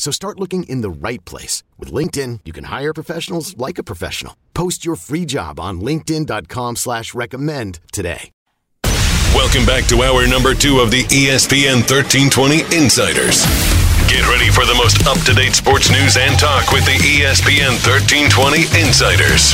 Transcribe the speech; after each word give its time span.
So 0.00 0.10
start 0.10 0.40
looking 0.40 0.62
in 0.62 0.80
the 0.80 0.88
right 0.88 1.22
place. 1.26 1.62
With 1.78 1.92
LinkedIn, 1.92 2.40
you 2.46 2.54
can 2.54 2.64
hire 2.64 2.94
professionals 2.94 3.54
like 3.58 3.76
a 3.76 3.82
professional. 3.82 4.34
Post 4.54 4.82
your 4.82 4.96
free 4.96 5.26
job 5.26 5.60
on 5.60 5.82
linkedin.com 5.82 6.76
slash 6.76 7.12
recommend 7.12 7.80
today. 7.92 8.30
Welcome 9.34 9.66
back 9.66 9.84
to 9.88 10.02
hour 10.02 10.26
number 10.26 10.54
two 10.54 10.80
of 10.80 10.90
the 10.90 11.02
ESPN 11.04 11.84
1320 11.84 12.62
Insiders. 12.74 13.44
Get 14.08 14.26
ready 14.26 14.48
for 14.48 14.64
the 14.64 14.74
most 14.74 15.06
up-to-date 15.06 15.54
sports 15.54 15.90
news 15.90 16.16
and 16.16 16.38
talk 16.38 16.72
with 16.72 16.86
the 16.86 16.96
ESPN 16.96 17.76
1320 17.84 18.72
Insiders. 18.80 19.52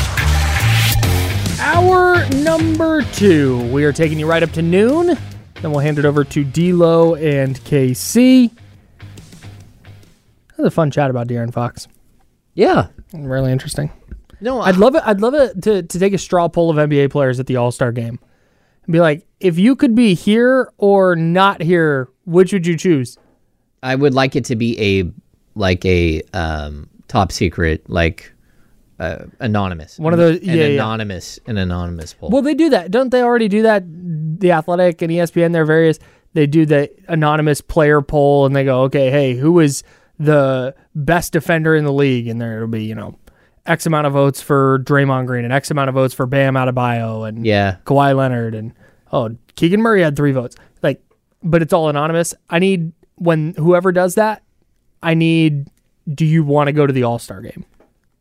Hour 1.59 2.25
number 2.37 3.03
two. 3.15 3.69
We 3.73 3.83
are 3.85 3.93
taking 3.93 4.21
you 4.21 4.29
right 4.29 4.45
up 4.45 4.53
to 4.53 4.63
noon. 4.63 5.19
Then 5.61 5.73
we'll 5.73 5.81
hand 5.81 5.99
it 5.99 6.05
over 6.05 6.23
to 6.23 6.45
D'Lo 6.45 7.17
and 7.17 7.59
KC. 7.63 8.53
That 10.57 10.63
was 10.63 10.73
a 10.73 10.75
fun 10.75 10.91
chat 10.91 11.11
about 11.11 11.29
De'Aaron 11.29 11.53
Fox. 11.53 11.87
Yeah. 12.55 12.89
Really 13.13 13.53
interesting. 13.53 13.91
No, 14.41 14.61
I'd 14.61 14.77
love 14.77 14.95
it. 14.95 15.03
I'd 15.05 15.21
love 15.21 15.35
it 15.35 15.63
to, 15.63 15.83
to 15.83 15.99
take 15.99 16.13
a 16.13 16.19
straw 16.19 16.49
poll 16.49 16.71
of 16.71 16.77
NBA 16.77 17.11
players 17.11 17.41
at 17.41 17.47
the 17.47 17.57
All 17.57 17.71
Star 17.71 17.93
game 17.93 18.19
and 18.85 18.93
be 18.93 19.01
like, 19.01 19.27
if 19.41 19.59
you 19.59 19.77
could 19.77 19.95
be 19.95 20.15
here 20.15 20.73
or 20.79 21.17
not 21.17 21.63
here, 21.63 22.09
which 22.25 22.53
would 22.53 22.67
you 22.67 22.77
choose? 22.77 23.19
I 23.83 23.95
would 23.95 24.15
like 24.15 24.37
it 24.37 24.45
to 24.47 24.57
be 24.57 24.81
a 24.81 25.11
like 25.55 25.85
a 25.85 26.23
um, 26.35 26.89
top 27.09 27.33
secret, 27.33 27.89
like 27.89 28.33
uh, 28.99 29.25
anonymous. 29.41 29.99
One 29.99 30.13
of 30.13 30.19
those- 30.19 30.39
an 30.39 30.45
yeah, 30.45 30.55
yeah. 30.55 30.67
anonymous, 30.67 31.39
an 31.47 31.57
anonymous 31.59 32.15
poll. 32.15 32.31
Well, 32.31 32.43
they 32.43 32.55
do 32.55 32.71
that, 32.71 32.91
don't 32.91 33.11
they? 33.11 33.23
Already 33.23 33.49
do 33.49 33.63
that. 33.63 33.85
The 33.87 34.53
Athletic 34.53 35.03
and 35.03 35.11
ESPN, 35.11 35.53
they're 35.53 35.65
various. 35.65 35.99
They 36.35 36.47
do 36.47 36.67
the 36.67 36.91
anonymous 37.09 37.63
player 37.63 38.03
poll, 38.03 38.45
and 38.45 38.55
they 38.55 38.65
go, 38.65 38.83
okay, 38.83 39.11
hey, 39.11 39.35
who 39.35 39.59
is 39.61 39.83
the 40.19 40.75
best 40.95 41.33
defender 41.33 41.75
in 41.75 41.85
the 41.85 41.93
league? 41.93 42.27
And 42.29 42.41
there 42.41 42.57
it'll 42.57 42.69
be, 42.69 42.85
you 42.85 42.95
know, 42.95 43.19
X 43.67 43.87
amount 43.87 44.07
of 44.07 44.13
votes 44.13 44.41
for 44.41 44.79
Draymond 44.81 45.27
Green 45.27 45.45
and 45.45 45.53
X 45.53 45.71
amount 45.71 45.89
of 45.89 45.95
votes 45.95 46.15
for 46.15 46.27
Bam 46.27 46.55
Adebayo 46.55 47.29
and 47.29 47.45
yeah, 47.47 47.77
Kawhi 47.85 48.15
Leonard 48.17 48.55
and 48.55 48.73
oh, 49.13 49.37
Keegan 49.57 49.81
Murray 49.83 50.03
had 50.03 50.17
three 50.17 50.33
votes. 50.33 50.57
Like, 50.83 51.03
but 51.43 51.63
it's 51.63 51.73
all 51.73 51.89
anonymous. 51.89 52.35
I 52.51 52.59
need 52.59 52.93
when 53.17 53.55
whoever 53.55 53.93
does 53.93 54.15
that, 54.17 54.43
I 55.03 55.15
need. 55.15 55.69
Do 56.15 56.25
you 56.25 56.45
want 56.45 56.69
to 56.69 56.73
go 56.73 56.87
to 56.87 56.93
the 56.93 57.03
All 57.03 57.19
Star 57.19 57.41
game? 57.41 57.65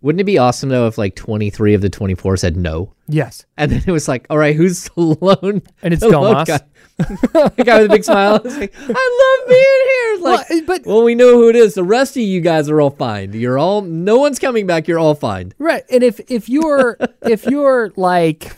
wouldn't 0.01 0.22
it 0.22 0.25
be 0.25 0.38
awesome 0.38 0.69
though 0.69 0.85
if 0.88 0.97
like 1.00 1.16
twenty 1.16 1.50
three 1.50 1.73
of 1.73 1.81
the 1.81 1.89
twenty 1.89 2.13
four 2.16 2.38
said 2.38 2.55
no, 2.57 2.94
Yes. 3.07 3.45
and 3.57 3.72
then 3.72 3.81
it 3.88 3.91
was 3.91 4.07
like, 4.07 4.25
all 4.29 4.38
right, 4.38 4.55
who's 4.55 4.84
the 4.95 5.01
lone? 5.01 5.61
And 5.81 5.94
it's 5.94 6.01
the 6.03 6.09
lone 6.09 6.35
Domas. 6.35 6.45
guy? 6.47 6.59
the 6.97 7.63
guy 7.66 7.81
with 7.81 7.91
a 7.91 7.94
big 7.94 8.03
smile. 8.06 8.39
Like, 8.44 8.73
I 8.78 9.38
love 9.39 9.50
being 9.50 9.59
here. 9.59 10.23
Like, 10.23 10.50
Well, 10.50 10.61
but- 10.66 10.85
well, 10.85 11.03
we 11.03 11.13
know 11.16 11.33
who 11.33 11.50
it 11.50 11.56
is. 11.56 11.73
The 11.73 11.83
rest 11.83 12.16
of 12.16 12.23
you 12.23 12.39
guys 12.41 12.69
are 12.69 12.79
all 12.79 12.89
fine. 12.91 13.33
You're 13.33 13.57
all. 13.57 13.81
No 13.81 14.17
one's 14.19 14.39
coming 14.39 14.66
back. 14.66 14.88
You're 14.88 15.00
all 15.00 15.16
fine. 15.16 15.53
Right. 15.59 15.84
And 15.91 16.03
if 16.03 16.19
if 16.31 16.47
you're 16.47 16.97
if 17.23 17.45
you're 17.45 17.91
like 17.97 18.55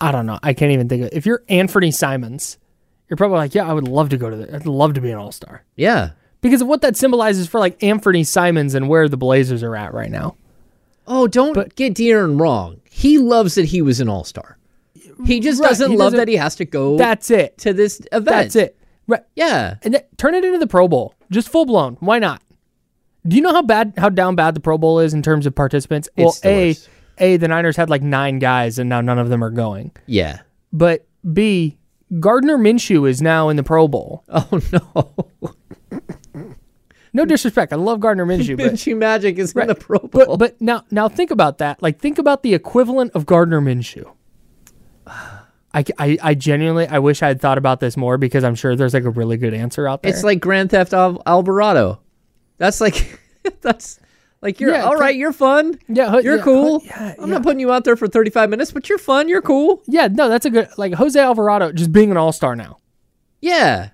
I 0.00 0.10
don't 0.12 0.26
know, 0.26 0.38
I 0.42 0.52
can't 0.54 0.72
even 0.72 0.88
think 0.88 1.04
of 1.04 1.10
if 1.12 1.24
you're 1.24 1.42
Anfernee 1.48 1.94
Simons, 1.94 2.58
you're 3.08 3.16
probably 3.16 3.38
like, 3.38 3.54
yeah, 3.54 3.68
I 3.68 3.72
would 3.72 3.86
love 3.88 4.08
to 4.10 4.16
go 4.16 4.28
to 4.28 4.36
the 4.36 4.54
I'd 4.54 4.66
love 4.66 4.94
to 4.94 5.00
be 5.00 5.10
an 5.12 5.18
all-star. 5.18 5.64
Yeah. 5.76 6.10
Because 6.40 6.60
of 6.60 6.66
what 6.68 6.82
that 6.82 6.96
symbolizes 6.96 7.46
for 7.46 7.60
like 7.60 7.78
Anfernee 7.78 8.26
Simons 8.26 8.74
and 8.74 8.88
where 8.88 9.08
the 9.08 9.16
Blazers 9.16 9.62
are 9.62 9.74
at 9.76 9.94
right 9.94 10.10
now. 10.10 10.36
Oh, 11.06 11.28
don't 11.28 11.74
get 11.76 11.94
De'Aaron 11.94 12.40
wrong. 12.40 12.80
He 12.90 13.18
loves 13.18 13.54
that 13.54 13.66
he 13.66 13.80
was 13.80 14.00
an 14.00 14.08
all 14.08 14.24
star. 14.24 14.55
He 15.24 15.40
just 15.40 15.60
Right, 15.62 15.68
doesn't 15.68 15.90
he 15.90 15.96
love 15.96 16.06
doesn't- 16.06 16.18
that 16.18 16.28
he 16.28 16.36
has 16.36 16.56
to 16.56 16.64
go 16.64 16.96
That's 16.98 17.30
it. 17.30 17.58
to 17.58 17.72
this 17.72 18.00
event. 18.12 18.24
That's 18.26 18.56
it. 18.56 18.76
Right. 19.08 19.22
Yeah. 19.34 19.76
And 19.82 19.94
that, 19.94 20.16
turn 20.18 20.34
it 20.34 20.44
into 20.44 20.58
the 20.58 20.66
Pro 20.66 20.88
Bowl. 20.88 21.14
Just 21.30 21.48
full 21.48 21.64
blown. 21.64 21.96
Why 22.00 22.18
not? 22.18 22.42
Do 23.26 23.36
you 23.36 23.42
know 23.42 23.52
how 23.52 23.62
bad 23.62 23.94
how 23.96 24.08
down 24.08 24.36
bad 24.36 24.54
the 24.54 24.60
Pro 24.60 24.78
Bowl 24.78 24.98
is 25.00 25.14
in 25.14 25.22
terms 25.22 25.46
of 25.46 25.54
participants? 25.54 26.08
well, 26.16 26.28
It's 26.28 26.44
A 26.44 26.68
worst. 26.68 26.88
A 27.18 27.36
the 27.38 27.48
Niners 27.48 27.76
had 27.76 27.88
like 27.88 28.02
9 28.02 28.38
guys 28.38 28.78
and 28.78 28.88
now 28.90 29.00
none 29.00 29.18
of 29.18 29.28
them 29.28 29.42
are 29.42 29.50
going. 29.50 29.90
Yeah. 30.06 30.40
But 30.72 31.06
B 31.32 31.78
Gardner 32.20 32.56
Minshew 32.58 33.08
is 33.08 33.20
now 33.22 33.48
in 33.48 33.56
the 33.56 33.62
Pro 33.64 33.88
Bowl. 33.88 34.24
Oh 34.30 34.60
no. 34.72 36.02
No 37.12 37.24
disrespect. 37.24 37.72
I 37.72 37.76
love 37.76 38.00
Gardner 38.00 38.26
Minshew, 38.26 38.58
but 38.58 38.72
Minshew 38.74 38.96
Magic 38.96 39.38
is 39.38 39.52
in 39.56 39.68
the 39.68 39.74
Pro 39.74 39.98
Bowl. 40.00 40.10
but 40.12 40.38
but 40.38 40.60
now 40.60 40.84
now 40.90 41.08
think 41.08 41.30
about 41.30 41.58
that. 41.58 41.80
Like 41.82 41.98
think 41.98 42.18
about 42.18 42.42
the 42.42 42.52
equivalent 42.52 43.12
of 43.14 43.24
Gardner 43.24 43.60
Minshew. 43.62 44.12
I, 45.76 45.84
I, 45.98 46.18
I 46.22 46.34
genuinely 46.34 46.86
I 46.88 46.98
wish 46.98 47.22
I 47.22 47.28
had 47.28 47.40
thought 47.40 47.58
about 47.58 47.80
this 47.80 47.96
more 47.98 48.16
because 48.16 48.42
I'm 48.44 48.54
sure 48.54 48.74
there's 48.74 48.94
like 48.94 49.04
a 49.04 49.10
really 49.10 49.36
good 49.36 49.52
answer 49.52 49.86
out 49.86 50.02
there. 50.02 50.10
it's 50.10 50.24
like 50.24 50.40
Grand 50.40 50.70
Theft 50.70 50.94
Al- 50.94 51.22
Alvarado. 51.26 52.00
That's 52.56 52.80
like 52.80 53.20
that's 53.60 54.00
like 54.40 54.58
you're 54.58 54.72
Yeah, 54.72 54.84
all 54.84 54.96
right. 54.96 55.14
You're 55.14 55.32
fun. 55.34 55.78
Yeah, 55.88 56.18
you're 56.20 56.38
yeah, 56.38 56.42
cool. 56.42 56.82
yeah, 56.84 57.14
I'm 57.20 57.28
not 57.28 57.42
putting 57.42 57.60
you 57.60 57.70
out 57.72 57.84
there 57.84 57.96
for 57.96 58.08
35 58.08 58.48
minutes, 58.50 58.70
but 58.72 58.88
you're 58.88 58.96
fun. 58.98 59.28
You're 59.28 59.42
cool. 59.42 59.82
yeah, 59.86 60.08
no, 60.10 60.28
that's 60.30 60.46
a 60.46 60.50
good 60.50 60.68
like 60.78 60.94
Jose 60.94 61.20
Alvarado 61.20 61.72
just 61.72 61.92
being 61.92 62.10
an 62.10 62.16
all 62.16 62.32
star 62.32 62.56
now. 62.56 62.78
Yeah. 63.42 63.90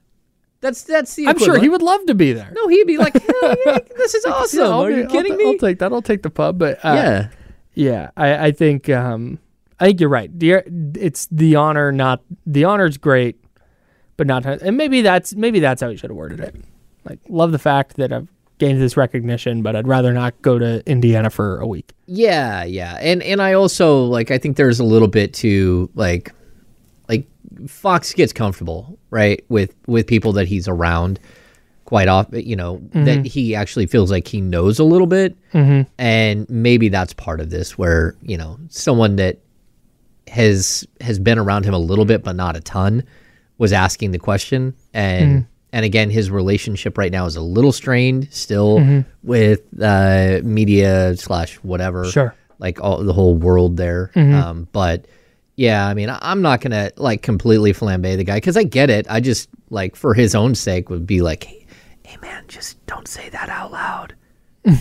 That's 0.60 0.84
that's 0.84 1.16
the. 1.16 1.26
I'm 1.26 1.38
sure 1.40 1.58
he 1.58 1.68
would 1.68 1.82
love 1.82 2.06
to 2.06 2.14
be 2.14 2.32
there. 2.32 2.52
No, 2.54 2.68
he'd 2.68 2.86
be 2.86 2.96
like, 2.96 3.14
Hell 3.40 3.56
yeah, 3.66 3.78
this 3.96 4.14
is 4.14 4.24
awesome. 4.26 4.72
Are 4.72 4.88
you 4.92 5.02
I'll 5.02 5.10
kidding 5.10 5.36
me? 5.36 5.46
I'll 5.46 5.58
take 5.58 5.80
that. 5.80 5.92
I'll 5.92 6.00
take 6.02 6.22
the 6.22 6.30
pub, 6.30 6.56
but 6.60 6.78
uh, 6.84 6.92
yeah. 6.94 7.28
yeah, 7.74 8.10
I, 8.16 8.46
I 8.46 8.52
think 8.52 8.88
um, 8.88 9.40
I 9.82 9.86
think 9.86 10.00
you're 10.00 10.08
right. 10.08 10.30
The, 10.38 10.62
it's 10.94 11.26
the 11.32 11.56
honor, 11.56 11.90
not 11.90 12.22
the 12.46 12.64
honor's 12.64 12.96
great, 12.96 13.42
but 14.16 14.28
not 14.28 14.46
and 14.46 14.76
maybe 14.76 15.02
that's 15.02 15.34
maybe 15.34 15.58
that's 15.58 15.82
how 15.82 15.90
he 15.90 15.96
should 15.96 16.10
have 16.10 16.16
worded 16.16 16.38
it. 16.38 16.54
Like, 17.04 17.18
love 17.28 17.50
the 17.50 17.58
fact 17.58 17.96
that 17.96 18.12
I've 18.12 18.28
gained 18.58 18.80
this 18.80 18.96
recognition, 18.96 19.62
but 19.62 19.74
I'd 19.74 19.88
rather 19.88 20.12
not 20.12 20.40
go 20.40 20.56
to 20.56 20.88
Indiana 20.88 21.30
for 21.30 21.58
a 21.58 21.66
week. 21.66 21.94
Yeah, 22.06 22.62
yeah. 22.62 22.96
And 23.00 23.24
and 23.24 23.42
I 23.42 23.54
also 23.54 24.04
like 24.04 24.30
I 24.30 24.38
think 24.38 24.56
there's 24.56 24.78
a 24.78 24.84
little 24.84 25.08
bit 25.08 25.34
to 25.34 25.90
like 25.96 26.32
like 27.08 27.26
Fox 27.66 28.12
gets 28.12 28.32
comfortable, 28.32 28.96
right, 29.10 29.44
with 29.48 29.74
with 29.88 30.06
people 30.06 30.32
that 30.34 30.46
he's 30.46 30.68
around 30.68 31.18
quite 31.86 32.06
often, 32.06 32.46
you 32.46 32.54
know, 32.54 32.80
that 32.92 33.26
he 33.26 33.56
actually 33.56 33.86
feels 33.86 34.12
like 34.12 34.28
he 34.28 34.40
knows 34.40 34.78
a 34.78 34.84
little 34.84 35.08
bit. 35.08 35.36
Mm-hmm. 35.52 35.90
And 35.98 36.48
maybe 36.48 36.88
that's 36.88 37.12
part 37.12 37.40
of 37.40 37.50
this 37.50 37.76
where, 37.76 38.14
you 38.22 38.38
know, 38.38 38.58
someone 38.68 39.16
that 39.16 39.40
has 40.32 40.86
has 41.00 41.18
been 41.18 41.38
around 41.38 41.64
him 41.64 41.74
a 41.74 41.78
little 41.78 42.04
bit 42.06 42.24
but 42.24 42.34
not 42.34 42.56
a 42.56 42.60
ton 42.60 43.04
was 43.58 43.72
asking 43.72 44.10
the 44.12 44.18
question. 44.18 44.74
And 44.94 45.46
and 45.72 45.84
again 45.84 46.10
his 46.10 46.30
relationship 46.30 46.96
right 46.98 47.12
now 47.12 47.26
is 47.26 47.36
a 47.36 47.42
little 47.42 47.72
strained 47.72 48.28
still 48.32 49.04
with 49.22 49.60
uh 49.80 50.40
media 50.42 51.16
slash 51.16 51.56
whatever 51.56 52.04
Sure. 52.10 52.34
like 52.58 52.80
all 52.80 53.02
the 53.04 53.12
whole 53.12 53.34
world 53.36 53.76
there. 53.76 54.10
Um 54.16 54.68
but 54.72 55.06
yeah 55.56 55.86
i 55.86 55.92
mean 55.92 56.08
i'm 56.10 56.40
not 56.40 56.62
gonna 56.62 56.90
like 56.96 57.20
completely 57.20 57.74
flambe 57.74 58.16
the 58.16 58.24
guy 58.24 58.36
because 58.38 58.56
i 58.56 58.62
get 58.62 58.88
it. 58.88 59.06
I 59.10 59.20
just 59.20 59.50
like 59.68 59.96
for 59.96 60.14
his 60.14 60.34
own 60.34 60.54
sake 60.54 60.88
would 60.88 61.06
be 61.06 61.20
like 61.20 61.44
hey, 61.44 61.66
hey 62.04 62.16
man 62.22 62.44
just 62.48 62.84
don't 62.86 63.06
say 63.06 63.28
that 63.28 63.48
out 63.50 63.70
loud. 63.70 64.14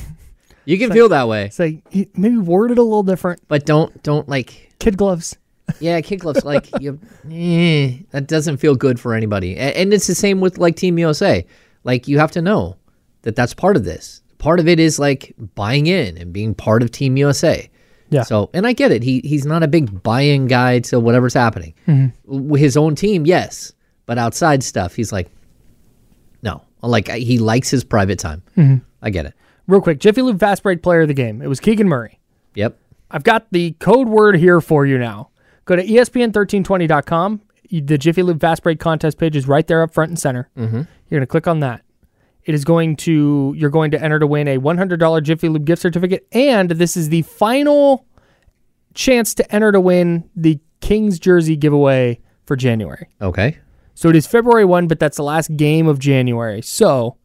You 0.64 0.78
can 0.78 0.92
feel 0.92 1.10
that 1.10 1.28
way. 1.28 1.46
It's 1.46 1.58
like 1.60 1.82
maybe 2.16 2.38
word 2.38 2.70
it 2.72 2.78
a 2.78 2.84
little 2.84 3.02
different. 3.04 3.42
but 3.48 3.66
don't 3.66 4.02
don't 4.04 4.30
like 4.30 4.71
Kid 4.82 4.98
gloves. 4.98 5.38
yeah, 5.80 6.02
kid 6.02 6.18
gloves. 6.18 6.44
Like 6.44 6.68
you, 6.82 7.00
eh, 7.32 8.00
that 8.10 8.28
doesn't 8.28 8.58
feel 8.58 8.76
good 8.76 9.00
for 9.00 9.14
anybody. 9.14 9.56
And, 9.56 9.76
and 9.76 9.94
it's 9.94 10.08
the 10.08 10.16
same 10.16 10.42
with 10.42 10.58
like 10.58 10.76
Team 10.76 10.98
USA. 10.98 11.46
Like 11.84 12.08
you 12.08 12.18
have 12.20 12.32
to 12.32 12.42
know 12.42 12.76
that 13.22 13.36
that's 13.36 13.54
part 13.54 13.76
of 13.78 13.86
this. 13.86 14.22
part 14.40 14.60
of 14.60 14.68
it 14.68 14.80
is 14.80 14.98
like 15.00 15.34
buying 15.56 15.86
in 15.86 16.18
and 16.18 16.34
being 16.34 16.56
part 16.56 16.82
of 16.82 16.90
Team 16.92 17.16
USA. 17.16 17.70
Yeah. 18.10 18.24
So, 18.24 18.50
and 18.54 18.66
I 18.68 18.74
get 18.74 18.92
it. 18.92 19.04
He 19.04 19.22
he's 19.24 19.46
not 19.46 19.64
a 19.64 19.68
big 19.68 20.04
buy-in 20.04 20.48
guy 20.48 20.80
to 20.80 21.00
whatever's 21.00 21.34
happening. 21.36 21.74
Mm-hmm. 21.88 22.56
His 22.56 22.76
own 22.76 22.96
team, 22.96 23.26
yes, 23.26 23.72
but 24.06 24.18
outside 24.18 24.64
stuff, 24.64 24.96
he's 24.96 25.14
like, 25.14 25.30
no. 26.42 26.64
Like 26.82 27.08
he 27.08 27.38
likes 27.38 27.70
his 27.70 27.84
private 27.84 28.18
time. 28.20 28.42
Mm-hmm. 28.58 28.78
I 29.04 29.12
get 29.12 29.28
it. 29.28 29.34
Real 29.68 29.80
quick, 29.80 30.00
Jiffy 30.00 30.24
Lube 30.24 30.40
Fast 30.40 30.64
Break 30.64 30.82
player 30.82 31.02
of 31.02 31.08
the 31.08 31.14
game. 31.14 31.42
It 31.42 31.48
was 31.48 31.60
Keegan 31.60 31.88
Murray. 31.88 32.20
Yep. 32.56 32.78
I've 33.12 33.24
got 33.24 33.48
the 33.52 33.74
code 33.74 34.08
word 34.08 34.38
here 34.38 34.62
for 34.62 34.86
you 34.86 34.98
now. 34.98 35.30
Go 35.66 35.76
to 35.76 35.84
E 35.84 35.98
ESPN1320.com. 35.98 37.42
The 37.70 37.98
Jiffy 37.98 38.24
Lube 38.24 38.42
Fast 38.42 38.64
Break 38.64 38.80
contest 38.80 39.18
page 39.18 39.36
is 39.36 39.48
right 39.48 39.66
there 39.66 39.82
up 39.82 39.94
front 39.94 40.10
and 40.10 40.20
center. 40.20 40.50
Mm-hmm. 40.58 40.76
You're 40.76 41.20
going 41.20 41.22
to 41.22 41.28
click 41.28 41.48
on 41.48 41.60
that. 41.60 41.84
It 42.44 42.56
is 42.56 42.66
going 42.66 42.96
to, 42.98 43.54
you're 43.56 43.70
going 43.70 43.92
to 43.92 44.02
enter 44.02 44.20
to 44.20 44.28
win 44.28 44.48
a 44.48 44.58
$100 44.58 45.24
Jiffy 45.24 45.48
Lube 45.48 45.66
gift 45.66 45.82
certificate. 45.82 46.28
And 46.32 46.72
this 46.72 46.98
is 46.98 47.10
the 47.10 47.22
final 47.22 48.06
chance 48.94 49.34
to 49.36 49.56
enter 49.56 49.72
to 49.72 49.80
win 49.80 50.30
the 50.36 50.60
Kings 50.82 51.20
jersey 51.20 51.56
giveaway 51.56 52.20
for 52.46 52.56
January. 52.56 53.08
Okay. 53.22 53.58
So 53.94 54.10
it 54.10 54.16
is 54.16 54.26
February 54.26 54.66
1, 54.66 54.88
but 54.88 55.00
that's 55.00 55.18
the 55.18 55.24
last 55.24 55.56
game 55.56 55.88
of 55.88 56.00
January. 56.00 56.62
So 56.62 57.18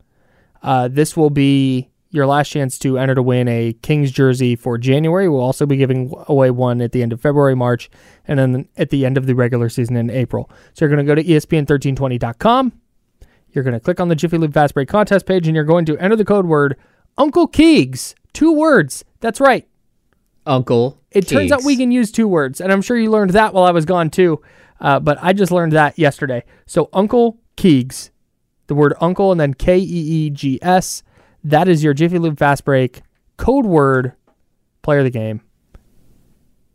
uh, 0.62 0.88
this 0.88 1.16
will 1.16 1.30
be 1.30 1.88
your 2.10 2.26
last 2.26 2.48
chance 2.48 2.78
to 2.78 2.98
enter 2.98 3.14
to 3.14 3.22
win 3.22 3.48
a 3.48 3.72
Kings 3.82 4.10
jersey 4.10 4.56
for 4.56 4.78
January. 4.78 5.28
We'll 5.28 5.40
also 5.40 5.66
be 5.66 5.76
giving 5.76 6.12
away 6.28 6.50
one 6.50 6.80
at 6.80 6.92
the 6.92 7.02
end 7.02 7.12
of 7.12 7.20
February, 7.20 7.54
March, 7.54 7.90
and 8.26 8.38
then 8.38 8.68
at 8.76 8.90
the 8.90 9.04
end 9.04 9.18
of 9.18 9.26
the 9.26 9.34
regular 9.34 9.68
season 9.68 9.96
in 9.96 10.10
April. 10.10 10.50
So 10.74 10.84
you're 10.84 10.94
going 10.94 11.04
to 11.04 11.10
go 11.10 11.14
to 11.14 11.24
E 11.24 11.36
ESPN1320.com. 11.36 12.72
You're 13.50 13.64
going 13.64 13.74
to 13.74 13.80
click 13.80 14.00
on 14.00 14.08
the 14.08 14.14
Jiffy 14.14 14.38
Lube 14.38 14.52
Fast 14.52 14.74
Break 14.74 14.88
contest 14.88 15.26
page, 15.26 15.46
and 15.46 15.54
you're 15.54 15.64
going 15.64 15.86
to 15.86 15.98
enter 15.98 16.16
the 16.16 16.24
code 16.24 16.46
word 16.46 16.76
Uncle 17.18 17.48
Keegs. 17.48 18.14
Two 18.32 18.52
words. 18.52 19.04
That's 19.20 19.40
right. 19.40 19.66
Uncle. 20.44 21.00
It 21.10 21.26
turns 21.26 21.50
out 21.50 21.64
we 21.64 21.76
can 21.76 21.90
use 21.90 22.12
two 22.12 22.28
words, 22.28 22.60
and 22.60 22.70
I'm 22.70 22.82
sure 22.82 22.96
you 22.96 23.10
learned 23.10 23.30
that 23.30 23.54
while 23.54 23.64
I 23.64 23.70
was 23.70 23.84
gone 23.84 24.10
too. 24.10 24.42
Uh, 24.80 25.00
but 25.00 25.18
I 25.22 25.32
just 25.32 25.50
learned 25.50 25.72
that 25.72 25.98
yesterday. 25.98 26.44
So 26.66 26.90
Uncle 26.92 27.40
Keegs, 27.56 28.10
the 28.66 28.74
word 28.74 28.94
uncle, 29.00 29.32
and 29.32 29.40
then 29.40 29.54
K 29.54 29.78
E 29.78 29.82
E 29.82 30.30
G 30.30 30.58
S. 30.62 31.02
That 31.46 31.68
is 31.68 31.82
your 31.84 31.94
Jiffy 31.94 32.18
Lube 32.18 32.38
Fast 32.38 32.64
Break 32.64 33.02
code 33.36 33.66
word. 33.66 34.12
Player 34.82 34.98
of 35.00 35.04
the 35.04 35.10
game. 35.10 35.40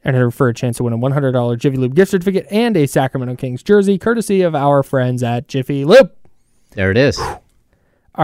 And 0.04 0.16
enter 0.16 0.32
for 0.32 0.48
a 0.50 0.54
chance 0.54 0.78
to 0.78 0.84
win 0.84 0.94
a 0.94 0.98
$100 0.98 1.58
Jiffy 1.60 1.78
Lube 1.78 1.94
gift 1.96 2.12
certificate 2.12 2.48
and 2.50 2.76
a 2.76 2.88
Sacramento 2.88 3.36
Kings 3.36 3.62
jersey, 3.62 3.98
courtesy 3.98 4.42
of 4.42 4.56
our 4.56 4.82
friends 4.82 5.22
at 5.24 5.48
Jiffy 5.48 5.86
Lube. 5.86 6.12
There 6.72 6.90
it 6.90 6.98
is. 6.98 7.20
All 7.20 7.40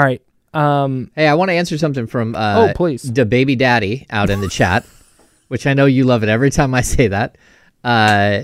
right. 0.01 0.21
Um, 0.53 1.11
Hey, 1.15 1.27
I 1.27 1.35
want 1.35 1.49
to 1.49 1.53
answer 1.53 1.77
something 1.77 2.07
from 2.07 2.35
uh, 2.35 2.69
Oh, 2.69 2.73
please. 2.73 3.03
the 3.13 3.25
baby 3.25 3.55
daddy 3.55 4.05
out 4.09 4.29
in 4.29 4.41
the 4.41 4.47
chat, 4.49 4.85
which 5.49 5.67
I 5.67 5.73
know 5.73 5.85
you 5.85 6.03
love 6.05 6.23
it 6.23 6.29
every 6.29 6.49
time 6.49 6.73
I 6.73 6.81
say 6.81 7.07
that. 7.09 7.37
Uh, 7.83 8.43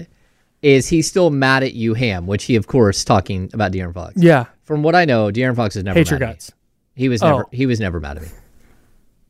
is 0.61 0.87
he 0.89 1.01
still 1.01 1.29
mad 1.29 1.63
at 1.63 1.73
you, 1.73 1.93
Ham? 1.95 2.27
Which 2.27 2.43
he, 2.45 2.55
of 2.55 2.67
course, 2.67 3.03
talking 3.03 3.49
about 3.53 3.71
De'Aaron 3.71 3.93
Fox. 3.93 4.13
yeah. 4.17 4.45
From 4.63 4.83
what 4.83 4.95
I 4.95 5.03
know, 5.05 5.29
De'Aaron 5.31 5.55
Fox 5.55 5.75
is 5.75 5.83
never 5.83 5.99
Hate 5.99 6.11
mad 6.11 6.19
your 6.19 6.29
guts. 6.29 6.51
He 6.95 7.09
was 7.09 7.21
Oh. 7.23 7.29
never. 7.29 7.45
He 7.51 7.65
was 7.65 7.79
never 7.79 7.99
mad 7.99 8.17
at 8.17 8.23
me. 8.23 8.29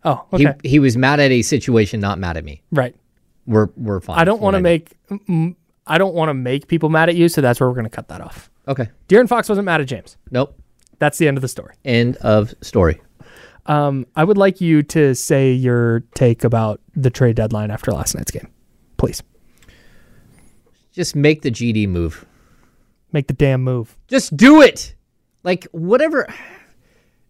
Oh, 0.05 0.25
okay. 0.33 0.53
He 0.63 0.69
he 0.69 0.79
was 0.79 0.97
mad 0.97 1.19
at 1.19 1.31
a 1.31 1.41
situation, 1.41 1.99
not 1.99 2.19
mad 2.19 2.37
at 2.37 2.43
me. 2.43 2.61
right. 2.71 2.95
We're 3.45 3.67
we're 3.75 3.99
fine. 3.99 4.19
I 4.19 4.23
don't 4.23 4.41
want 4.41 4.55
to 4.55 4.61
make 4.61 4.93
I 5.85 5.97
don't 5.97 6.13
want 6.13 6.29
to 6.29 6.33
make 6.33 6.67
people 6.67 6.89
mad 6.89 7.09
at 7.09 7.15
you, 7.15 7.27
so 7.27 7.41
that's 7.41 7.59
where 7.59 7.67
we're 7.69 7.75
going 7.75 7.83
to 7.85 7.89
cut 7.89 8.07
that 8.07 8.21
off. 8.21 8.49
Okay. 8.69 8.87
De'Aaron 9.09 9.27
Fox 9.27 9.49
wasn't 9.49 9.65
mad 9.65 9.81
at 9.81 9.87
James. 9.87 10.15
Nope. 10.31 10.57
That's 10.99 11.17
the 11.17 11.27
end 11.27 11.37
of 11.37 11.41
the 11.41 11.49
story. 11.49 11.75
End 11.83 12.15
of 12.17 12.53
story. 12.61 13.01
Um, 13.65 14.05
I 14.15 14.23
would 14.23 14.37
like 14.37 14.61
you 14.61 14.81
to 14.83 15.13
say 15.15 15.51
your 15.51 16.01
take 16.15 16.45
about 16.45 16.79
the 16.95 17.09
trade 17.09 17.35
deadline 17.35 17.69
after 17.71 17.91
last 17.91 18.15
night's 18.15 18.31
game, 18.31 18.47
please. 18.97 19.21
Just 20.91 21.15
make 21.15 21.41
the 21.41 21.51
GD 21.51 21.87
move. 21.89 22.25
Make 23.11 23.27
the 23.27 23.33
damn 23.33 23.61
move. 23.63 23.97
Just 24.07 24.35
do 24.37 24.61
it. 24.61 24.95
Like 25.43 25.65
whatever. 25.71 26.27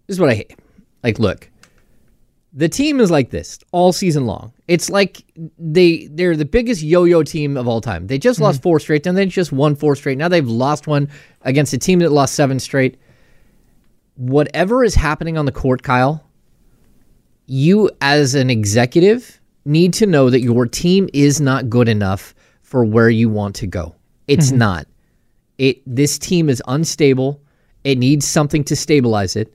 This 0.08 0.16
is 0.16 0.20
what 0.20 0.30
I 0.30 0.36
hate. 0.36 0.56
Like, 1.04 1.20
look, 1.20 1.50
the 2.54 2.70
team 2.70 3.00
is 3.00 3.10
like 3.10 3.32
this 3.32 3.60
all 3.72 3.92
season 3.92 4.26
long. 4.26 4.54
It's 4.68 4.90
like 4.90 5.26
they 5.58 6.08
they're 6.12 6.36
the 6.36 6.46
biggest 6.46 6.84
yo-yo 6.84 7.24
team 7.24 7.58
of 7.58 7.68
all 7.68 7.82
time. 7.82 8.08
They 8.08 8.20
just 8.20 8.40
lost 8.40 8.60
mm-hmm. 8.60 8.64
four 8.64 8.80
straight, 8.80 9.04
then 9.04 9.16
they 9.16 9.26
just 9.26 9.52
won 9.52 9.76
four 9.76 9.96
straight. 9.96 10.18
Now 10.18 10.28
they've 10.28 10.48
lost 10.48 10.86
one 10.86 11.10
against 11.42 11.74
a 11.74 11.78
team 11.78 12.00
that 12.00 12.12
lost 12.12 12.36
seven 12.36 12.60
straight. 12.60 12.98
Whatever 14.16 14.84
is 14.84 14.94
happening 14.94 15.38
on 15.38 15.46
the 15.46 15.52
court, 15.52 15.82
Kyle, 15.82 16.24
you 17.48 17.90
as 18.02 18.36
an 18.36 18.52
executive 18.52 19.42
need 19.66 19.94
to 19.96 20.06
know 20.06 20.30
that 20.30 20.42
your 20.42 20.68
team 20.68 21.10
is 21.14 21.42
not 21.42 21.70
good 21.70 21.90
enough 21.90 22.36
for 22.62 22.86
where 22.86 23.10
you 23.10 23.30
want 23.30 23.56
to 23.56 23.68
go. 23.68 23.96
It's 24.28 24.50
mm-hmm. 24.50 24.60
not. 24.60 24.88
It 25.58 25.82
this 25.88 26.20
team 26.20 26.50
is 26.50 26.62
unstable. 26.68 27.42
It 27.84 27.98
needs 27.98 28.28
something 28.28 28.64
to 28.66 28.76
stabilize 28.76 29.36
it. 29.36 29.54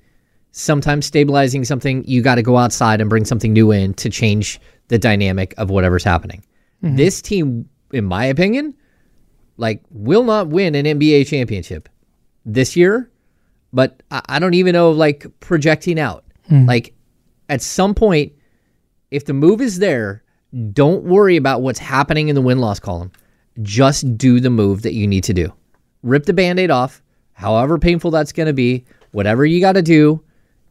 Sometimes 0.58 1.06
stabilizing 1.06 1.64
something, 1.64 2.04
you 2.04 2.20
got 2.20 2.34
to 2.34 2.42
go 2.42 2.56
outside 2.56 3.00
and 3.00 3.08
bring 3.08 3.24
something 3.24 3.52
new 3.52 3.70
in 3.70 3.94
to 3.94 4.10
change 4.10 4.60
the 4.88 4.98
dynamic 4.98 5.54
of 5.56 5.70
whatever's 5.70 6.02
happening. 6.02 6.44
Mm-hmm. 6.82 6.96
This 6.96 7.22
team, 7.22 7.68
in 7.92 8.04
my 8.04 8.24
opinion, 8.24 8.74
like 9.56 9.82
will 9.90 10.24
not 10.24 10.48
win 10.48 10.74
an 10.74 10.84
NBA 10.84 11.28
championship 11.28 11.88
this 12.44 12.74
year, 12.74 13.08
but 13.72 14.02
I, 14.10 14.22
I 14.28 14.38
don't 14.38 14.54
even 14.54 14.72
know 14.72 14.90
like 14.90 15.26
projecting 15.38 16.00
out. 16.00 16.24
Hmm. 16.48 16.66
Like 16.66 16.94
at 17.48 17.62
some 17.62 17.94
point, 17.94 18.32
if 19.10 19.26
the 19.26 19.34
move 19.34 19.60
is 19.60 19.78
there, 19.78 20.24
don't 20.72 21.04
worry 21.04 21.36
about 21.36 21.62
what's 21.62 21.78
happening 21.78 22.28
in 22.28 22.34
the 22.34 22.40
win 22.40 22.58
loss 22.58 22.80
column. 22.80 23.12
Just 23.62 24.16
do 24.18 24.40
the 24.40 24.50
move 24.50 24.82
that 24.82 24.94
you 24.94 25.06
need 25.06 25.24
to 25.24 25.34
do. 25.34 25.52
Rip 26.02 26.26
the 26.26 26.32
band 26.32 26.58
aid 26.58 26.70
off, 26.70 27.02
however 27.32 27.78
painful 27.78 28.10
that's 28.10 28.32
going 28.32 28.46
to 28.46 28.52
be, 28.52 28.84
whatever 29.12 29.44
you 29.44 29.60
got 29.60 29.72
to 29.72 29.82
do. 29.82 30.22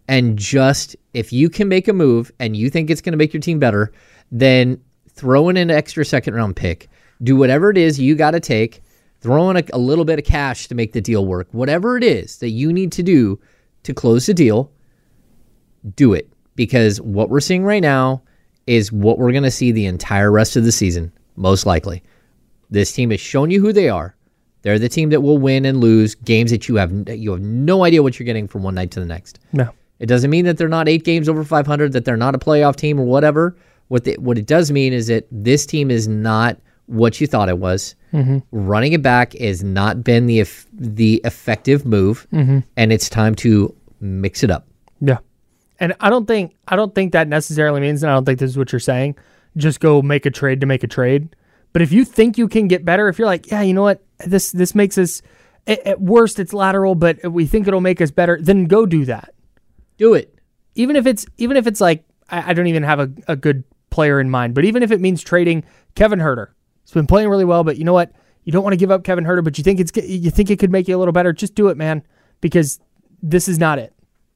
And 0.08 0.38
just, 0.38 0.96
if 1.14 1.34
you 1.34 1.50
can 1.50 1.68
make 1.68 1.88
a 1.88 1.94
move 1.94 2.32
and 2.40 2.56
you 2.56 2.70
think 2.70 2.90
it's 2.90 3.02
going 3.02 3.12
to 3.12 3.18
make 3.18 3.34
your 3.34 3.42
team 3.42 3.60
better, 3.60 3.92
then 4.32 4.82
throw 5.10 5.50
in 5.50 5.58
an 5.58 5.70
extra 5.70 6.06
second 6.06 6.34
round 6.34 6.56
pick. 6.56 6.90
Do 7.24 7.36
whatever 7.36 7.70
it 7.70 7.78
is 7.78 8.00
you 8.00 8.16
got 8.16 8.32
to 8.32 8.40
take. 8.40 8.82
Throw 9.20 9.50
in 9.50 9.58
a, 9.58 9.64
a 9.74 9.80
little 9.80 10.06
bit 10.06 10.20
of 10.20 10.26
cash 10.26 10.68
to 10.68 10.76
make 10.76 10.94
the 10.94 11.02
deal 11.02 11.26
work. 11.26 11.48
Whatever 11.52 11.98
it 11.98 12.04
is 12.04 12.38
that 12.38 12.50
you 12.50 12.72
need 12.72 12.92
to 12.94 13.04
do 13.04 13.40
to 13.84 13.94
close 13.94 14.28
the 14.28 14.34
deal, 14.34 14.72
do 15.96 16.14
it 16.14 16.32
because 16.56 17.02
what 17.02 17.30
we're 17.30 17.40
seeing 17.40 17.64
right 17.64 17.82
now 17.82 18.22
is 18.66 18.92
what 18.92 19.18
we're 19.18 19.32
going 19.32 19.44
to 19.44 19.52
see 19.52 19.72
the 19.72 19.86
entire 19.86 20.32
rest 20.32 20.58
of 20.58 20.66
the 20.66 20.72
season, 20.72 21.12
most 21.38 21.66
likely. 21.66 22.04
This 22.70 22.92
team 22.92 23.12
has 23.12 23.22
shown 23.22 23.50
you 23.50 23.62
who 23.62 23.72
they 23.72 23.88
are. 23.88 24.16
They're 24.62 24.80
the 24.80 24.90
team 24.90 25.10
that 25.12 25.22
will 25.22 25.38
win 25.38 25.66
and 25.66 25.80
lose 25.80 26.16
games 26.16 26.52
that 26.52 26.68
you 26.68 26.76
have 26.76 26.92
you 27.08 27.32
have 27.32 27.42
no 27.42 27.86
idea 27.86 28.04
what 28.04 28.20
you're 28.20 28.26
getting 28.26 28.48
from 28.48 28.64
one 28.64 28.76
night 28.76 28.92
to 28.92 29.00
the 29.00 29.06
next. 29.06 29.40
No. 29.54 29.72
It 30.00 30.06
doesn't 30.06 30.30
mean 30.30 30.46
that 30.46 30.58
they're 30.58 30.70
not 30.70 30.88
eight 30.88 31.04
games 31.04 31.28
over 31.28 31.44
500, 31.44 31.94
that 31.94 32.06
they're 32.06 32.18
not 32.18 32.36
a 32.36 32.40
playoff 32.40 32.76
team 32.76 33.00
or 33.00 33.06
whatever. 33.06 33.58
What 33.88 34.04
the, 34.04 34.18
what 34.18 34.38
it 34.38 34.46
does 34.46 34.72
mean 34.72 34.94
is 34.94 35.08
that 35.08 35.28
this 35.32 35.66
team 35.66 35.90
is 35.90 36.08
not 36.08 36.58
what 36.88 37.20
you 37.22 37.28
thought 37.28 37.50
it 37.50 37.60
was. 37.60 37.96
Mm-hmm. 38.14 38.40
Running 38.52 38.94
it 38.94 39.02
back 39.02 39.34
has 39.34 39.64
not 39.64 40.04
been 40.04 40.26
the 40.26 40.42
eff- 40.42 40.68
the 40.74 41.22
effective 41.24 41.86
move, 41.86 42.28
mm-hmm. 42.32 42.60
and 42.76 42.92
it's 42.94 43.10
time 43.10 43.36
to 43.36 43.76
mix 44.00 44.44
it 44.44 44.52
up. 44.52 44.68
Yeah. 45.02 45.20
And 45.80 45.94
I 46.00 46.10
don't 46.10 46.26
think 46.26 46.56
I 46.68 46.76
don't 46.76 46.96
think 46.96 47.12
that 47.14 47.28
necessarily 47.28 47.82
means 47.82 48.04
and 48.04 48.12
I 48.12 48.16
don't 48.16 48.26
think 48.26 48.40
this 48.40 48.52
is 48.52 48.58
what 48.58 48.72
you're 48.72 48.80
saying. 48.80 49.16
Just 49.56 49.80
go 49.80 50.02
make 50.02 50.26
a 50.26 50.32
trade 50.32 50.62
to 50.62 50.68
make 50.68 50.84
a 50.84 50.88
trade. 50.88 51.36
But 51.74 51.82
if 51.82 51.92
you 51.92 52.06
think 52.06 52.38
you 52.38 52.48
can 52.48 52.68
get 52.68 52.86
better, 52.86 53.08
if 53.08 53.20
you're 53.20 53.28
like, 53.28 53.52
yeah, 53.52 53.62
you 53.62 53.74
know 53.74 53.84
what, 53.84 54.02
this 54.26 54.52
this 54.52 54.74
makes 54.74 54.98
us 54.98 55.22
at, 55.68 55.80
at 55.86 56.02
worst 56.02 56.40
it's 56.40 56.54
lateral, 56.54 56.96
but 56.96 57.32
we 57.32 57.46
think 57.46 57.68
it'll 57.68 57.82
make 57.82 58.02
us 58.02 58.12
better, 58.12 58.40
then 58.42 58.66
go 58.66 58.86
do 58.86 59.06
that. 59.06 59.34
Do 59.98 60.14
it. 60.14 60.40
Even 60.76 60.96
if 60.96 61.06
it's 61.08 61.26
even 61.38 61.58
if 61.58 61.68
it's 61.68 61.82
like 61.82 62.06
I, 62.30 62.52
I 62.52 62.54
don't 62.54 62.68
even 62.68 62.84
have 62.84 63.00
a, 63.00 63.12
a 63.28 63.36
good 63.36 63.64
player 63.90 64.20
in 64.20 64.30
mind, 64.30 64.54
but 64.54 64.66
even 64.66 64.84
if 64.84 64.92
it 64.92 65.02
means 65.02 65.24
trading 65.24 65.64
Kevin 65.96 66.20
Huerter, 66.20 66.50
he's 66.84 66.94
been 66.94 67.08
playing 67.08 67.30
really 67.30 67.46
well, 67.46 67.64
but 67.64 67.78
you 67.78 67.84
know 67.84 67.94
what, 67.94 68.12
you 68.44 68.52
don't 68.52 68.64
want 68.64 68.74
to 68.74 68.78
give 68.78 68.92
up 68.92 69.04
Kevin 69.04 69.26
Huerter, 69.26 69.44
but 69.44 69.58
you 69.58 69.64
think 69.64 69.80
it's 69.80 69.92
you 69.96 70.32
think 70.32 70.50
it 70.50 70.58
could 70.60 70.72
make 70.72 70.88
you 70.88 70.96
a 70.96 71.00
little 71.00 71.12
better. 71.12 71.34
Just 71.34 71.56
do 71.56 71.68
it, 71.68 71.78
man, 71.78 72.04
because 72.42 72.80
this 73.22 73.48
is 73.48 73.60
not 73.60 73.80
it. 73.80 73.94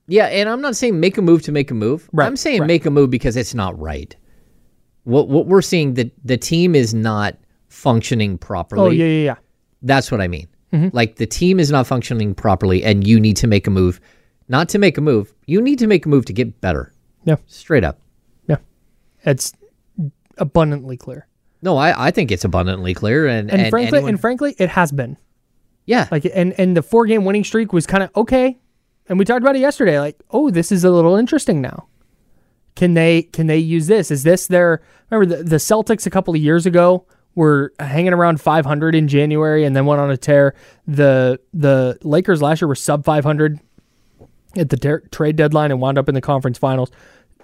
Yeah, 0.08 0.26
and 0.26 0.50
I'm 0.50 0.62
not 0.62 0.76
saying 0.76 1.00
make 1.00 1.18
a 1.18 1.22
move 1.22 1.44
to 1.44 1.52
make 1.52 1.72
a 1.72 1.74
move. 1.74 2.10
Right, 2.12 2.26
I'm 2.26 2.36
saying 2.36 2.62
right. 2.62 2.68
make 2.68 2.86
a 2.86 2.92
move 2.92 3.10
because 3.10 3.38
it's 3.38 3.54
not 3.54 3.80
right. 3.80 4.16
What 5.04 5.30
what 5.30 5.48
we're 5.48 5.62
seeing 5.62 5.94
that 5.94 6.12
the 6.26 6.38
team 6.38 6.76
is 6.76 6.94
not 6.94 7.38
functioning 7.70 8.38
properly. 8.38 8.82
Oh 8.82 8.90
yeah, 8.90 9.06
yeah, 9.06 9.24
yeah. 9.24 9.36
That's 9.82 10.12
what 10.12 10.22
I 10.22 10.28
mean. 10.28 10.48
Mm-hmm. 10.74 10.96
Like 10.96 11.16
the 11.16 11.26
team 11.26 11.60
is 11.60 11.72
not 11.72 11.88
functioning 11.88 12.36
properly, 12.36 12.84
and 12.84 13.08
you 13.08 13.20
need 13.20 13.38
to 13.38 13.48
make 13.48 13.68
a 13.68 13.72
move. 13.72 14.02
Not 14.52 14.68
to 14.70 14.78
make 14.80 14.98
a 14.98 15.02
move, 15.02 15.34
you 15.46 15.62
need 15.62 15.80
to 15.80 15.88
make 15.88 16.06
a 16.06 16.10
move 16.10 16.26
to 16.26 16.34
get 16.34 16.60
better. 16.60 16.92
Yeah. 17.24 17.38
Straight 17.48 17.86
up. 17.86 18.00
Yeah. 18.48 18.58
It's 19.26 19.54
abundantly 20.38 20.98
clear. 20.98 21.26
No, 21.62 21.78
I, 21.78 22.08
I 22.08 22.12
think 22.12 22.32
it's 22.32 22.44
abundantly 22.44 22.94
clear, 22.94 23.28
and 23.28 23.50
And, 23.50 23.70
frankly 23.70 23.98
anyone- 24.00 24.10
and 24.10 24.20
frankly, 24.20 24.56
it 24.58 24.70
has 24.70 24.92
been. 24.92 25.16
yeah, 25.86 26.08
Like 26.12 26.26
and 26.34 26.54
and 26.60 26.76
the 26.76 26.82
four 26.82 27.06
game 27.06 27.24
winning 27.24 27.44
streak 27.46 27.72
was 27.72 27.86
kind 27.88 28.04
of 28.04 28.10
okay. 28.16 28.58
And 29.08 29.18
we 29.18 29.26
talked 29.26 29.42
about 29.42 29.56
it 29.56 29.60
yesterday 29.60 30.00
like, 30.00 30.20
"Oh, 30.32 30.50
this 30.50 30.72
is 30.72 30.84
a 30.84 30.90
little 30.92 31.16
interesting 31.16 31.62
now." 31.62 31.88
Can 32.76 32.94
they 32.94 33.24
can 33.24 33.48
they 33.48 33.58
use 33.58 33.88
this? 33.88 34.12
Is 34.12 34.24
this 34.24 34.48
their 34.48 34.82
remember 35.10 35.38
the, 35.38 35.44
the 35.44 35.56
Celtics 35.58 36.06
a 36.06 36.10
couple 36.10 36.34
of 36.34 36.42
years 36.42 36.66
ago 36.66 37.06
were 37.36 37.74
hanging 37.80 38.14
around 38.14 38.42
500 38.42 38.96
in 38.96 39.08
January 39.08 39.64
and 39.64 39.76
then 39.76 39.86
went 39.86 40.02
on 40.02 40.10
a 40.12 40.18
tear. 40.18 40.56
The 40.88 41.40
the 41.54 41.98
Lakers 42.04 42.42
last 42.42 42.62
year 42.62 42.68
were 42.68 42.76
sub 42.76 43.06
500 43.06 43.60
at 44.58 44.70
the 44.70 44.78
ter- 44.78 45.02
trade 45.12 45.36
deadline 45.36 45.72
and 45.72 45.80
wound 45.82 45.98
up 45.98 46.10
in 46.10 46.16
the 46.16 46.22
conference 46.22 46.58
finals. 46.58 46.92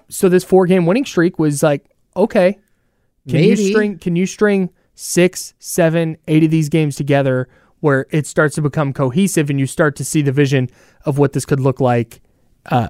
So 0.08 0.28
this 0.28 0.44
four 0.44 0.66
game 0.66 0.86
winning 0.86 1.04
streak 1.04 1.38
was 1.38 1.62
like 1.62 1.84
okay. 2.16 2.58
Can 3.28 3.40
Maybe. 3.40 3.62
you 3.62 3.70
string 3.70 3.98
can 3.98 4.16
you 4.16 4.26
string 4.26 4.70
six, 4.94 5.54
seven, 5.58 6.16
eight 6.26 6.44
of 6.44 6.50
these 6.50 6.68
games 6.68 6.96
together 6.96 7.48
where 7.80 8.06
it 8.10 8.26
starts 8.26 8.56
to 8.56 8.62
become 8.62 8.92
cohesive 8.92 9.50
and 9.50 9.60
you 9.60 9.66
start 9.66 9.94
to 9.96 10.04
see 10.04 10.22
the 10.22 10.32
vision 10.32 10.68
of 11.04 11.18
what 11.18 11.32
this 11.32 11.44
could 11.46 11.60
look 11.60 11.80
like 11.80 12.20
uh, 12.66 12.88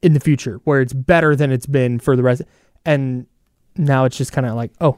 in 0.00 0.14
the 0.14 0.20
future, 0.20 0.60
where 0.64 0.80
it's 0.80 0.94
better 0.94 1.36
than 1.36 1.52
it's 1.52 1.66
been 1.66 1.98
for 1.98 2.16
the 2.16 2.22
rest. 2.22 2.42
And 2.86 3.26
now 3.76 4.06
it's 4.06 4.16
just 4.16 4.32
kind 4.32 4.46
of 4.46 4.54
like, 4.54 4.72
oh, 4.80 4.96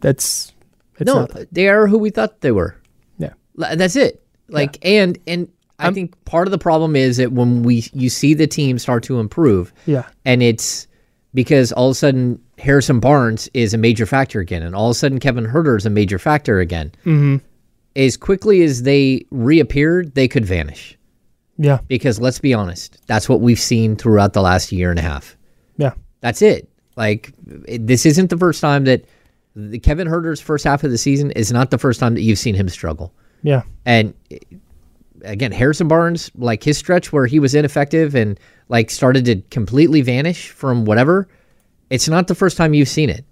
that's 0.00 0.52
it's 0.98 1.06
no, 1.06 1.28
they 1.52 1.68
are 1.68 1.86
who 1.86 1.98
we 1.98 2.10
thought 2.10 2.40
they 2.40 2.50
were. 2.50 2.76
yeah, 3.18 3.34
That's 3.54 3.96
it. 3.96 4.22
Like 4.48 4.78
and 4.84 5.18
and 5.26 5.48
I 5.78 5.90
think 5.90 6.24
part 6.24 6.46
of 6.46 6.52
the 6.52 6.58
problem 6.58 6.96
is 6.96 7.18
that 7.18 7.32
when 7.32 7.62
we 7.62 7.84
you 7.92 8.08
see 8.08 8.34
the 8.34 8.46
team 8.46 8.78
start 8.78 9.02
to 9.04 9.20
improve, 9.20 9.72
yeah, 9.86 10.06
and 10.24 10.42
it's 10.42 10.86
because 11.34 11.70
all 11.72 11.88
of 11.88 11.92
a 11.92 11.94
sudden 11.94 12.40
Harrison 12.58 12.98
Barnes 13.00 13.48
is 13.52 13.74
a 13.74 13.78
major 13.78 14.06
factor 14.06 14.40
again, 14.40 14.62
and 14.62 14.74
all 14.74 14.86
of 14.86 14.92
a 14.92 14.98
sudden 14.98 15.20
Kevin 15.20 15.46
Huerter 15.46 15.76
is 15.76 15.84
a 15.86 15.90
major 15.90 16.18
factor 16.18 16.60
again. 16.60 16.92
Mm-hmm. 17.04 17.36
As 17.94 18.16
quickly 18.16 18.62
as 18.62 18.82
they 18.82 19.26
reappeared, 19.30 20.14
they 20.14 20.28
could 20.28 20.44
vanish. 20.44 20.98
yeah, 21.58 21.78
Because 21.88 22.20
let's 22.20 22.38
be 22.38 22.52
honest, 22.54 22.98
that's 23.06 23.28
what 23.28 23.40
we've 23.40 23.60
seen 23.60 23.96
throughout 23.96 24.32
the 24.34 24.42
last 24.42 24.70
year 24.72 24.90
and 24.90 24.98
a 24.98 25.02
half. 25.02 25.36
yeah, 25.78 25.92
That's 26.20 26.42
it. 26.42 26.68
Like 26.96 27.32
it, 27.66 27.86
this 27.86 28.04
isn't 28.06 28.30
the 28.30 28.36
first 28.38 28.60
time 28.60 28.84
that 28.84 29.04
the 29.54 29.78
Kevin 29.78 30.08
Huerter's 30.08 30.40
first 30.40 30.64
half 30.64 30.84
of 30.84 30.90
the 30.90 30.98
season 30.98 31.30
is 31.32 31.50
not 31.52 31.70
the 31.70 31.78
first 31.78 32.00
time 32.00 32.14
that 32.14 32.22
you've 32.22 32.38
seen 32.38 32.54
him 32.54 32.68
struggle. 32.68 33.14
yeah, 33.42 33.62
And 33.86 34.12
again, 35.26 35.52
Harrison 35.52 35.88
Barnes, 35.88 36.30
like 36.36 36.62
his 36.62 36.78
stretch 36.78 37.12
where 37.12 37.26
he 37.26 37.38
was 37.38 37.54
ineffective 37.54 38.14
and 38.14 38.38
like 38.68 38.90
started 38.90 39.24
to 39.26 39.42
completely 39.50 40.00
vanish 40.00 40.50
from 40.50 40.84
whatever, 40.84 41.28
it's 41.90 42.08
not 42.08 42.26
the 42.28 42.34
first 42.34 42.56
time 42.56 42.74
you've 42.74 42.88
seen 42.88 43.10
it. 43.10 43.24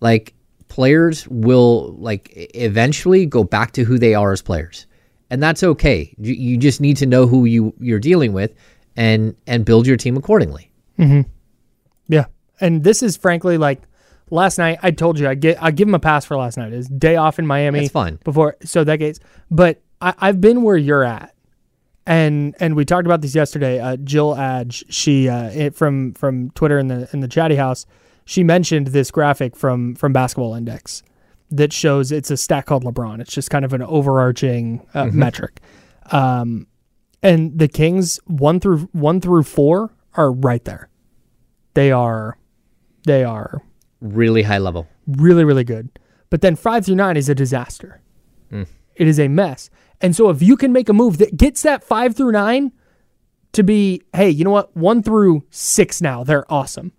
Like 0.00 0.34
players 0.68 1.28
will 1.28 1.94
like 1.98 2.32
eventually 2.54 3.26
go 3.26 3.44
back 3.44 3.72
to 3.72 3.84
who 3.84 3.98
they 3.98 4.14
are 4.14 4.32
as 4.32 4.42
players. 4.42 4.86
And 5.30 5.42
that's 5.42 5.62
okay. 5.62 6.14
You, 6.18 6.34
you 6.34 6.56
just 6.56 6.80
need 6.80 6.96
to 6.98 7.06
know 7.06 7.26
who 7.26 7.44
you 7.44 7.74
you're 7.80 7.98
dealing 7.98 8.32
with 8.32 8.54
and 8.96 9.34
and 9.46 9.64
build 9.64 9.86
your 9.86 9.96
team 9.96 10.16
accordingly. 10.16 10.70
Mm-hmm. 10.98 11.28
yeah. 12.08 12.26
And 12.60 12.84
this 12.84 13.02
is 13.02 13.16
frankly 13.16 13.58
like 13.58 13.82
last 14.30 14.58
night. 14.58 14.78
I 14.82 14.90
told 14.90 15.18
you 15.18 15.28
I 15.28 15.34
get 15.34 15.62
I 15.62 15.70
give 15.70 15.88
him 15.88 15.94
a 15.94 16.00
pass 16.00 16.24
for 16.24 16.36
last 16.36 16.56
night. 16.56 16.72
His 16.72 16.88
day 16.88 17.16
off 17.16 17.38
in 17.38 17.46
Miami. 17.46 17.80
That's 17.80 17.92
fine. 17.92 18.18
Before 18.24 18.56
so 18.62 18.84
that 18.84 18.96
gates, 18.96 19.20
but 19.50 19.82
I, 20.00 20.14
I've 20.18 20.40
been 20.40 20.62
where 20.62 20.76
you're 20.76 21.04
at. 21.04 21.31
And 22.06 22.54
and 22.60 22.74
we 22.76 22.84
talked 22.84 23.06
about 23.06 23.20
this 23.20 23.34
yesterday. 23.34 23.80
Uh, 23.80 23.96
Jill 23.96 24.36
Adge, 24.36 24.84
she 24.88 25.28
uh, 25.28 25.50
it, 25.50 25.74
from 25.74 26.14
from 26.14 26.50
Twitter 26.50 26.78
in 26.78 26.88
the 26.88 27.08
in 27.12 27.20
the 27.20 27.28
chatty 27.28 27.56
house, 27.56 27.86
she 28.24 28.42
mentioned 28.44 28.88
this 28.88 29.10
graphic 29.10 29.56
from 29.56 29.94
from 29.94 30.12
Basketball 30.12 30.54
Index 30.54 31.02
that 31.50 31.72
shows 31.72 32.10
it's 32.10 32.30
a 32.30 32.36
stat 32.36 32.66
called 32.66 32.84
LeBron. 32.84 33.20
It's 33.20 33.32
just 33.32 33.50
kind 33.50 33.64
of 33.64 33.72
an 33.72 33.82
overarching 33.82 34.86
uh, 34.94 35.06
metric. 35.06 35.60
Um, 36.10 36.66
and 37.22 37.58
the 37.58 37.68
Kings 37.68 38.18
one 38.26 38.58
through 38.58 38.88
one 38.92 39.20
through 39.20 39.42
four 39.44 39.92
are 40.14 40.32
right 40.32 40.64
there. 40.64 40.88
They 41.74 41.90
are, 41.92 42.36
they 43.06 43.24
are 43.24 43.62
Really 44.00 44.42
high 44.42 44.58
level. 44.58 44.88
really, 45.06 45.44
really 45.44 45.64
good. 45.64 45.88
But 46.28 46.40
then 46.40 46.56
five 46.56 46.84
through 46.84 46.96
nine 46.96 47.16
is 47.16 47.28
a 47.28 47.34
disaster. 47.34 48.00
It 48.96 49.06
is 49.08 49.18
a 49.18 49.28
mess. 49.28 49.70
And 50.02 50.16
so 50.16 50.28
if 50.30 50.42
you 50.42 50.56
can 50.56 50.72
make 50.72 50.88
a 50.88 50.92
move 50.92 51.18
that 51.18 51.36
gets 51.36 51.62
that 51.62 51.84
five 51.84 52.16
through 52.16 52.32
nine 52.32 52.72
to 53.52 53.62
be, 53.62 54.02
hey, 54.12 54.28
you 54.28 54.44
know 54.44 54.50
what? 54.50 54.76
One 54.76 55.02
through 55.02 55.44
six 55.50 56.02
now, 56.02 56.24
they're 56.24 56.50
awesome. 56.52 56.92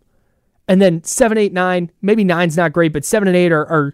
And 0.68 0.82
then 0.82 1.04
seven, 1.04 1.38
eight, 1.38 1.52
nine, 1.52 1.92
maybe 2.02 2.24
nine's 2.24 2.56
not 2.56 2.72
great, 2.72 2.94
but 2.94 3.04
seven 3.04 3.28
and 3.28 3.36
eight 3.36 3.52
are, 3.52 3.66
are 3.66 3.94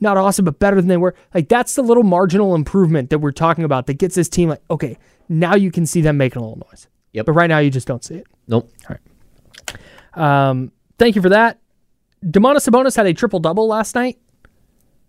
not 0.00 0.16
awesome, 0.16 0.46
but 0.46 0.58
better 0.58 0.76
than 0.76 0.88
they 0.88 0.96
were. 0.96 1.14
Like 1.34 1.48
that's 1.48 1.74
the 1.74 1.82
little 1.82 2.02
marginal 2.02 2.54
improvement 2.54 3.10
that 3.10 3.18
we're 3.18 3.32
talking 3.32 3.64
about 3.64 3.86
that 3.86 3.94
gets 3.94 4.14
this 4.14 4.28
team 4.28 4.48
like, 4.48 4.62
okay, 4.70 4.96
now 5.28 5.54
you 5.54 5.70
can 5.70 5.84
see 5.84 6.00
them 6.00 6.16
making 6.16 6.40
a 6.40 6.44
little 6.48 6.64
noise. 6.70 6.88
Yep. 7.12 7.26
But 7.26 7.32
right 7.32 7.48
now 7.48 7.58
you 7.58 7.70
just 7.70 7.86
don't 7.86 8.02
see 8.02 8.16
it. 8.16 8.26
Nope. 8.48 8.72
Um, 10.14 10.72
thank 10.98 11.16
you 11.16 11.22
for 11.22 11.28
that. 11.28 11.58
Domantas 12.24 12.68
Sabonis 12.68 12.96
had 12.96 13.06
a 13.06 13.12
triple 13.12 13.40
double 13.40 13.68
last 13.68 13.94
night. 13.94 14.18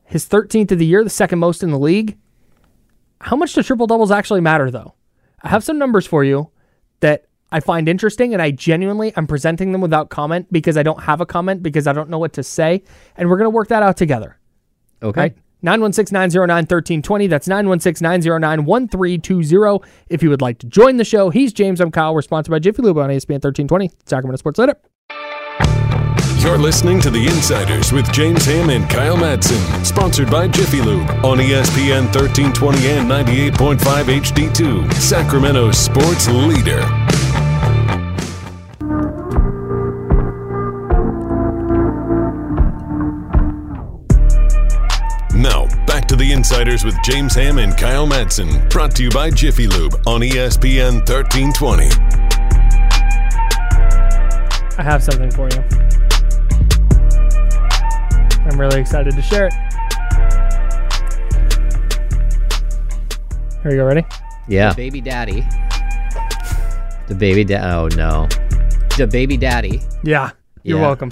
His 0.06 0.27
13th 0.27 0.72
of 0.72 0.80
the 0.80 0.86
year, 0.86 1.04
the 1.04 1.10
second 1.10 1.39
most 1.39 1.63
in 1.63 1.72
the 1.72 1.80
league. 1.80 2.18
How 3.21 3.36
much 3.36 3.53
do 3.53 3.63
triple 3.63 3.88
doubles 3.88 4.12
actually 4.12 4.41
matter, 4.41 4.69
though? 4.69 4.93
I 5.41 5.50
have 5.50 5.63
some 5.63 5.77
numbers 5.77 6.05
for 6.05 6.24
you 6.24 6.50
that 7.00 7.25
I 7.51 7.59
find 7.59 7.88
interesting, 7.88 8.33
and 8.33 8.41
I 8.41 8.51
genuinely 8.51 9.15
am 9.15 9.27
presenting 9.27 9.71
them 9.71 9.81
without 9.81 10.09
comment 10.09 10.51
because 10.51 10.77
I 10.77 10.83
don't 10.83 11.01
have 11.03 11.21
a 11.21 11.25
comment 11.25 11.63
because 11.63 11.88
I 11.88 11.93
don't 11.93 12.09
know 12.09 12.19
what 12.19 12.33
to 12.33 12.43
say, 12.43 12.83
and 13.15 13.29
we're 13.29 13.38
gonna 13.38 13.50
work 13.50 13.69
that 13.69 13.83
out 13.83 13.97
together. 13.97 14.38
Okay. 15.01 15.21
Right? 15.21 15.38
916 15.62 16.13
909 16.13 16.55
1320. 16.55 17.27
That's 17.27 17.47
916 17.47 18.05
909 18.05 18.65
1320. 18.65 19.79
If 20.09 20.21
you 20.21 20.29
would 20.29 20.41
like 20.41 20.59
to 20.59 20.67
join 20.67 20.97
the 20.97 21.05
show, 21.05 21.29
he's 21.29 21.51
James. 21.51 21.81
I'm 21.81 21.91
Kyle. 21.91 22.13
We're 22.13 22.21
sponsored 22.21 22.51
by 22.51 22.59
Jiffy 22.59 22.81
Lube 22.81 22.97
on 22.97 23.09
ESPN 23.09 23.41
1320, 23.41 23.89
Sacramento 24.05 24.38
Sports 24.38 24.59
Later. 24.59 24.75
You're 26.39 26.58
listening 26.58 27.01
to 27.01 27.10
The 27.10 27.25
Insiders 27.25 27.91
with 27.91 28.12
James 28.13 28.46
Ham 28.46 28.70
and 28.70 28.88
Kyle 28.89 29.17
Madsen, 29.17 29.86
sponsored 29.86 30.29
by 30.29 30.48
Jiffy 30.48 30.82
Lube 30.82 31.10
on 31.25 31.39
ESPN 31.39 32.06
1320 32.13 32.88
and 32.88 33.10
98.5 33.10 33.77
HD2, 34.22 34.94
Sacramento 34.94 35.72
sports 35.72 36.29
leader. 36.29 36.79
Now, 45.34 45.65
back 45.86 46.08
to 46.08 46.15
The 46.15 46.32
Insiders 46.32 46.86
with 46.86 46.96
James 47.03 47.34
Ham 47.34 47.58
and 47.58 47.75
Kyle 47.75 48.08
Madsen, 48.08 48.70
brought 48.70 48.96
to 48.96 49.03
you 49.03 49.10
by 49.10 49.32
Jiffy 49.32 49.67
Lube 49.67 49.96
on 50.06 50.22
ESPN 50.22 51.00
1320. 51.08 51.89
I 54.77 54.84
have 54.84 55.03
something 55.03 55.32
for 55.32 55.50
you. 55.50 56.06
I'm 58.48 58.60
really 58.60 58.80
excited 58.80 59.13
to 59.13 59.22
share 59.22 59.48
it. 59.48 59.54
Here 63.63 63.72
you 63.72 63.77
go. 63.77 63.86
Ready? 63.86 64.06
Yeah. 64.48 64.74
baby 64.74 65.01
daddy. 65.01 65.42
The 67.08 67.16
baby 67.18 67.44
dad. 67.44 67.70
Oh 67.74 67.88
no. 67.96 68.27
The 68.98 69.08
baby 69.12 69.38
daddy. 69.38 69.82
Yeah. 70.04 70.32
You're 70.63 70.80
Yeah. 70.80 70.86
welcome. 70.86 71.12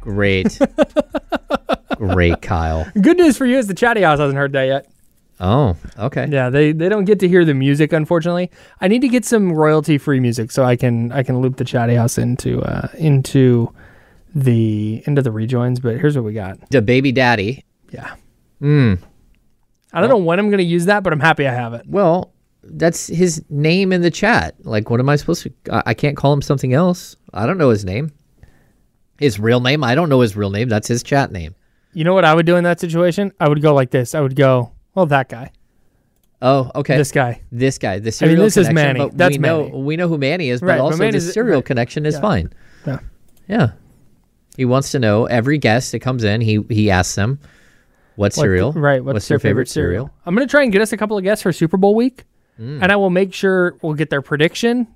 Great. 0.00 0.58
Great, 1.96 2.42
Kyle. 2.42 2.86
Good 3.00 3.16
news 3.16 3.36
for 3.38 3.46
you 3.46 3.56
is 3.58 3.66
the 3.68 3.74
chatty 3.74 4.02
house 4.02 4.18
hasn't 4.18 4.36
heard 4.36 4.52
that 4.52 4.64
yet. 4.64 4.88
Oh, 5.40 5.76
okay. 5.98 6.26
Yeah, 6.30 6.48
they, 6.50 6.72
they 6.72 6.88
don't 6.88 7.04
get 7.04 7.20
to 7.20 7.28
hear 7.28 7.44
the 7.44 7.54
music, 7.54 7.92
unfortunately. 7.92 8.50
I 8.80 8.88
need 8.88 9.00
to 9.02 9.08
get 9.08 9.24
some 9.24 9.52
royalty 9.52 9.98
free 9.98 10.18
music 10.20 10.50
so 10.50 10.64
I 10.64 10.76
can 10.76 11.12
I 11.12 11.22
can 11.22 11.40
loop 11.40 11.56
the 11.56 11.64
chatty 11.64 11.94
house 11.94 12.18
into 12.18 12.62
uh, 12.62 12.88
into 12.98 13.72
the 14.36 15.02
end 15.06 15.18
of 15.18 15.24
the 15.24 15.32
rejoins. 15.32 15.80
But 15.80 15.96
here's 15.98 16.14
what 16.14 16.24
we 16.24 16.32
got. 16.34 16.70
The 16.70 16.82
baby 16.82 17.10
daddy. 17.10 17.64
Yeah. 17.90 18.14
Hmm. 18.60 18.94
I 19.92 20.00
don't 20.00 20.10
know 20.10 20.18
when 20.18 20.38
I'm 20.38 20.50
gonna 20.50 20.62
use 20.62 20.84
that, 20.86 21.02
but 21.02 21.12
I'm 21.12 21.20
happy 21.20 21.48
I 21.48 21.54
have 21.54 21.72
it. 21.72 21.82
Well, 21.86 22.32
that's 22.62 23.06
his 23.06 23.42
name 23.48 23.92
in 23.92 24.02
the 24.02 24.10
chat. 24.10 24.54
Like, 24.64 24.90
what 24.90 25.00
am 25.00 25.08
I 25.08 25.16
supposed 25.16 25.42
to? 25.44 25.52
I, 25.88 25.94
can't 25.94 26.16
call 26.16 26.32
him 26.32 26.42
something 26.42 26.74
else. 26.74 27.16
I 27.32 27.46
don't 27.46 27.56
know 27.58 27.70
his 27.70 27.84
name. 27.84 28.12
His 29.18 29.38
real 29.40 29.60
name? 29.60 29.82
I 29.82 29.94
don't 29.94 30.08
know 30.10 30.20
his 30.20 30.36
real 30.36 30.50
name. 30.50 30.68
That's 30.68 30.88
his 30.88 31.02
chat 31.02 31.32
name. 31.32 31.54
You 31.94 32.04
know 32.04 32.12
what 32.12 32.24
I 32.26 32.34
would 32.34 32.44
do 32.44 32.56
in 32.56 32.64
that 32.64 32.78
situation? 32.80 33.32
I 33.40 33.48
would 33.48 33.62
go 33.62 33.72
like 33.72 33.90
this. 33.90 34.14
I 34.14 34.20
would 34.20 34.36
go, 34.36 34.72
well, 34.94 35.06
that 35.06 35.28
guy, 35.30 35.52
Oh, 36.42 36.70
okay. 36.74 36.98
this 36.98 37.12
guy. 37.12 37.40
This 37.50 37.78
guy, 37.78 37.98
the 37.98 38.02
I 38.02 38.04
mean, 38.04 38.12
serial 38.12 38.42
this 38.44 38.56
is 38.58 38.70
Manny. 38.70 38.98
but 38.98 39.16
That's 39.16 39.36
we 39.36 39.38
know 39.38 39.62
Manny. 39.68 39.82
we 39.82 39.96
know 39.96 40.08
who 40.08 40.18
Manny 40.18 40.50
is, 40.50 40.60
but 40.60 40.66
Right, 40.66 40.78
but 40.78 40.84
also 40.84 41.10
the 41.10 41.20
serial 41.20 41.54
right. 41.58 41.64
connection 41.64 42.04
is 42.04 42.14
Yeah. 42.16 42.20
fine. 42.20 42.52
Yeah. 42.86 42.98
Yeah. 43.48 43.70
He 44.56 44.64
wants 44.64 44.90
to 44.92 44.98
know 44.98 45.26
every 45.26 45.58
guest 45.58 45.92
that 45.92 46.00
comes 46.00 46.24
in. 46.24 46.40
He 46.40 46.60
he 46.68 46.90
asks 46.90 47.14
them 47.14 47.38
what 48.16 48.32
What- 48.32 48.32
cereal, 48.34 48.72
right. 48.72 49.04
What's, 49.04 49.28
their, 49.28 49.38
favorite, 49.38 49.68
cereal? 49.68 50.10
I'm 50.24 50.34
going 50.34 50.46
to 50.46 50.50
try 50.50 50.62
and 50.62 50.72
get 50.72 50.80
us 50.82 50.92
a 50.92 50.96
couple 50.96 51.18
of 51.18 51.24
guests 51.24 51.42
for 51.42 51.52
Super 51.52 51.76
Bowl 51.76 51.94
week, 51.94 52.24
Mm. 52.60 52.82
and 52.82 52.90
I 52.90 52.96
will 52.96 53.10
make 53.10 53.34
sure 53.34 53.76
we'll 53.82 53.92
get 53.94 54.08
their 54.08 54.22
prediction 54.22 54.86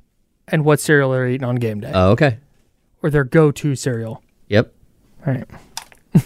and 0.48 0.64
what 0.64 0.80
cereal 0.80 1.10
they're 1.10 1.28
eating 1.28 1.46
on 1.46 1.56
game 1.56 1.80
day 1.80 1.92
Oh, 1.94 2.12
okay. 2.12 2.38
or 3.02 3.10
their 3.10 3.24
go 3.24 3.50
to 3.52 3.74
cereal. 3.74 4.22
Yep. 4.48 4.72
All 5.26 5.34
right. 5.34 5.44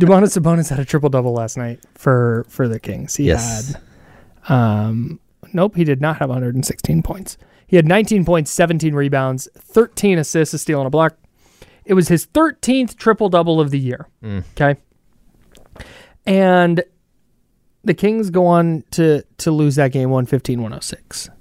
Domantas 0.00 0.38
Sabonis 0.38 0.70
had 0.70 0.78
a 0.78 0.84
triple 0.84 1.08
double 1.08 1.32
last 1.32 1.56
night 1.56 1.80
for 1.94 2.46
for 2.48 2.68
the 2.68 2.78
Kings. 2.78 3.16
He 3.16 3.24
Yes. 3.24 3.74
had, 4.44 4.54
um, 4.54 5.18
nope, 5.52 5.74
he 5.74 5.82
did 5.84 6.00
not 6.00 6.18
have 6.18 6.28
116 6.30 7.02
points. 7.02 7.36
He 7.66 7.74
had 7.76 7.84
19 7.86 8.24
points, 8.24 8.50
17 8.52 8.94
rebounds, 8.94 9.48
13 9.58 10.18
assists, 10.18 10.54
a 10.54 10.58
steal, 10.58 10.78
and 10.80 10.86
a 10.86 10.90
block. 10.90 11.16
It 11.88 11.94
was 11.94 12.08
his 12.08 12.26
13th 12.26 12.96
triple 12.96 13.30
double 13.30 13.60
of 13.60 13.70
the 13.70 13.78
year. 13.78 14.06
Mm. 14.22 14.44
Okay. 14.52 14.78
And 16.26 16.84
the 17.82 17.94
Kings 17.94 18.28
go 18.28 18.46
on 18.46 18.84
to 18.90 19.22
to 19.38 19.50
lose 19.50 19.76
that 19.76 19.90
game 19.90 20.10
115 20.10 20.60
106. 20.60 21.28
And 21.28 21.36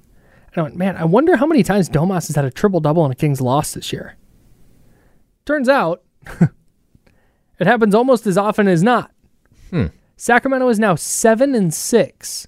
I 0.56 0.62
went, 0.62 0.77
man, 0.77 0.96
I 0.96 1.04
wonder 1.04 1.36
how 1.36 1.46
many 1.46 1.63
times 1.63 1.89
Domas 1.89 2.27
has 2.27 2.36
had 2.38 2.46
a 2.46 2.50
triple 2.50 2.80
double 2.80 3.04
and 3.04 3.12
a 3.12 3.16
Kings 3.16 3.42
loss 3.42 3.74
this 3.74 3.92
year. 3.92 4.16
Turns 5.46 5.68
out 5.68 6.04
it 7.60 7.68
happens 7.68 7.94
almost 7.94 8.25
as 8.25 8.38
often 8.38 8.70
as 8.70 8.82
not. 8.82 9.12
Hmm. 9.70 9.88
Sacramento 10.16 10.70
is 10.70 10.80
now 10.80 10.96
seven 10.96 11.54
and 11.54 11.74
six 11.74 12.48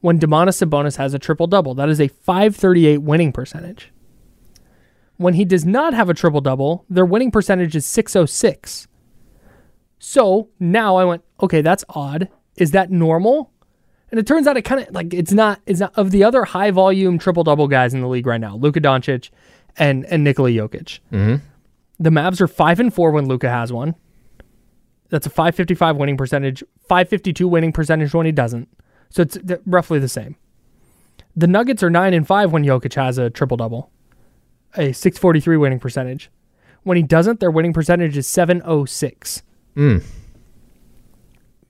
when 0.00 0.18
Domantas 0.18 0.64
Sabonis 0.64 0.96
has 0.96 1.12
a 1.12 1.18
triple 1.18 1.46
double. 1.46 1.74
That 1.74 1.90
is 1.90 2.00
a 2.00 2.08
538 2.08 3.02
winning 3.02 3.32
percentage. 3.32 3.92
When 5.16 5.34
he 5.34 5.44
does 5.44 5.64
not 5.64 5.94
have 5.94 6.10
a 6.10 6.14
triple 6.14 6.40
double, 6.40 6.84
their 6.90 7.06
winning 7.06 7.30
percentage 7.30 7.74
is 7.74 7.86
606. 7.86 8.86
So 9.98 10.48
now 10.60 10.96
I 10.96 11.04
went, 11.04 11.24
okay, 11.42 11.62
that's 11.62 11.84
odd. 11.88 12.28
Is 12.56 12.72
that 12.72 12.90
normal? 12.90 13.50
And 14.10 14.20
it 14.20 14.26
turns 14.26 14.46
out 14.46 14.56
it 14.56 14.62
kind 14.62 14.86
of 14.86 14.94
like 14.94 15.12
it's 15.12 15.32
not. 15.32 15.60
It's 15.66 15.80
not 15.80 15.92
of 15.96 16.10
the 16.10 16.22
other 16.22 16.44
high 16.44 16.70
volume 16.70 17.18
triple 17.18 17.44
double 17.44 17.66
guys 17.66 17.92
in 17.92 18.00
the 18.00 18.06
league 18.06 18.26
right 18.26 18.40
now. 18.40 18.56
Luka 18.56 18.80
Doncic 18.80 19.30
and 19.76 20.04
and 20.06 20.22
Nikola 20.22 20.50
Jokic. 20.50 21.00
Mm-hmm. 21.12 21.44
The 21.98 22.10
Mavs 22.10 22.40
are 22.40 22.46
five 22.46 22.78
and 22.78 22.94
four 22.94 23.10
when 23.10 23.26
Luka 23.26 23.48
has 23.48 23.72
one. 23.72 23.96
That's 25.08 25.26
a 25.26 25.30
555 25.30 25.96
winning 25.96 26.16
percentage, 26.16 26.62
552 26.88 27.48
winning 27.48 27.72
percentage 27.72 28.12
when 28.12 28.26
he 28.26 28.32
doesn't. 28.32 28.68
So 29.10 29.22
it's 29.22 29.38
roughly 29.64 29.98
the 29.98 30.08
same. 30.08 30.36
The 31.36 31.46
Nuggets 31.46 31.82
are 31.82 31.90
9 31.90 32.14
and 32.14 32.26
5 32.26 32.52
when 32.52 32.64
Jokic 32.64 32.94
has 32.94 33.18
a 33.18 33.30
triple 33.30 33.56
double, 33.56 33.90
a 34.76 34.92
643 34.92 35.56
winning 35.56 35.78
percentage. 35.80 36.30
When 36.82 36.96
he 36.96 37.02
doesn't, 37.02 37.40
their 37.40 37.50
winning 37.50 37.72
percentage 37.72 38.16
is 38.16 38.26
706. 38.28 39.42
Hmm. 39.74 39.98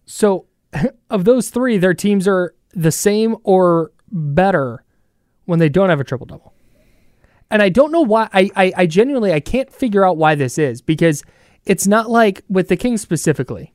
So 0.05 0.47
of 1.11 1.25
those 1.25 1.51
three, 1.51 1.79
their 1.79 1.95
teams 1.95 2.29
are 2.29 2.55
the 2.73 2.93
same 2.93 3.37
or 3.45 3.93
better 4.11 4.85
when 5.47 5.59
they 5.59 5.69
don't 5.69 5.89
have 5.89 6.01
a 6.01 6.05
triple 6.05 6.27
double. 6.27 6.53
And 7.51 7.63
I 7.63 7.69
don't 7.69 7.93
know 7.93 8.01
why 8.03 8.29
I, 8.33 8.51
I 8.57 8.73
I 8.77 8.87
genuinely 8.87 9.33
I 9.33 9.39
can't 9.41 9.73
figure 9.73 10.05
out 10.05 10.17
why 10.17 10.35
this 10.35 10.59
is 10.59 10.83
because 10.83 11.23
it's 11.65 11.87
not 11.87 12.11
like 12.11 12.43
with 12.49 12.69
the 12.69 12.77
Kings 12.77 13.01
specifically. 13.01 13.73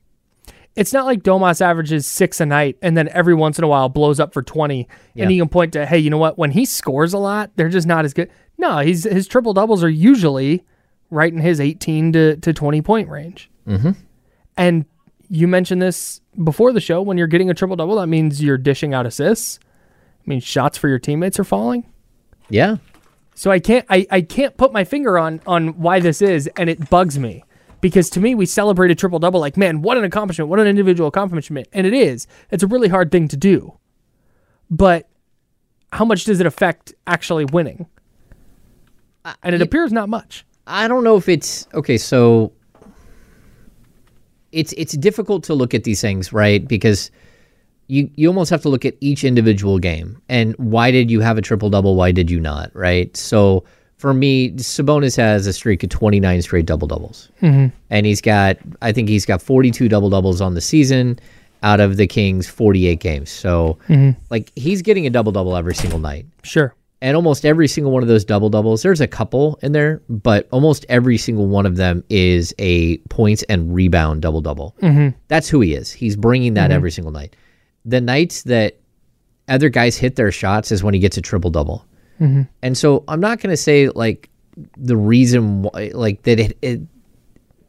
It's 0.76 0.92
not 0.92 1.04
like 1.06 1.22
Domas 1.22 1.60
averages 1.60 2.06
six 2.06 2.40
a 2.40 2.46
night 2.46 2.76
and 2.82 2.96
then 2.96 3.08
every 3.08 3.34
once 3.34 3.58
in 3.58 3.64
a 3.64 3.68
while 3.68 3.88
blows 3.88 4.20
up 4.20 4.34
for 4.34 4.42
twenty 4.42 4.88
Yeah. 5.14 5.22
and 5.24 5.32
he 5.32 5.38
can 5.38 5.48
point 5.48 5.72
to, 5.72 5.86
hey, 5.86 5.98
you 5.98 6.10
know 6.10 6.18
what? 6.18 6.36
When 6.38 6.50
he 6.50 6.64
scores 6.66 7.14
a 7.14 7.18
lot, 7.18 7.50
they're 7.56 7.70
just 7.70 7.86
not 7.86 8.04
as 8.04 8.12
good. 8.12 8.30
No, 8.62 8.78
he's 8.78 9.02
his 9.02 9.26
triple 9.26 9.52
doubles 9.52 9.82
are 9.82 9.90
usually 9.90 10.64
right 11.10 11.32
in 11.32 11.40
his 11.40 11.60
eighteen 11.60 12.12
to, 12.12 12.36
to 12.36 12.52
twenty 12.52 12.80
point 12.80 13.08
range. 13.08 13.50
Mm-hmm. 13.66 13.90
And 14.56 14.86
you 15.28 15.48
mentioned 15.48 15.82
this 15.82 16.20
before 16.44 16.72
the 16.72 16.80
show. 16.80 17.02
When 17.02 17.18
you're 17.18 17.26
getting 17.26 17.50
a 17.50 17.54
triple 17.54 17.74
double, 17.74 17.96
that 17.96 18.06
means 18.06 18.40
you're 18.40 18.58
dishing 18.58 18.94
out 18.94 19.04
assists. 19.04 19.58
I 19.64 20.22
mean, 20.26 20.38
shots 20.38 20.78
for 20.78 20.88
your 20.88 21.00
teammates 21.00 21.40
are 21.40 21.44
falling. 21.44 21.84
Yeah. 22.50 22.76
So 23.34 23.50
I 23.50 23.58
can't 23.58 23.84
I, 23.90 24.06
I 24.10 24.20
can't 24.20 24.56
put 24.56 24.72
my 24.72 24.84
finger 24.84 25.18
on 25.18 25.40
on 25.44 25.80
why 25.80 25.98
this 25.98 26.22
is, 26.22 26.48
and 26.56 26.70
it 26.70 26.88
bugs 26.88 27.18
me 27.18 27.42
because 27.80 28.08
to 28.10 28.20
me 28.20 28.36
we 28.36 28.46
celebrated 28.46 28.96
triple 28.96 29.18
double 29.18 29.40
like 29.40 29.56
man 29.56 29.82
what 29.82 29.98
an 29.98 30.04
accomplishment 30.04 30.48
what 30.48 30.60
an 30.60 30.68
individual 30.68 31.08
accomplishment 31.08 31.66
and 31.72 31.84
it 31.84 31.92
is 31.92 32.28
it's 32.52 32.62
a 32.62 32.66
really 32.68 32.88
hard 32.88 33.10
thing 33.10 33.26
to 33.26 33.36
do, 33.36 33.76
but 34.70 35.08
how 35.92 36.04
much 36.04 36.24
does 36.24 36.38
it 36.38 36.46
affect 36.46 36.94
actually 37.08 37.44
winning? 37.46 37.86
And 39.42 39.54
it 39.54 39.58
you- 39.58 39.64
appears 39.64 39.92
not 39.92 40.08
much. 40.08 40.44
I 40.66 40.86
don't 40.88 41.02
know 41.04 41.16
if 41.16 41.28
it's 41.28 41.66
okay. 41.74 41.98
So 41.98 42.52
it's 44.52 44.72
it's 44.74 44.92
difficult 44.96 45.44
to 45.44 45.54
look 45.54 45.74
at 45.74 45.84
these 45.84 46.00
things, 46.00 46.32
right? 46.32 46.66
Because 46.66 47.10
you 47.88 48.08
you 48.14 48.28
almost 48.28 48.50
have 48.50 48.62
to 48.62 48.68
look 48.68 48.84
at 48.84 48.94
each 49.00 49.24
individual 49.24 49.78
game 49.78 50.20
and 50.28 50.54
why 50.56 50.90
did 50.90 51.10
you 51.10 51.20
have 51.20 51.36
a 51.38 51.42
triple 51.42 51.68
double? 51.70 51.96
Why 51.96 52.12
did 52.12 52.30
you 52.30 52.38
not? 52.38 52.70
Right. 52.74 53.14
So 53.16 53.64
for 53.96 54.12
me, 54.14 54.50
Sabonis 54.52 55.16
has 55.16 55.46
a 55.46 55.52
streak 55.52 55.82
of 55.84 55.90
29 55.90 56.42
straight 56.42 56.66
double 56.66 56.88
doubles, 56.88 57.28
mm-hmm. 57.40 57.68
and 57.90 58.06
he's 58.06 58.20
got 58.20 58.56
I 58.82 58.92
think 58.92 59.08
he's 59.08 59.26
got 59.26 59.40
42 59.42 59.88
double 59.88 60.10
doubles 60.10 60.40
on 60.40 60.54
the 60.54 60.60
season 60.60 61.18
out 61.62 61.80
of 61.80 61.96
the 61.96 62.06
Kings 62.06 62.48
48 62.48 63.00
games. 63.00 63.30
So 63.30 63.78
like 64.30 64.52
he's 64.56 64.82
getting 64.82 65.06
a 65.06 65.10
double 65.10 65.32
double 65.32 65.56
every 65.56 65.74
single 65.74 65.98
night 65.98 66.26
Sure. 66.42 66.74
And 67.02 67.16
almost 67.16 67.44
every 67.44 67.66
single 67.68 67.92
one 67.92 68.02
of 68.02 68.08
those 68.08 68.24
double 68.24 68.48
doubles 68.48 68.82
there's 68.82 69.00
a 69.02 69.06
couple 69.06 69.58
in 69.62 69.72
there 69.72 70.00
but 70.08 70.48
almost 70.52 70.86
every 70.88 71.18
single 71.18 71.46
one 71.48 71.66
of 71.66 71.76
them 71.76 72.02
is 72.08 72.54
a 72.58 72.96
points 73.10 73.42
and 73.50 73.74
rebound 73.74 74.22
double 74.22 74.40
double 74.40 74.74
mm-hmm. 74.80 75.08
that's 75.28 75.48
who 75.48 75.60
he 75.60 75.74
is 75.74 75.92
he's 75.92 76.16
bringing 76.16 76.54
that 76.54 76.70
every 76.70 76.90
single 76.90 77.12
night 77.12 77.36
the 77.84 78.00
nights 78.00 78.44
that 78.44 78.78
other 79.48 79.68
guys 79.68 79.96
hit 79.98 80.16
their 80.16 80.30
shots 80.32 80.72
is 80.72 80.82
when 80.82 80.94
he 80.94 81.00
gets 81.00 81.16
a 81.18 81.20
triple 81.20 81.50
double 81.50 81.84
and 82.62 82.78
so 82.78 83.02
i'm 83.08 83.20
not 83.20 83.40
going 83.40 83.50
to 83.50 83.56
say 83.56 83.88
like 83.88 84.30
the 84.76 84.96
reason 84.96 85.62
why 85.62 85.90
like 85.92 86.22
that 86.22 86.38
it, 86.38 86.56
it 86.62 86.80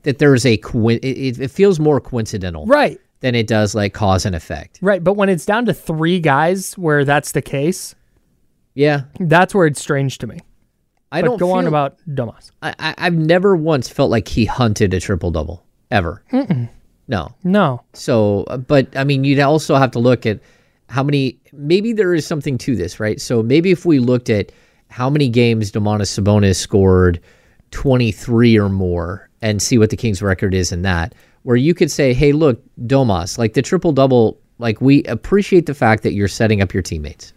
that 0.03 0.19
there's 0.19 0.45
a 0.45 0.57
coin 0.57 0.99
it, 1.01 1.39
it 1.39 1.49
feels 1.49 1.79
more 1.79 1.99
coincidental 1.99 2.65
Right. 2.67 2.99
than 3.21 3.33
it 3.33 3.47
does 3.47 3.73
like 3.73 3.93
cause 3.93 4.25
and 4.27 4.35
effect 4.35 4.77
Right. 4.81 5.03
But 5.03 5.13
when 5.13 5.29
it's 5.29 5.45
down 5.45 5.65
to 5.65 5.73
three 5.73 6.19
guys 6.19 6.77
where 6.77 7.03
that's 7.05 7.31
the 7.31 7.41
case, 7.41 7.95
yeah 8.73 9.03
that's 9.19 9.53
where 9.53 9.65
it's 9.67 9.81
strange 9.81 10.17
to 10.19 10.27
me. 10.27 10.39
i 11.11 11.21
But 11.21 11.27
don't 11.27 11.37
go 11.39 11.51
on 11.51 11.67
about 11.67 11.97
Domas. 12.07 12.51
I, 12.61 12.73
I, 12.79 12.95
I've 12.97 13.15
never 13.15 13.55
once 13.55 13.87
felt 13.89 14.09
like 14.09 14.27
he 14.27 14.45
hunted 14.45 14.93
a 14.93 14.99
triple 14.99 15.31
double 15.31 15.63
ever. 15.91 16.23
No. 17.07 17.35
No. 17.43 17.83
So, 17.93 18.45
uh, 18.45 18.57
but 18.57 18.95
I 18.95 19.03
mean, 19.03 19.23
you'd 19.23 19.39
also 19.39 19.75
have 19.75 19.91
to 19.91 19.99
look 19.99 20.25
at 20.25 20.39
how 20.89 21.03
many. 21.03 21.39
Maybe 21.51 21.93
there 21.93 22.13
is 22.13 22.25
something 22.25 22.57
to 22.59 22.75
this, 22.75 22.99
right? 22.99 23.19
So 23.21 23.43
maybe 23.43 23.71
if 23.71 23.85
we 23.85 23.99
looked 23.99 24.29
at 24.29 24.51
how 24.89 25.09
many 25.09 25.27
games 25.29 25.71
Domantas 25.71 26.17
Sabonis 26.19 26.55
scored, 26.55 27.19
twenty 27.71 28.11
three 28.11 28.57
or 28.57 28.69
more, 28.69 29.29
and 29.41 29.61
see 29.61 29.77
what 29.77 29.89
the 29.89 29.97
Kings' 29.97 30.21
record 30.21 30.53
is 30.53 30.71
in 30.71 30.81
that, 30.83 31.13
where 31.43 31.55
you 31.57 31.73
could 31.73 31.91
say, 31.91 32.13
"Hey, 32.13 32.31
look, 32.31 32.61
Domas, 32.87 33.37
like 33.37 33.53
the 33.53 33.61
triple 33.61 33.91
double, 33.91 34.39
like 34.57 34.81
we 34.81 35.03
appreciate 35.03 35.65
the 35.65 35.73
fact 35.73 36.03
that 36.03 36.13
you're 36.13 36.27
setting 36.27 36.61
up 36.61 36.73
your 36.73 36.83
teammates." 36.83 37.33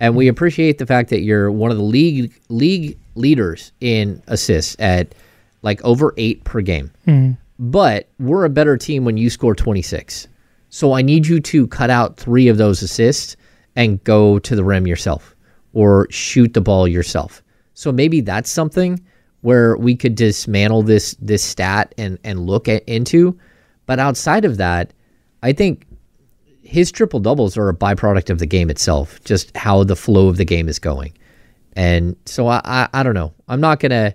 And 0.00 0.14
we 0.14 0.28
appreciate 0.28 0.78
the 0.78 0.86
fact 0.86 1.10
that 1.10 1.20
you're 1.20 1.50
one 1.50 1.70
of 1.70 1.76
the 1.76 1.82
league 1.82 2.32
league 2.48 2.98
leaders 3.14 3.72
in 3.80 4.22
assists 4.28 4.76
at 4.78 5.14
like 5.62 5.84
over 5.84 6.14
eight 6.16 6.44
per 6.44 6.60
game. 6.60 6.90
Mm-hmm. 7.06 7.32
But 7.58 8.08
we're 8.20 8.44
a 8.44 8.50
better 8.50 8.76
team 8.76 9.04
when 9.04 9.16
you 9.16 9.30
score 9.30 9.54
26. 9.54 10.28
So 10.70 10.92
I 10.92 11.02
need 11.02 11.26
you 11.26 11.40
to 11.40 11.66
cut 11.66 11.90
out 11.90 12.16
three 12.16 12.46
of 12.48 12.56
those 12.56 12.82
assists 12.82 13.36
and 13.74 14.02
go 14.04 14.38
to 14.38 14.54
the 14.54 14.62
rim 14.62 14.86
yourself 14.86 15.34
or 15.72 16.06
shoot 16.10 16.54
the 16.54 16.60
ball 16.60 16.86
yourself. 16.86 17.42
So 17.74 17.90
maybe 17.90 18.20
that's 18.20 18.50
something 18.50 19.02
where 19.40 19.76
we 19.76 19.94
could 19.96 20.14
dismantle 20.14 20.82
this 20.82 21.16
this 21.20 21.42
stat 21.42 21.94
and 21.98 22.18
and 22.24 22.46
look 22.46 22.68
at 22.68 22.84
into. 22.88 23.38
But 23.86 23.98
outside 23.98 24.44
of 24.44 24.58
that, 24.58 24.92
I 25.42 25.52
think 25.52 25.86
his 26.68 26.92
triple 26.92 27.18
doubles 27.18 27.56
are 27.56 27.68
a 27.70 27.74
byproduct 27.74 28.28
of 28.28 28.38
the 28.38 28.46
game 28.46 28.68
itself, 28.68 29.18
just 29.24 29.56
how 29.56 29.84
the 29.84 29.96
flow 29.96 30.28
of 30.28 30.36
the 30.36 30.44
game 30.44 30.68
is 30.68 30.78
going. 30.78 31.12
And 31.74 32.14
so 32.26 32.46
I, 32.48 32.60
I, 32.64 32.88
I 32.92 33.02
don't 33.02 33.14
know. 33.14 33.32
I'm 33.48 33.60
not 33.60 33.80
gonna 33.80 34.14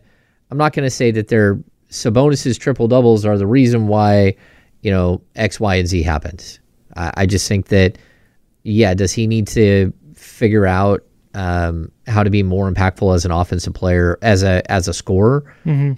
I'm 0.51 0.57
not 0.57 0.73
gonna 0.73 0.89
say 0.91 1.09
that 1.11 1.29
they're 1.29 1.59
Sabonis's 1.89 2.57
triple 2.57 2.87
doubles 2.87 3.25
are 3.25 3.37
the 3.37 3.47
reason 3.47 3.87
why 3.87 4.35
you 4.81 4.91
know 4.91 5.21
X, 5.35 5.59
Y, 5.59 5.75
and 5.75 5.87
Z 5.87 6.03
happens. 6.03 6.59
I, 6.95 7.11
I 7.17 7.25
just 7.25 7.47
think 7.47 7.67
that 7.69 7.97
yeah, 8.63 8.93
does 8.93 9.11
he 9.11 9.25
need 9.27 9.47
to 9.47 9.91
figure 10.13 10.65
out 10.67 11.03
um, 11.33 11.91
how 12.07 12.21
to 12.23 12.29
be 12.29 12.43
more 12.43 12.71
impactful 12.71 13.15
as 13.15 13.25
an 13.25 13.31
offensive 13.31 13.73
player, 13.73 14.17
as 14.21 14.43
a 14.43 14.61
as 14.71 14.87
a 14.87 14.93
scorer? 14.93 15.43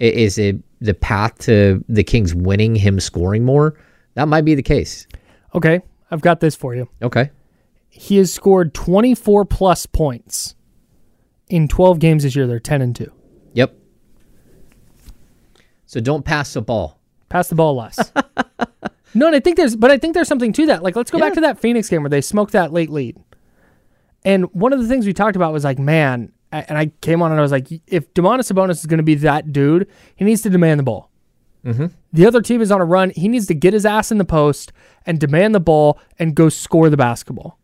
I- 0.00 0.04
Is 0.04 0.38
it 0.38 0.56
the 0.80 0.94
path 0.94 1.36
to 1.40 1.84
the 1.88 2.02
Kings 2.04 2.34
winning 2.34 2.74
him 2.76 2.98
scoring 3.00 3.44
more? 3.44 3.78
That 4.14 4.28
might 4.28 4.44
be 4.46 4.54
the 4.54 4.62
case. 4.62 5.06
Okay. 5.54 5.80
I've 6.10 6.20
got 6.20 6.40
this 6.40 6.54
for 6.54 6.74
you. 6.74 6.88
Okay. 7.02 7.30
He 7.88 8.16
has 8.18 8.32
scored 8.32 8.74
24 8.74 9.44
plus 9.44 9.86
points 9.86 10.54
in 11.48 11.68
12 11.68 11.98
games 11.98 12.22
this 12.22 12.36
year. 12.36 12.46
They're 12.46 12.60
10 12.60 12.82
and 12.82 12.94
2. 12.94 13.10
Yep. 13.54 13.76
So 15.86 16.00
don't 16.00 16.24
pass 16.24 16.52
the 16.52 16.62
ball. 16.62 17.00
Pass 17.28 17.48
the 17.48 17.54
ball 17.54 17.76
less. 17.76 17.98
no, 19.14 19.26
and 19.26 19.34
I 19.34 19.40
think 19.40 19.56
there's, 19.56 19.74
but 19.74 19.90
I 19.90 19.98
think 19.98 20.14
there's 20.14 20.28
something 20.28 20.52
to 20.52 20.66
that. 20.66 20.82
Like, 20.82 20.94
let's 20.94 21.10
go 21.10 21.18
back 21.18 21.34
to 21.34 21.40
that 21.40 21.58
Phoenix 21.58 21.88
game 21.88 22.02
where 22.02 22.10
they 22.10 22.20
smoked 22.20 22.52
that 22.52 22.72
late 22.72 22.90
lead. 22.90 23.16
And 24.24 24.44
one 24.52 24.72
of 24.72 24.80
the 24.80 24.88
things 24.88 25.06
we 25.06 25.12
talked 25.12 25.36
about 25.36 25.52
was 25.52 25.64
like, 25.64 25.78
man, 25.78 26.32
and 26.52 26.76
I 26.76 26.86
came 27.00 27.22
on 27.22 27.30
and 27.30 27.38
I 27.38 27.42
was 27.42 27.52
like, 27.52 27.68
if 27.86 28.12
Domantas 28.14 28.52
Sabonis 28.52 28.72
is 28.72 28.86
going 28.86 28.98
to 28.98 29.04
be 29.04 29.14
that 29.16 29.52
dude, 29.52 29.88
he 30.16 30.24
needs 30.24 30.42
to 30.42 30.50
demand 30.50 30.80
the 30.80 30.84
ball. 30.84 31.10
Mm-hmm. 31.66 31.86
The 32.12 32.26
other 32.26 32.40
team 32.40 32.60
is 32.60 32.70
on 32.70 32.80
a 32.80 32.84
run. 32.84 33.10
He 33.10 33.26
needs 33.28 33.46
to 33.48 33.54
get 33.54 33.74
his 33.74 33.84
ass 33.84 34.12
in 34.12 34.18
the 34.18 34.24
post 34.24 34.72
and 35.04 35.18
demand 35.18 35.54
the 35.54 35.60
ball 35.60 35.98
and 36.18 36.34
go 36.34 36.48
score 36.48 36.88
the 36.88 36.96
basketball. 36.96 37.58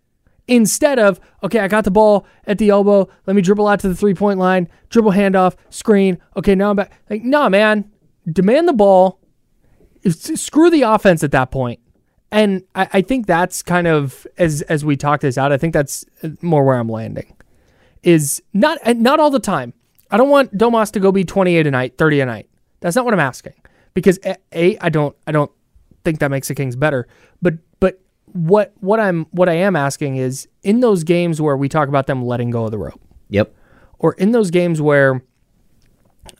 Instead 0.48 0.98
of, 0.98 1.20
okay, 1.44 1.60
I 1.60 1.68
got 1.68 1.84
the 1.84 1.92
ball 1.92 2.26
at 2.44 2.58
the 2.58 2.68
elbow. 2.68 3.08
Let 3.26 3.36
me 3.36 3.42
dribble 3.42 3.68
out 3.68 3.78
to 3.80 3.88
the 3.88 3.94
three 3.94 4.14
point 4.14 4.40
line, 4.40 4.68
dribble 4.90 5.12
handoff, 5.12 5.54
screen. 5.70 6.18
Okay, 6.36 6.56
now 6.56 6.70
I'm 6.70 6.76
back. 6.76 6.92
Like, 7.08 7.22
nah, 7.22 7.48
man. 7.48 7.90
demand 8.30 8.66
the 8.66 8.72
ball, 8.72 9.20
screw 10.08 10.68
the 10.68 10.82
offense 10.82 11.22
at 11.22 11.30
that 11.30 11.52
point. 11.52 11.78
And 12.32 12.64
I, 12.74 12.88
I 12.94 13.02
think 13.02 13.26
that's 13.26 13.62
kind 13.62 13.86
of 13.86 14.26
as 14.36 14.62
as 14.62 14.84
we 14.84 14.96
talk 14.96 15.20
this 15.20 15.38
out. 15.38 15.52
I 15.52 15.58
think 15.58 15.74
that's 15.74 16.04
more 16.40 16.64
where 16.64 16.76
I'm 16.76 16.88
landing. 16.88 17.36
Is 18.02 18.42
not 18.52 18.78
not 18.96 19.20
all 19.20 19.30
the 19.30 19.38
time. 19.38 19.74
I 20.10 20.16
don't 20.16 20.30
want 20.30 20.56
Domas 20.56 20.90
to 20.92 21.00
go 21.00 21.12
be 21.12 21.24
28 21.24 21.66
a 21.66 21.70
night, 21.70 21.98
30 21.98 22.20
a 22.20 22.26
night. 22.26 22.48
That's 22.80 22.96
not 22.96 23.04
what 23.04 23.14
I'm 23.14 23.20
asking. 23.20 23.54
Because 23.94 24.18
a, 24.24 24.78
I 24.80 24.88
don't 24.88 25.14
I 25.26 25.32
don't 25.32 25.50
think 26.04 26.18
that 26.20 26.30
makes 26.30 26.48
the 26.48 26.54
Kings 26.54 26.76
better. 26.76 27.06
But 27.40 27.54
but 27.80 28.00
what 28.32 28.72
what 28.80 29.00
I'm 29.00 29.26
what 29.30 29.48
I 29.48 29.54
am 29.54 29.76
asking 29.76 30.16
is 30.16 30.48
in 30.62 30.80
those 30.80 31.04
games 31.04 31.40
where 31.40 31.56
we 31.56 31.68
talk 31.68 31.88
about 31.88 32.06
them 32.06 32.24
letting 32.24 32.50
go 32.50 32.64
of 32.64 32.70
the 32.70 32.78
rope, 32.78 33.00
Yep. 33.28 33.54
or 33.98 34.14
in 34.14 34.32
those 34.32 34.50
games 34.50 34.80
where 34.80 35.22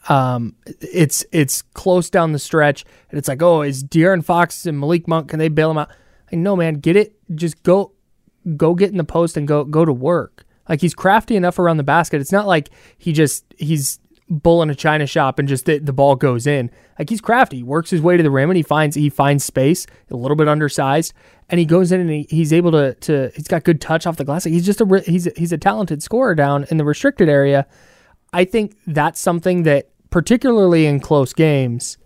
um 0.09 0.55
it's 0.65 1.25
it's 1.31 1.61
close 1.61 2.09
down 2.09 2.31
the 2.31 2.39
stretch 2.39 2.85
and 3.09 3.17
it's 3.17 3.27
like, 3.27 3.41
oh, 3.41 3.61
is 3.61 3.83
De'Aaron 3.83 4.23
Fox 4.23 4.65
and 4.65 4.79
Malik 4.79 5.07
Monk 5.07 5.29
can 5.29 5.39
they 5.39 5.49
bail 5.49 5.71
him 5.71 5.77
out? 5.77 5.89
Like, 6.31 6.39
no, 6.39 6.55
man, 6.55 6.75
get 6.75 6.95
it. 6.95 7.15
Just 7.35 7.61
go 7.63 7.91
go 8.57 8.73
get 8.73 8.91
in 8.91 8.97
the 8.97 9.03
post 9.03 9.37
and 9.37 9.47
go 9.47 9.63
go 9.63 9.85
to 9.85 9.93
work. 9.93 10.45
Like 10.67 10.81
he's 10.81 10.93
crafty 10.95 11.35
enough 11.35 11.59
around 11.59 11.77
the 11.77 11.83
basket. 11.83 12.21
It's 12.21 12.31
not 12.31 12.47
like 12.47 12.69
he 12.97 13.11
just 13.11 13.45
he's 13.57 13.99
bull 14.29 14.61
in 14.61 14.69
a 14.69 14.75
china 14.75 15.05
shop 15.05 15.39
and 15.39 15.47
just 15.47 15.65
the, 15.65 15.79
the 15.79 15.93
ball 15.93 16.15
goes 16.15 16.47
in. 16.47 16.71
Like 16.97 17.09
he's 17.09 17.21
crafty. 17.21 17.57
He 17.57 17.63
works 17.63 17.89
his 17.89 18.01
way 18.01 18.17
to 18.17 18.23
the 18.23 18.31
rim 18.31 18.49
and 18.49 18.57
he 18.57 18.63
finds 18.63 18.95
he 18.95 19.09
finds 19.09 19.43
space, 19.43 19.85
a 20.09 20.15
little 20.15 20.37
bit 20.37 20.47
undersized, 20.47 21.13
and 21.49 21.59
he 21.59 21.65
goes 21.65 21.91
in 21.91 22.01
and 22.01 22.09
he, 22.09 22.27
he's 22.29 22.53
able 22.53 22.71
to 22.71 22.93
to 22.95 23.31
he's 23.35 23.47
got 23.47 23.63
good 23.63 23.81
touch 23.81 24.07
off 24.07 24.17
the 24.17 24.25
glass. 24.25 24.45
Like 24.45 24.53
he's 24.53 24.65
just 24.65 24.81
a 24.81 25.03
he's 25.05 25.27
he's 25.35 25.51
a 25.51 25.57
talented 25.57 26.03
scorer 26.03 26.35
down 26.35 26.65
in 26.69 26.77
the 26.77 26.85
restricted 26.85 27.29
area. 27.29 27.67
I 28.31 28.45
think 28.45 28.75
that's 28.87 29.19
something 29.19 29.63
that 29.63 29.89
particularly 30.09 30.85
in 30.85 30.99
close 30.99 31.33
games 31.33 31.97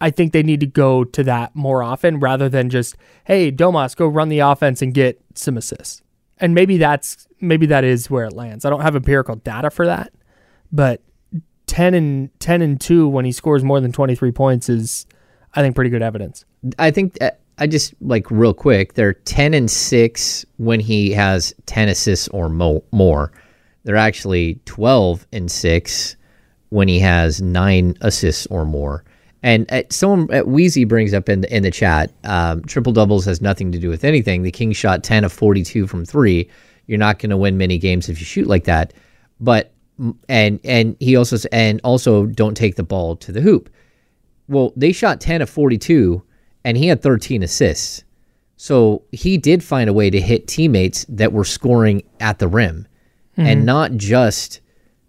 I 0.00 0.10
think 0.10 0.32
they 0.32 0.42
need 0.42 0.60
to 0.60 0.66
go 0.66 1.04
to 1.04 1.24
that 1.24 1.54
more 1.54 1.82
often 1.82 2.20
rather 2.20 2.48
than 2.48 2.70
just, 2.70 2.96
hey, 3.24 3.50
Domas, 3.50 3.96
go 3.96 4.06
run 4.06 4.28
the 4.28 4.40
offense 4.40 4.80
and 4.80 4.94
get 4.94 5.20
some 5.34 5.56
assists. 5.56 6.02
And 6.38 6.54
maybe 6.54 6.76
that's 6.76 7.26
maybe 7.40 7.66
that 7.66 7.84
is 7.84 8.08
where 8.08 8.26
it 8.26 8.32
lands. 8.32 8.64
I 8.64 8.70
don't 8.70 8.82
have 8.82 8.94
empirical 8.94 9.36
data 9.36 9.70
for 9.70 9.86
that, 9.86 10.12
but 10.72 11.02
10 11.66 11.94
and 11.94 12.40
10 12.40 12.62
and 12.62 12.80
2 12.80 13.08
when 13.08 13.24
he 13.24 13.32
scores 13.32 13.62
more 13.62 13.80
than 13.80 13.92
23 13.92 14.32
points 14.32 14.68
is 14.68 15.06
I 15.54 15.62
think 15.62 15.74
pretty 15.74 15.90
good 15.90 16.02
evidence. 16.02 16.44
I 16.78 16.90
think 16.90 17.18
uh, 17.20 17.30
I 17.58 17.66
just 17.66 17.94
like 18.00 18.30
real 18.30 18.54
quick. 18.54 18.94
They're 18.94 19.14
ten 19.14 19.54
and 19.54 19.70
six 19.70 20.44
when 20.58 20.80
he 20.80 21.10
has 21.12 21.54
ten 21.66 21.88
assists 21.88 22.28
or 22.28 22.48
mo- 22.48 22.84
more. 22.92 23.32
They're 23.84 23.96
actually 23.96 24.60
twelve 24.64 25.26
and 25.32 25.50
six 25.50 26.16
when 26.68 26.88
he 26.88 27.00
has 27.00 27.40
nine 27.40 27.96
assists 28.00 28.46
or 28.46 28.64
more. 28.64 29.04
And 29.42 29.70
uh, 29.72 29.82
someone 29.90 30.32
at 30.32 30.48
Wheezy 30.48 30.84
brings 30.84 31.14
up 31.14 31.28
in 31.28 31.42
the, 31.42 31.56
in 31.56 31.62
the 31.62 31.70
chat, 31.70 32.12
um, 32.24 32.62
triple 32.64 32.92
doubles 32.92 33.24
has 33.24 33.40
nothing 33.40 33.70
to 33.72 33.78
do 33.78 33.88
with 33.88 34.04
anything. 34.04 34.42
The 34.42 34.50
Kings 34.50 34.76
shot 34.76 35.02
ten 35.02 35.24
of 35.24 35.32
forty 35.32 35.64
two 35.64 35.86
from 35.86 36.04
three. 36.04 36.48
You're 36.86 36.98
not 36.98 37.18
going 37.18 37.30
to 37.30 37.36
win 37.36 37.58
many 37.58 37.78
games 37.78 38.08
if 38.08 38.18
you 38.18 38.24
shoot 38.24 38.46
like 38.46 38.64
that. 38.64 38.94
But 39.40 39.72
and 40.28 40.60
and 40.64 40.96
he 41.00 41.16
also 41.16 41.36
and 41.52 41.80
also 41.84 42.26
don't 42.26 42.56
take 42.56 42.76
the 42.76 42.82
ball 42.82 43.16
to 43.16 43.32
the 43.32 43.40
hoop. 43.40 43.70
Well, 44.48 44.72
they 44.76 44.92
shot 44.92 45.20
10 45.20 45.42
of 45.42 45.50
42 45.50 46.22
and 46.64 46.76
he 46.76 46.88
had 46.88 47.02
13 47.02 47.42
assists. 47.42 48.04
So 48.56 49.02
he 49.12 49.38
did 49.38 49.62
find 49.62 49.88
a 49.88 49.92
way 49.92 50.10
to 50.10 50.20
hit 50.20 50.48
teammates 50.48 51.04
that 51.08 51.32
were 51.32 51.44
scoring 51.44 52.02
at 52.18 52.38
the 52.38 52.48
rim 52.48 52.86
and 53.36 53.58
mm-hmm. 53.58 53.64
not 53.66 53.92
just 53.92 54.60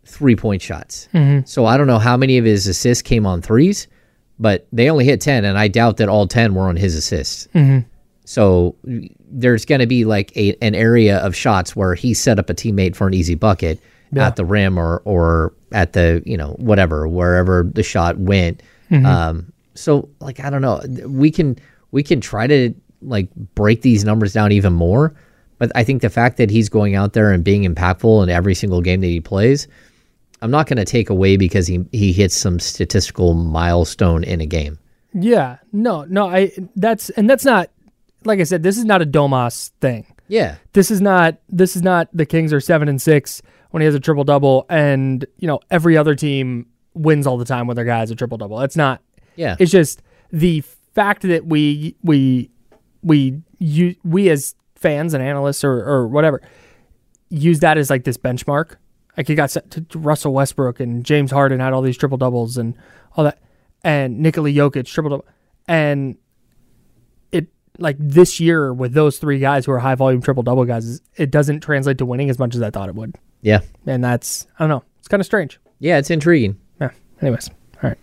three 0.06 0.36
point 0.36 0.62
shots. 0.62 1.08
Mm-hmm. 1.14 1.46
So 1.46 1.66
I 1.66 1.78
don't 1.78 1.88
know 1.88 2.00
how 2.00 2.18
many 2.18 2.38
of 2.38 2.46
his 2.46 2.68
assists 2.68 3.02
came 3.02 3.26
on 3.26 3.42
threes, 3.42 3.88
but 4.40 4.68
they 4.72 4.90
only 4.90 5.06
hit 5.06 5.22
10, 5.22 5.46
and 5.46 5.58
I 5.58 5.68
doubt 5.68 5.98
that 5.98 6.10
all 6.10 6.28
10 6.28 6.54
were 6.54 6.64
on 6.68 6.76
his 6.76 6.96
assists. 6.96 7.48
Mm-hmm. 7.56 7.88
So 8.26 8.76
there's 8.84 9.66
going 9.66 9.82
to 9.82 9.88
be 9.88 10.06
like 10.06 10.36
a, 10.38 10.56
an 10.62 10.76
area 10.76 11.18
of 11.18 11.36
shots 11.36 11.76
where 11.76 11.96
he 11.96 12.14
set 12.14 12.38
up 12.38 12.50
a 12.50 12.54
teammate 12.54 12.96
for 12.96 13.08
an 13.08 13.14
easy 13.16 13.36
bucket 13.36 13.80
at 14.16 14.36
the 14.36 14.46
rim 14.46 14.78
or, 14.78 15.02
or 15.06 15.54
at 15.72 15.94
the, 15.94 16.24
you 16.26 16.38
know, 16.38 16.56
whatever, 16.58 17.08
wherever 17.08 17.70
the 17.74 17.84
shot 17.84 18.18
went. 18.18 18.64
Um, 19.06 19.54
so 19.76 20.10
like, 20.20 20.40
I 20.40 20.50
don't 20.50 20.62
know, 20.62 20.82
we 21.08 21.32
can, 21.32 21.58
we 21.92 22.04
can 22.04 22.22
try 22.22 22.48
to 22.48 22.74
like 23.02 23.34
break 23.56 23.82
these 23.82 24.04
numbers 24.04 24.34
down 24.34 24.52
even 24.52 24.74
more. 24.74 25.16
But 25.58 25.72
I 25.76 25.84
think 25.84 26.02
the 26.02 26.10
fact 26.10 26.38
that 26.38 26.50
he's 26.50 26.70
going 26.70 26.96
out 26.96 27.14
there 27.14 27.32
and 27.32 27.44
being 27.44 27.64
impactful 27.64 28.24
in 28.24 28.30
every 28.30 28.56
single 28.56 28.82
game 28.82 29.02
that 29.02 29.08
he 29.08 29.20
plays, 29.20 29.68
I'm 30.42 30.52
not 30.52 30.68
going 30.68 30.78
to 30.78 30.86
take 30.86 31.10
away 31.10 31.38
because 31.38 31.68
he, 31.68 31.86
he 31.92 32.14
hits 32.14 32.36
some 32.36 32.60
statistical 32.60 33.34
milestone 33.34 34.24
in 34.24 34.42
a 34.42 34.46
game. 34.46 34.80
Yeah. 35.14 35.58
No, 35.74 36.06
no, 36.06 36.28
I 36.28 36.52
that's 36.76 37.10
and 37.12 37.30
that's 37.30 37.44
not 37.44 37.70
like 38.26 38.40
I 38.40 38.44
said, 38.44 38.64
this 38.64 38.78
is 38.78 38.86
not 38.86 39.02
a 39.02 39.06
Domas 39.06 39.72
thing. 39.82 40.06
Yeah. 40.28 40.58
This 40.74 40.92
is 40.92 41.02
not 41.02 41.38
this 41.50 41.76
is 41.76 41.82
not 41.82 42.10
the 42.14 42.26
Kings 42.26 42.54
are 42.54 42.62
7 42.62 42.88
and 42.88 43.02
6 43.02 43.42
when 43.72 43.82
he 43.82 43.86
has 43.86 43.96
a 43.96 44.00
triple 44.00 44.24
double 44.24 44.66
and, 44.70 45.26
you 45.38 45.48
know, 45.48 45.60
every 45.70 45.98
other 45.98 46.16
team 46.16 46.68
wins 46.94 47.28
all 47.28 47.38
the 47.38 47.46
time 47.46 47.68
when 47.68 47.76
their 47.76 47.86
guy 47.86 48.00
has 48.00 48.12
a 48.12 48.16
triple 48.16 48.38
double. 48.38 48.60
It's 48.62 48.76
not 48.76 49.02
Yeah. 49.36 49.56
It's 49.60 49.72
just 49.72 50.02
the 50.32 50.62
fact 50.94 51.22
that 51.24 51.46
we 51.46 51.96
we 52.04 52.50
we 53.02 53.42
you 53.60 53.96
we 54.04 54.30
as 54.30 54.56
fans 54.76 55.14
and 55.14 55.24
analysts 55.24 55.64
or 55.64 55.84
or 55.88 56.08
whatever 56.08 56.42
use 57.30 57.60
that 57.60 57.78
as 57.78 57.90
like 57.90 58.04
this 58.04 58.18
benchmark. 58.18 58.76
Like 59.18 59.30
you 59.30 59.36
got 59.36 59.52
set 59.52 59.70
to 59.72 59.82
to 59.82 60.00
Russell 60.00 60.34
Westbrook 60.34 60.80
and 60.80 61.04
James 61.06 61.32
Harden 61.32 61.60
had 61.60 61.74
all 61.74 61.82
these 61.82 61.98
triple 61.98 62.18
doubles 62.18 62.58
and 62.58 62.76
all 63.16 63.24
that, 63.24 63.40
and 63.84 64.20
Nikola 64.20 64.50
Jokic 64.50 64.86
triple 64.86 65.10
double, 65.10 65.26
and 65.68 66.18
it 67.32 67.48
like 67.78 67.98
this 68.00 68.40
year 68.40 68.74
with 68.74 68.94
those 68.94 69.20
three 69.20 69.40
guys 69.40 69.66
who 69.66 69.72
are 69.74 69.80
high 69.80 69.96
volume 69.96 70.22
triple 70.22 70.44
double 70.44 70.66
guys, 70.66 71.02
it 71.18 71.32
doesn't 71.32 71.62
translate 71.62 71.98
to 71.98 72.06
winning 72.06 72.30
as 72.30 72.40
much 72.40 72.56
as 72.56 72.62
I 72.62 72.70
thought 72.70 72.88
it 72.88 72.96
would, 72.96 73.16
yeah. 73.42 73.60
and 73.86 74.04
that's 74.04 74.48
I 74.58 74.64
don't 74.64 74.70
know, 74.70 74.84
it's 75.00 75.08
kind 75.08 75.22
of 75.22 75.26
strange. 75.26 75.60
Yeah. 75.80 75.98
It's 75.98 76.10
intriguing. 76.10 76.60
Yeah. 76.82 76.90
Anyways, 77.22 77.50
all 77.84 77.90
right, 77.90 77.98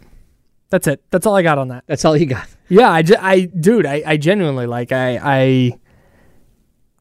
that's 0.71 0.87
it. 0.87 1.03
That's 1.11 1.27
all 1.27 1.35
I 1.37 1.43
got 1.43 1.59
on 1.59 1.69
that. 1.69 1.85
That's 1.87 2.05
all 2.05 2.17
you 2.17 2.27
got. 2.27 2.47
Yeah, 2.69 2.91
I, 2.91 3.03
ge- 3.03 3.13
I 3.19 3.41
dude, 3.43 3.87
I, 3.87 4.03
I 4.05 4.17
genuinely 4.17 4.67
like 4.67 4.93
I 4.93 5.19
I 5.23 5.79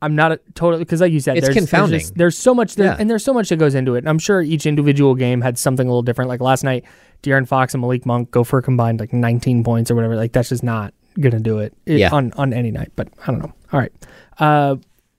I'm 0.01 0.15
not 0.15 0.33
a 0.33 0.39
totally 0.53 0.83
because 0.83 1.01
like 1.01 1.11
you 1.11 1.19
said, 1.19 1.37
It's 1.37 1.45
there's, 1.47 1.55
there's 1.55 1.69
confounding. 1.69 1.99
just- 1.99 2.15
There's, 2.15 2.37
so 2.37 2.53
much 2.53 2.75
that, 2.75 2.83
Yeah. 2.83 2.95
and 2.99 3.09
there's 3.09 3.23
so 3.23 3.33
much 3.33 3.49
that 3.49 3.55
goes 3.57 3.73
into 3.73 3.95
it. 3.95 3.99
And 3.99 4.09
I'm 4.09 4.19
sure 4.19 4.41
each 4.41 4.65
individual 4.65 5.15
game 5.15 5.41
had 5.41 5.57
something 5.57 5.87
a 5.87 5.89
little 5.89 6.03
different. 6.03 6.29
Like 6.29 6.41
last 6.41 6.63
night, 6.63 6.83
De'Aaron 7.23 7.47
Fox 7.47 7.73
and 7.73 7.81
Malik 7.81 8.05
Monk 8.05 8.29
go 8.29 8.43
for 8.43 8.59
a 8.59 8.61
combined 8.61 8.99
like 8.99 9.13
19 9.13 9.63
points 9.63 9.89
or 9.89 9.95
whatever. 9.95 10.15
Like 10.15 10.31
that's 10.33 10.49
just 10.49 10.63
not 10.63 10.93
gonna 11.19 11.39
do 11.39 11.59
it, 11.59 11.73
it- 11.85 11.99
Yeah. 11.99 12.09
on 12.13 12.33
on 12.33 12.53
any 12.53 12.69
night. 12.71 12.91
But 12.95 13.07
I 13.23 13.31
don't 13.31 13.39
know. 13.39 13.53
All 13.71 13.79
right, 13.79 13.91
uh, 14.37 14.75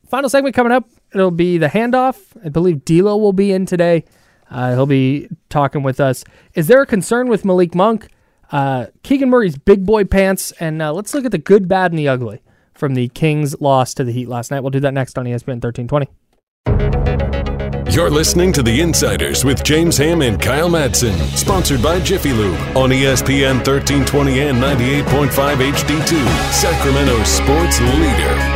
final 0.09 0.29
segment 0.29 0.55
coming 0.55 0.73
up. 0.73 0.89
It'll 1.19 1.31
be 1.31 1.57
the 1.57 1.69
handoff. 1.69 2.19
I 2.45 2.51
believe 2.51 2.85
D'Lo 2.85 3.17
will 3.17 3.33
be 3.33 3.53
in 3.53 3.65
today. 3.65 4.05
Uh, 4.51 4.75
he'll 4.75 4.87
be 4.87 5.29
talking 5.49 5.83
with 5.83 5.99
us. 5.99 6.25
Is 6.55 6.69
there 6.69 6.83
a 6.83 6.87
concern 6.87 7.29
with 7.29 7.45
Malik 7.45 7.75
Monk? 7.75 8.09
Uh, 8.53 8.87
Keegan 9.03 9.31
Murray's 9.31 9.57
big 9.57 9.85
boy 9.85 10.05
pants, 10.05 10.53
and 10.61 10.81
uh, 10.81 10.93
let's 10.93 11.15
look 11.15 11.25
at 11.25 11.33
the 11.33 11.39
good, 11.39 11.69
bad, 11.69 11.91
and 11.91 11.99
the 11.99 12.07
ugly 12.07 12.43
from 12.75 12.95
the 12.95 13.09
Kings' 13.09 13.61
loss 13.61 13.95
to 13.95 14.05
the 14.05 14.13
Heat 14.13 14.29
last 14.29 14.51
night. 14.51 14.61
We'll 14.61 14.71
do 14.71 14.81
that 14.81 14.95
next 14.95 15.19
on 15.19 15.25
ESPN 15.25 15.63
1320. 15.63 16.09
You're 17.91 18.11
listening 18.11 18.53
to 18.53 18.63
The 18.63 18.81
Insiders 18.83 19.43
with 19.45 19.65
James 19.65 19.97
Ham 19.97 20.21
and 20.21 20.41
Kyle 20.41 20.69
Madsen, 20.69 21.17
sponsored 21.35 21.83
by 21.83 21.99
Jiffy 22.01 22.33
Lube 22.33 22.59
on 22.77 22.91
ESPN 22.91 23.67
1320 23.67 24.41
and 24.41 24.59
98.5 24.59 25.73
HD2, 25.73 26.53
Sacramento 26.53 27.23
sports 27.25 27.81
leader. 27.81 28.56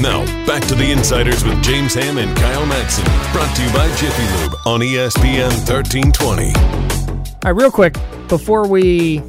Now, 0.00 0.24
back 0.46 0.64
to 0.68 0.76
the 0.76 0.92
Insiders 0.92 1.42
with 1.42 1.60
James 1.60 1.92
Ham 1.94 2.18
and 2.18 2.36
Kyle 2.36 2.64
Madsen. 2.66 3.04
Brought 3.32 3.52
to 3.56 3.62
you 3.64 3.72
by 3.72 3.88
Jiffy 3.96 4.22
Lube 4.38 4.54
on 4.64 4.78
ESPN 4.78 5.50
1320. 5.66 6.52
All 6.54 7.40
right, 7.42 7.50
real 7.50 7.72
quick 7.72 7.96
before 8.28 8.68
we 8.68 9.20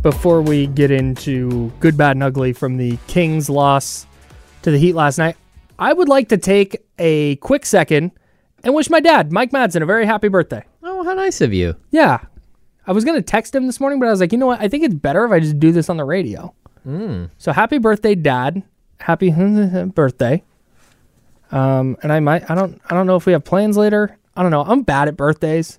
before 0.00 0.40
we 0.40 0.68
get 0.68 0.90
into 0.90 1.70
good, 1.80 1.98
bad, 1.98 2.16
and 2.16 2.22
ugly 2.22 2.54
from 2.54 2.78
the 2.78 2.96
Kings' 3.08 3.50
loss 3.50 4.06
to 4.62 4.70
the 4.70 4.78
Heat 4.78 4.94
last 4.94 5.18
night, 5.18 5.36
I 5.78 5.92
would 5.92 6.08
like 6.08 6.30
to 6.30 6.38
take 6.38 6.86
a 6.98 7.36
quick 7.36 7.66
second 7.66 8.12
and 8.64 8.74
wish 8.74 8.88
my 8.88 9.00
dad, 9.00 9.32
Mike 9.32 9.50
Madsen, 9.50 9.82
a 9.82 9.86
very 9.86 10.06
happy 10.06 10.28
birthday. 10.28 10.64
Oh, 10.82 11.04
how 11.04 11.12
nice 11.12 11.42
of 11.42 11.52
you. 11.52 11.76
Yeah, 11.90 12.20
I 12.86 12.92
was 12.92 13.04
gonna 13.04 13.20
text 13.20 13.54
him 13.54 13.66
this 13.66 13.80
morning, 13.80 13.98
but 13.98 14.08
I 14.08 14.12
was 14.12 14.20
like, 14.20 14.32
you 14.32 14.38
know 14.38 14.46
what? 14.46 14.62
I 14.62 14.68
think 14.68 14.82
it's 14.82 14.94
better 14.94 15.26
if 15.26 15.30
I 15.30 15.40
just 15.40 15.60
do 15.60 15.72
this 15.72 15.90
on 15.90 15.98
the 15.98 16.04
radio. 16.04 16.54
Hmm. 16.84 17.26
So 17.36 17.52
happy 17.52 17.76
birthday, 17.76 18.14
Dad! 18.14 18.62
Happy 19.00 19.30
birthday. 19.94 20.42
Um, 21.52 21.96
and 22.02 22.12
I 22.12 22.20
might, 22.20 22.50
I 22.50 22.54
don't, 22.54 22.80
I 22.90 22.94
don't 22.94 23.06
know 23.06 23.16
if 23.16 23.26
we 23.26 23.32
have 23.32 23.44
plans 23.44 23.76
later. 23.76 24.16
I 24.36 24.42
don't 24.42 24.50
know. 24.50 24.62
I'm 24.62 24.82
bad 24.82 25.08
at 25.08 25.16
birthdays, 25.16 25.78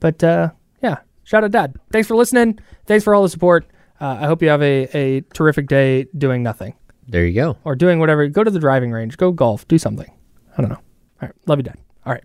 but 0.00 0.22
uh, 0.22 0.50
yeah. 0.82 0.98
Shout 1.24 1.42
out, 1.44 1.50
Dad. 1.50 1.74
Thanks 1.90 2.06
for 2.06 2.14
listening. 2.16 2.58
Thanks 2.86 3.02
for 3.04 3.14
all 3.14 3.22
the 3.22 3.28
support. 3.28 3.66
Uh, 4.00 4.16
I 4.20 4.26
hope 4.26 4.42
you 4.42 4.48
have 4.48 4.62
a, 4.62 4.88
a 4.96 5.20
terrific 5.32 5.66
day 5.66 6.06
doing 6.16 6.42
nothing 6.42 6.74
There 7.08 7.24
you 7.26 7.34
go. 7.34 7.56
or 7.64 7.74
doing 7.74 7.98
whatever. 7.98 8.28
Go 8.28 8.44
to 8.44 8.50
the 8.50 8.60
driving 8.60 8.92
range. 8.92 9.16
Go 9.16 9.32
golf. 9.32 9.66
Do 9.66 9.76
something. 9.78 10.10
I 10.56 10.60
don't 10.60 10.70
know. 10.70 10.76
All 10.76 11.28
right. 11.28 11.32
Love 11.46 11.58
you, 11.58 11.62
Dad. 11.64 11.78
All 12.04 12.12
right. 12.12 12.24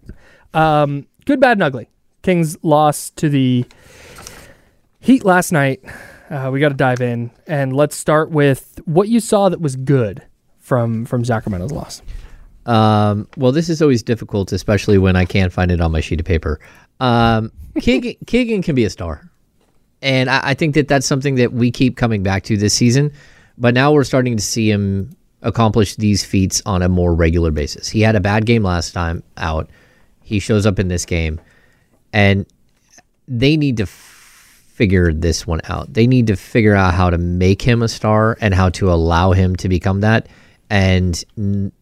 Um, 0.53 1.07
good, 1.25 1.39
bad, 1.39 1.53
and 1.53 1.63
ugly. 1.63 1.89
Kings 2.21 2.57
lost 2.61 3.15
to 3.17 3.29
the 3.29 3.65
Heat 4.99 5.25
last 5.25 5.51
night. 5.51 5.81
Uh, 6.31 6.49
we 6.49 6.61
got 6.61 6.69
to 6.69 6.75
dive 6.75 7.01
in 7.01 7.29
and 7.45 7.75
let's 7.75 7.95
start 7.95 8.31
with 8.31 8.79
what 8.85 9.09
you 9.09 9.19
saw 9.19 9.49
that 9.49 9.59
was 9.59 9.75
good 9.75 10.23
from 10.59 11.05
from 11.05 11.25
Sacramento's 11.25 11.73
loss. 11.73 12.01
Um, 12.65 13.27
well, 13.35 13.51
this 13.51 13.69
is 13.69 13.81
always 13.81 14.01
difficult, 14.01 14.51
especially 14.51 14.97
when 14.97 15.15
I 15.15 15.25
can't 15.25 15.51
find 15.51 15.71
it 15.71 15.81
on 15.81 15.91
my 15.91 15.99
sheet 15.99 16.19
of 16.19 16.25
paper. 16.25 16.59
Um, 16.99 17.51
Keegan, 17.81 18.15
Keegan 18.27 18.61
can 18.61 18.75
be 18.75 18.85
a 18.85 18.89
star. 18.89 19.29
And 20.01 20.29
I, 20.29 20.51
I 20.51 20.53
think 20.53 20.75
that 20.75 20.87
that's 20.87 21.05
something 21.05 21.35
that 21.35 21.53
we 21.53 21.69
keep 21.69 21.97
coming 21.97 22.23
back 22.23 22.43
to 22.43 22.57
this 22.57 22.73
season. 22.73 23.11
But 23.57 23.73
now 23.73 23.91
we're 23.91 24.03
starting 24.03 24.37
to 24.37 24.43
see 24.43 24.71
him 24.71 25.15
accomplish 25.41 25.95
these 25.95 26.23
feats 26.23 26.61
on 26.65 26.81
a 26.81 26.89
more 26.89 27.13
regular 27.13 27.51
basis. 27.51 27.89
He 27.89 28.01
had 28.01 28.15
a 28.15 28.19
bad 28.19 28.45
game 28.45 28.63
last 28.63 28.91
time 28.91 29.23
out. 29.37 29.69
He 30.21 30.39
shows 30.39 30.65
up 30.65 30.79
in 30.79 30.87
this 30.87 31.05
game. 31.05 31.41
And 32.13 32.45
they 33.27 33.57
need 33.57 33.77
to 33.77 33.83
f- 33.83 34.10
figure 34.81 35.13
this 35.13 35.45
one 35.45 35.61
out. 35.65 35.93
They 35.93 36.07
need 36.07 36.25
to 36.25 36.35
figure 36.35 36.73
out 36.73 36.95
how 36.95 37.11
to 37.11 37.19
make 37.19 37.61
him 37.61 37.83
a 37.83 37.87
star 37.87 38.35
and 38.41 38.51
how 38.51 38.69
to 38.69 38.91
allow 38.91 39.31
him 39.31 39.55
to 39.57 39.69
become 39.69 40.01
that. 40.01 40.27
And 40.71 41.23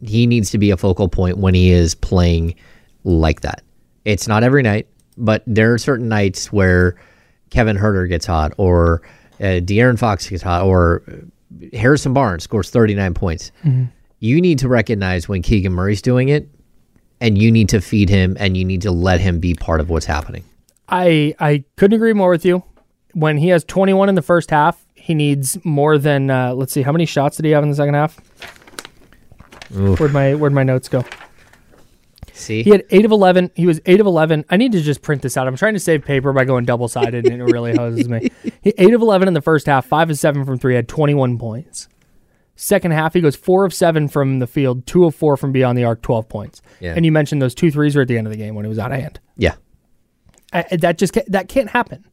he 0.01 0.27
needs 0.27 0.51
to 0.51 0.57
be 0.57 0.69
a 0.69 0.75
focal 0.75 1.07
point 1.07 1.37
when 1.37 1.53
he 1.53 1.71
is 1.71 1.95
playing 1.95 2.55
like 3.05 3.39
that. 3.39 3.63
It's 4.03 4.27
not 4.27 4.43
every 4.43 4.63
night, 4.63 4.89
but 5.15 5.43
there 5.47 5.73
are 5.73 5.77
certain 5.77 6.09
nights 6.09 6.51
where 6.51 6.99
Kevin 7.51 7.77
Huerter 7.77 8.09
gets 8.09 8.25
hot, 8.25 8.51
or 8.57 9.01
uh, 9.39 9.63
De'Aaron 9.63 9.97
Fox 9.97 10.27
gets 10.27 10.43
hot, 10.43 10.65
or 10.65 11.01
uh, 11.07 11.67
Harrison 11.77 12.13
Barnes 12.13 12.43
scores 12.43 12.69
39 12.69 13.13
points. 13.13 13.53
You 14.19 14.41
need 14.41 14.59
to 14.59 14.67
recognize 14.67 15.29
when 15.29 15.41
Keegan 15.41 15.71
Murray's 15.71 16.01
doing 16.01 16.27
it, 16.27 16.49
and 17.21 17.37
you 17.37 17.49
need 17.49 17.69
to 17.69 17.79
feed 17.79 18.09
him, 18.09 18.35
and 18.41 18.57
you 18.57 18.65
need 18.65 18.81
to 18.81 18.91
let 18.91 19.21
him 19.21 19.39
be 19.39 19.53
part 19.53 19.79
of 19.79 19.89
what's 19.89 20.05
happening. 20.05 20.43
I 20.89 21.33
I 21.39 21.63
couldn't 21.77 21.95
agree 21.95 22.11
more 22.13 22.29
with 22.29 22.43
you. 22.43 22.61
When 23.13 23.37
he 23.37 23.49
has 23.49 23.63
21 23.63 24.09
in 24.09 24.15
the 24.15 24.21
first 24.21 24.51
half, 24.51 24.85
he 24.95 25.13
needs 25.13 25.57
more 25.65 25.97
than 25.97 26.29
uh, 26.29 26.53
let's 26.53 26.71
see 26.73 26.81
how 26.83 26.91
many 26.91 27.05
shots 27.05 27.37
did 27.37 27.45
he 27.45 27.51
have 27.51 27.63
in 27.63 27.69
the 27.69 27.75
second 27.75 27.95
half? 27.95 28.19
Where'd 29.71 30.13
my 30.13 30.33
where'd 30.35 30.53
my 30.53 30.63
notes 30.63 30.87
go? 30.89 31.03
See, 32.33 32.63
He 32.63 32.69
had 32.69 32.85
eight 32.89 33.03
of 33.03 33.11
11. 33.11 33.51
He 33.55 33.65
was 33.67 33.81
eight 33.85 33.99
of 33.99 34.07
11. 34.07 34.45
I 34.49 34.55
need 34.55 34.71
to 34.71 34.81
just 34.81 35.01
print 35.01 35.21
this 35.21 35.35
out. 35.35 35.45
I'm 35.47 35.57
trying 35.57 35.73
to 35.73 35.79
save 35.79 36.05
paper 36.05 36.31
by 36.31 36.45
going 36.45 36.63
double 36.63 36.87
sided, 36.87 37.27
and 37.27 37.41
it 37.41 37.45
really 37.45 37.75
hoses 37.75 38.07
me. 38.07 38.31
He 38.61 38.73
eight 38.77 38.93
of 38.93 39.01
11 39.01 39.27
in 39.27 39.33
the 39.33 39.41
first 39.41 39.67
half, 39.67 39.85
five 39.85 40.09
of 40.09 40.17
seven 40.17 40.43
from 40.45 40.57
three, 40.57 40.75
had 40.75 40.87
21 40.87 41.37
points. 41.37 41.87
Second 42.55 42.91
half, 42.91 43.13
he 43.13 43.21
goes 43.21 43.35
four 43.37 43.63
of 43.63 43.73
seven 43.73 44.07
from 44.09 44.39
the 44.39 44.47
field, 44.47 44.85
two 44.85 45.05
of 45.05 45.15
four 45.15 45.37
from 45.37 45.51
beyond 45.53 45.77
the 45.77 45.85
arc, 45.85 46.01
12 46.01 46.27
points. 46.27 46.61
Yeah. 46.81 46.93
And 46.95 47.05
you 47.05 47.11
mentioned 47.11 47.41
those 47.41 47.55
two 47.55 47.71
threes 47.71 47.95
were 47.95 48.01
at 48.01 48.07
the 48.09 48.17
end 48.17 48.27
of 48.27 48.31
the 48.31 48.37
game 48.37 48.55
when 48.55 48.65
it 48.65 48.69
was 48.69 48.79
out 48.79 48.91
of 48.91 48.99
hand. 48.99 49.19
yeah, 49.37 49.55
I, 50.51 50.63
that 50.77 50.97
just 50.97 51.17
that 51.27 51.47
can't 51.47 51.69
happen. 51.69 52.05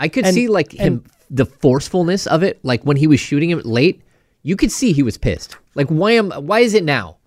I 0.00 0.08
could 0.08 0.24
And- 0.26 0.34
see 0.34 0.48
like 0.48 0.72
him 0.72 0.92
and- 1.04 1.10
the 1.30 1.46
forcefulness 1.46 2.26
of 2.26 2.42
it. 2.42 2.58
Like 2.64 2.82
when 2.82 2.96
he 2.96 3.06
was 3.06 3.20
shooting 3.20 3.50
it 3.50 3.64
late, 3.64 4.02
you 4.42 4.56
could 4.56 4.72
see 4.72 4.92
he 4.92 5.02
was 5.04 5.16
pissed. 5.18 5.56
Like 5.76 5.86
why 5.88 6.12
am 6.12 6.30
why 6.32 6.60
is 6.60 6.74
it 6.74 6.82
now? 6.84 7.18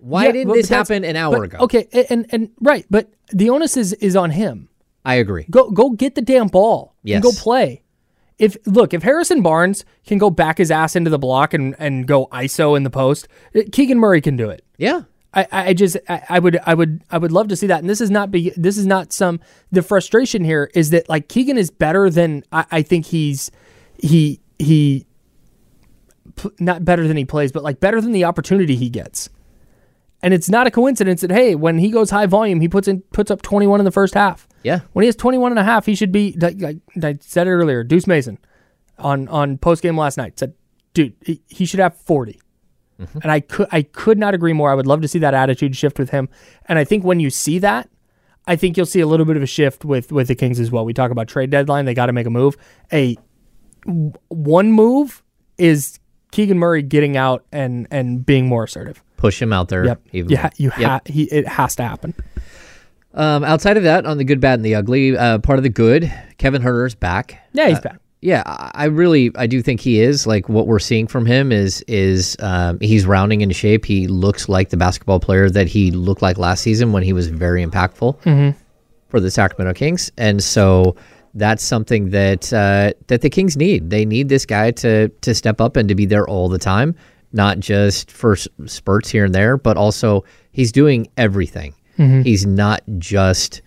Why 0.00 0.26
Yeah, 0.26 0.32
didn't 0.32 0.52
this 0.52 0.68
happen 0.68 1.02
an 1.04 1.16
hour 1.16 1.36
but- 1.38 1.42
ago? 1.44 1.58
Okay, 1.60 1.86
and 2.10 2.26
and 2.30 2.50
right, 2.60 2.84
but 2.90 3.08
the 3.32 3.48
onus 3.50 3.76
is 3.76 3.94
is 3.94 4.14
on 4.16 4.30
him. 4.32 4.68
I 5.04 5.14
agree. 5.14 5.46
Go 5.50 5.70
go 5.70 5.90
get 5.90 6.14
the 6.14 6.20
damn 6.22 6.48
ball 6.48 6.94
and 7.06 7.22
go 7.22 7.32
play. 7.32 7.82
If 8.38 8.56
look, 8.66 8.92
if 8.94 9.02
Harrison 9.02 9.42
Barnes 9.42 9.84
can 10.06 10.18
go 10.18 10.30
back 10.30 10.58
his 10.58 10.70
ass 10.70 10.94
into 10.94 11.10
the 11.10 11.18
block 11.18 11.54
and 11.54 11.74
and 11.78 12.06
go 12.06 12.26
ISO 12.26 12.76
in 12.76 12.82
the 12.82 12.90
post, 12.90 13.26
Keegan 13.72 13.98
Murray 13.98 14.20
can 14.20 14.36
do 14.36 14.50
it. 14.50 14.62
Yeah, 14.76 15.02
I, 15.34 15.46
I 15.50 15.74
just 15.74 15.96
I, 16.08 16.22
I 16.28 16.38
would 16.38 16.58
I 16.64 16.74
would 16.74 17.02
I 17.10 17.18
would 17.18 17.32
love 17.32 17.48
to 17.48 17.56
see 17.56 17.66
that. 17.66 17.80
And 17.80 17.90
this 17.90 18.00
is 18.00 18.10
not 18.10 18.30
be 18.30 18.52
this 18.56 18.78
is 18.78 18.86
not 18.86 19.12
some 19.12 19.40
the 19.70 19.82
frustration 19.82 20.44
here 20.44 20.70
is 20.74 20.90
that 20.90 21.08
like 21.08 21.28
Keegan 21.28 21.58
is 21.58 21.70
better 21.70 22.08
than 22.08 22.44
I, 22.50 22.64
I 22.70 22.82
think 22.82 23.06
he's 23.06 23.50
he 23.98 24.40
he 24.58 25.06
p- 26.36 26.50
not 26.58 26.84
better 26.84 27.06
than 27.06 27.16
he 27.16 27.24
plays, 27.24 27.52
but 27.52 27.62
like 27.62 27.78
better 27.78 28.00
than 28.00 28.12
the 28.12 28.24
opportunity 28.24 28.74
he 28.74 28.88
gets. 28.88 29.28
And 30.22 30.34
it's 30.34 30.48
not 30.48 30.66
a 30.66 30.70
coincidence 30.70 31.20
that 31.20 31.30
hey, 31.30 31.54
when 31.54 31.78
he 31.78 31.90
goes 31.90 32.10
high 32.10 32.26
volume, 32.26 32.60
he 32.60 32.68
puts 32.68 32.88
in 32.88 33.02
puts 33.12 33.30
up 33.30 33.42
21 33.42 33.80
in 33.80 33.84
the 33.84 33.92
first 33.92 34.14
half. 34.14 34.48
Yeah. 34.62 34.80
When 34.92 35.02
he 35.02 35.06
has 35.06 35.16
21 35.16 35.52
and 35.52 35.58
a 35.58 35.64
half, 35.64 35.86
he 35.86 35.94
should 35.94 36.10
be 36.10 36.36
like, 36.40 36.60
like 36.60 36.78
I 37.02 37.18
said 37.20 37.46
it 37.46 37.50
earlier, 37.50 37.84
Deuce 37.84 38.06
Mason 38.06 38.38
on 38.98 39.28
on 39.28 39.58
post 39.58 39.82
game 39.82 39.96
last 39.96 40.16
night 40.16 40.38
said, 40.38 40.54
dude, 40.94 41.14
he, 41.22 41.42
he 41.48 41.66
should 41.66 41.80
have 41.80 41.96
40. 41.96 42.40
And 43.22 43.30
I 43.30 43.40
could 43.40 43.68
I 43.70 43.82
could 43.82 44.18
not 44.18 44.34
agree 44.34 44.52
more. 44.52 44.70
I 44.70 44.74
would 44.74 44.86
love 44.86 45.02
to 45.02 45.08
see 45.08 45.18
that 45.20 45.32
attitude 45.34 45.76
shift 45.76 45.98
with 45.98 46.10
him. 46.10 46.28
And 46.66 46.78
I 46.78 46.84
think 46.84 47.04
when 47.04 47.20
you 47.20 47.30
see 47.30 47.58
that, 47.60 47.88
I 48.46 48.56
think 48.56 48.76
you'll 48.76 48.86
see 48.86 49.00
a 49.00 49.06
little 49.06 49.26
bit 49.26 49.36
of 49.36 49.42
a 49.42 49.46
shift 49.46 49.84
with 49.84 50.10
with 50.10 50.28
the 50.28 50.34
Kings 50.34 50.58
as 50.58 50.70
well. 50.70 50.84
We 50.84 50.92
talk 50.94 51.10
about 51.10 51.28
trade 51.28 51.50
deadline; 51.50 51.84
they 51.84 51.94
got 51.94 52.06
to 52.06 52.12
make 52.12 52.26
a 52.26 52.30
move. 52.30 52.56
A 52.92 53.16
one 53.84 54.72
move 54.72 55.22
is 55.58 55.98
Keegan 56.32 56.58
Murray 56.58 56.82
getting 56.82 57.16
out 57.16 57.44
and 57.52 57.86
and 57.90 58.24
being 58.24 58.46
more 58.46 58.64
assertive. 58.64 59.02
push 59.16 59.40
him 59.40 59.52
out 59.52 59.68
there. 59.68 59.84
Yep, 59.84 60.00
even 60.12 60.30
you 60.30 60.36
more. 60.36 60.42
ha- 60.42 61.00
Yep. 61.04 61.08
he 61.08 61.24
it 61.24 61.46
has 61.46 61.76
to 61.76 61.82
happen. 61.84 62.14
Um, 63.14 63.42
outside 63.42 63.76
of 63.76 63.82
that, 63.84 64.06
on 64.06 64.18
the 64.18 64.24
good, 64.24 64.40
bad, 64.40 64.58
and 64.58 64.64
the 64.64 64.74
ugly, 64.74 65.16
uh, 65.16 65.38
part 65.38 65.58
of 65.58 65.62
the 65.62 65.70
good, 65.70 66.12
Kevin 66.36 66.62
Huerter's 66.62 66.94
back. 66.94 67.40
Yeah, 67.52 67.68
he's 67.68 67.78
Uh, 67.78 67.82
back. 67.82 68.00
Yeah, 68.20 68.42
I 68.46 68.86
really, 68.86 69.30
I 69.36 69.46
do 69.46 69.62
think 69.62 69.80
he 69.80 70.00
is. 70.00 70.26
Like 70.26 70.48
what 70.48 70.66
we're 70.66 70.80
seeing 70.80 71.06
from 71.06 71.24
him 71.24 71.52
is, 71.52 71.84
is 71.86 72.36
um, 72.40 72.80
he's 72.80 73.06
rounding 73.06 73.42
in 73.42 73.50
shape. 73.52 73.84
He 73.84 74.08
looks 74.08 74.48
like 74.48 74.70
the 74.70 74.76
basketball 74.76 75.20
player 75.20 75.48
that 75.50 75.68
he 75.68 75.92
looked 75.92 76.20
like 76.20 76.36
last 76.36 76.62
season 76.62 76.90
when 76.90 77.04
he 77.04 77.12
was 77.12 77.28
very 77.28 77.64
impactful 77.64 78.54
for 79.08 79.20
the 79.20 79.30
Sacramento 79.30 79.72
Kings. 79.78 80.10
And 80.18 80.42
so 80.42 80.96
that's 81.34 81.62
something 81.62 82.10
that 82.10 82.52
uh, 82.52 82.92
that 83.06 83.20
the 83.20 83.30
Kings 83.30 83.56
need. 83.56 83.90
They 83.90 84.04
need 84.04 84.28
this 84.28 84.44
guy 84.44 84.72
to 84.72 85.08
to 85.08 85.34
step 85.34 85.60
up 85.60 85.76
and 85.76 85.88
to 85.88 85.94
be 85.94 86.04
there 86.06 86.26
all 86.26 86.48
the 86.48 86.58
time, 86.58 86.96
not 87.32 87.60
just 87.60 88.10
for 88.10 88.34
spurts 88.34 89.08
here 89.10 89.26
and 89.26 89.34
there, 89.34 89.56
but 89.56 89.76
also 89.76 90.24
he's 90.50 90.72
doing 90.72 91.06
everything. 91.16 91.72
He's 92.22 92.46
not 92.46 92.82
just, 92.98 93.62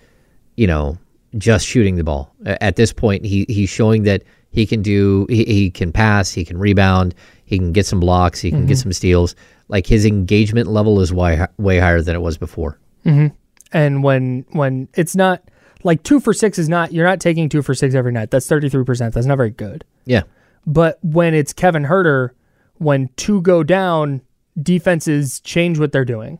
you 0.57 0.67
know, 0.67 0.97
just 1.37 1.65
shooting 1.65 1.95
the 1.95 2.03
ball. 2.03 2.33
At 2.45 2.75
this 2.75 2.91
point, 2.91 3.23
he 3.25 3.45
he's 3.47 3.69
showing 3.69 4.03
that 4.03 4.23
he 4.51 4.65
can 4.65 4.81
do. 4.81 5.25
He, 5.29 5.43
he 5.45 5.71
can 5.71 5.91
pass. 5.91 6.31
He 6.31 6.45
can 6.45 6.57
rebound. 6.57 7.15
He 7.45 7.57
can 7.57 7.71
get 7.71 7.85
some 7.85 7.99
blocks. 7.99 8.39
He 8.39 8.51
can 8.51 8.65
get 8.65 8.73
mm-hmm. 8.73 8.81
some 8.81 8.93
steals. 8.93 9.35
Like 9.67 9.87
his 9.87 10.05
engagement 10.05 10.67
level 10.67 10.99
is 10.99 11.13
way 11.13 11.45
way 11.57 11.79
higher 11.79 12.01
than 12.01 12.15
it 12.15 12.21
was 12.21 12.37
before. 12.37 12.79
Mm-hmm. 13.05 13.35
And 13.73 14.03
when 14.03 14.45
when 14.51 14.89
it's 14.93 15.15
not 15.15 15.43
like 15.83 16.03
two 16.03 16.19
for 16.19 16.33
six 16.33 16.59
is 16.59 16.69
not 16.69 16.91
you're 16.91 17.07
not 17.07 17.19
taking 17.19 17.49
two 17.49 17.61
for 17.61 17.73
six 17.73 17.95
every 17.95 18.11
night. 18.11 18.31
That's 18.31 18.47
thirty 18.47 18.69
three 18.69 18.83
percent. 18.83 19.13
That's 19.13 19.25
not 19.25 19.37
very 19.37 19.49
good. 19.49 19.85
Yeah, 20.05 20.23
But 20.65 20.99
when 21.01 21.33
it's 21.33 21.53
Kevin 21.53 21.83
Huerter, 21.83 22.31
when 22.77 23.09
two 23.15 23.41
go 23.41 23.63
down, 23.63 24.21
defenses 24.61 25.39
change 25.41 25.79
what 25.79 25.91
they're 25.91 26.05
doing. 26.05 26.39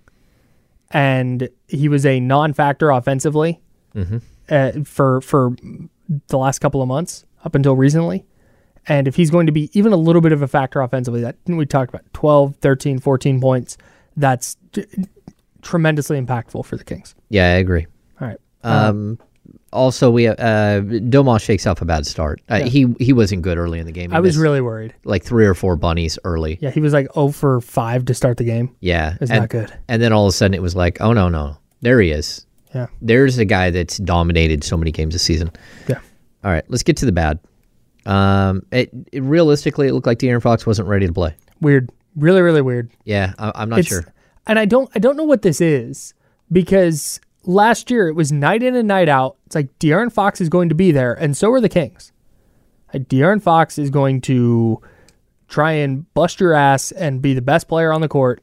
And 0.90 1.48
he 1.68 1.88
was 1.88 2.06
a 2.06 2.20
non-factor 2.20 2.90
offensively 2.90 3.62
mm-hmm. 3.96 4.18
uh, 4.50 4.84
for 4.84 5.22
for 5.22 5.56
the 6.28 6.38
last 6.38 6.60
couple 6.60 6.82
of 6.82 6.88
months 6.90 7.26
up 7.44 7.56
until 7.56 7.76
recently. 7.76 8.26
And 8.88 9.08
if 9.08 9.16
he's 9.16 9.30
going 9.30 9.46
to 9.46 9.52
be 9.52 9.70
even 9.74 9.94
a 9.94 9.98
little 9.98 10.22
bit 10.22 10.32
of 10.32 10.42
a 10.42 10.48
factor 10.48 10.82
offensively, 10.82 11.22
that 11.22 11.36
we 11.46 11.66
talked 11.66 11.94
about 11.94 12.04
12, 12.14 12.56
13, 12.58 13.00
14 13.00 13.40
points, 13.40 13.78
that's 14.18 14.58
t- 14.72 14.86
tremendously 15.62 16.20
impactful 16.20 16.66
for 16.66 16.76
the 16.78 16.84
Kings. 16.84 17.16
yeah, 17.30 17.46
I 17.46 17.58
agree. 17.58 17.86
All 18.20 18.28
right. 18.28 18.38
Um, 18.64 19.20
also, 19.74 20.12
we 20.12 20.28
uh, 20.28 20.34
Domas 20.36 21.42
shakes 21.42 21.66
off 21.66 21.82
a 21.82 21.86
bad 21.86 22.06
start. 22.06 22.42
Uh, 22.50 22.62
He 22.64 22.94
he 23.00 23.14
wasn't 23.14 23.42
good 23.42 23.58
early 23.58 23.80
in 23.80 23.86
the 23.86 23.92
game. 23.92 24.12
He 24.12 24.18
I 24.18 24.20
was 24.20 24.38
really 24.38 24.60
worried. 24.62 24.94
like 25.06 25.24
three 25.24 25.46
or 25.46 25.54
four 25.54 25.76
bunnies 25.78 26.20
early. 26.26 26.58
Yeah, 26.62 26.72
he 26.72 26.82
was 26.82 26.92
like 26.94 27.08
0 27.14 27.30
for 27.30 27.62
5 27.62 28.06
to 28.06 28.14
start 28.14 28.38
the 28.38 28.44
game. 28.44 28.76
Yeah, 28.82 29.16
It's 29.22 29.32
not 29.32 29.50
good. 29.50 29.72
And 29.88 30.02
then 30.02 30.12
all 30.12 30.26
of 30.26 30.30
a 30.30 30.34
sudden, 30.34 30.54
it 30.54 30.62
was 30.62 30.76
like, 30.76 31.00
oh 31.00 31.14
no, 31.14 31.30
no, 31.30 31.58
there 31.82 32.02
he 32.02 32.12
is. 32.12 32.46
Yeah. 32.76 32.88
There's 33.02 33.38
a 33.38 33.46
guy 33.46 33.70
that's 33.72 33.98
dominated 33.98 34.64
so 34.64 34.76
many 34.78 34.92
games 34.92 35.14
this 35.14 35.24
season. 35.24 35.52
Yeah. 35.88 36.00
All 36.44 36.52
right, 36.52 36.64
let's 36.70 36.84
get 36.84 36.98
to 36.98 37.06
the 37.06 37.12
bad. 37.12 37.40
Um, 38.06 38.64
it, 38.72 38.90
it 39.12 39.22
realistically, 39.22 39.88
it 39.88 39.94
looked 39.94 40.08
like 40.08 40.18
De'Aaron 40.20 40.42
Fox 40.42 40.66
wasn't 40.66 40.88
ready 40.88 41.06
to 41.08 41.14
play. 41.14 41.36
Weird. 41.62 41.92
Really, 42.16 42.42
really 42.42 42.62
weird. 42.62 42.92
Yeah, 43.06 43.34
I, 43.38 43.52
I'm 43.56 43.70
not 43.70 43.80
It's- 43.80 43.90
sure. 43.90 44.14
And 44.48 44.58
I 44.58 44.66
don't 44.66 44.90
I 44.96 45.00
don't 45.00 45.16
know 45.18 45.24
what 45.24 45.44
this 45.44 45.62
is 45.62 46.16
because 46.52 47.22
last 47.46 47.92
year 47.92 48.08
it 48.08 48.16
was 48.16 48.32
night 48.32 48.64
in 48.64 48.76
and 48.76 48.88
night 48.88 49.08
out. 49.08 49.38
It's 49.46 49.56
like 49.56 49.78
De'Aaron 49.78 50.12
Fox 50.12 50.42
is 50.42 50.50
going 50.50 50.70
to 50.70 50.76
be 50.76 50.92
there, 50.92 51.14
and 51.14 51.38
so 51.38 51.52
are 51.52 51.62
the 51.62 51.70
Kings. 51.70 52.12
Like 52.92 53.08
De'Aaron 53.08 53.42
Fox 53.42 53.78
is 53.78 53.92
going 53.92 54.20
to 54.22 54.82
try 55.48 55.74
and 55.74 56.12
bust 56.16 56.40
your 56.40 56.54
ass 56.54 56.92
and 56.92 57.22
be 57.22 57.36
the 57.36 57.42
best 57.42 57.68
player 57.68 57.94
on 57.94 58.02
the 58.02 58.08
court. 58.10 58.42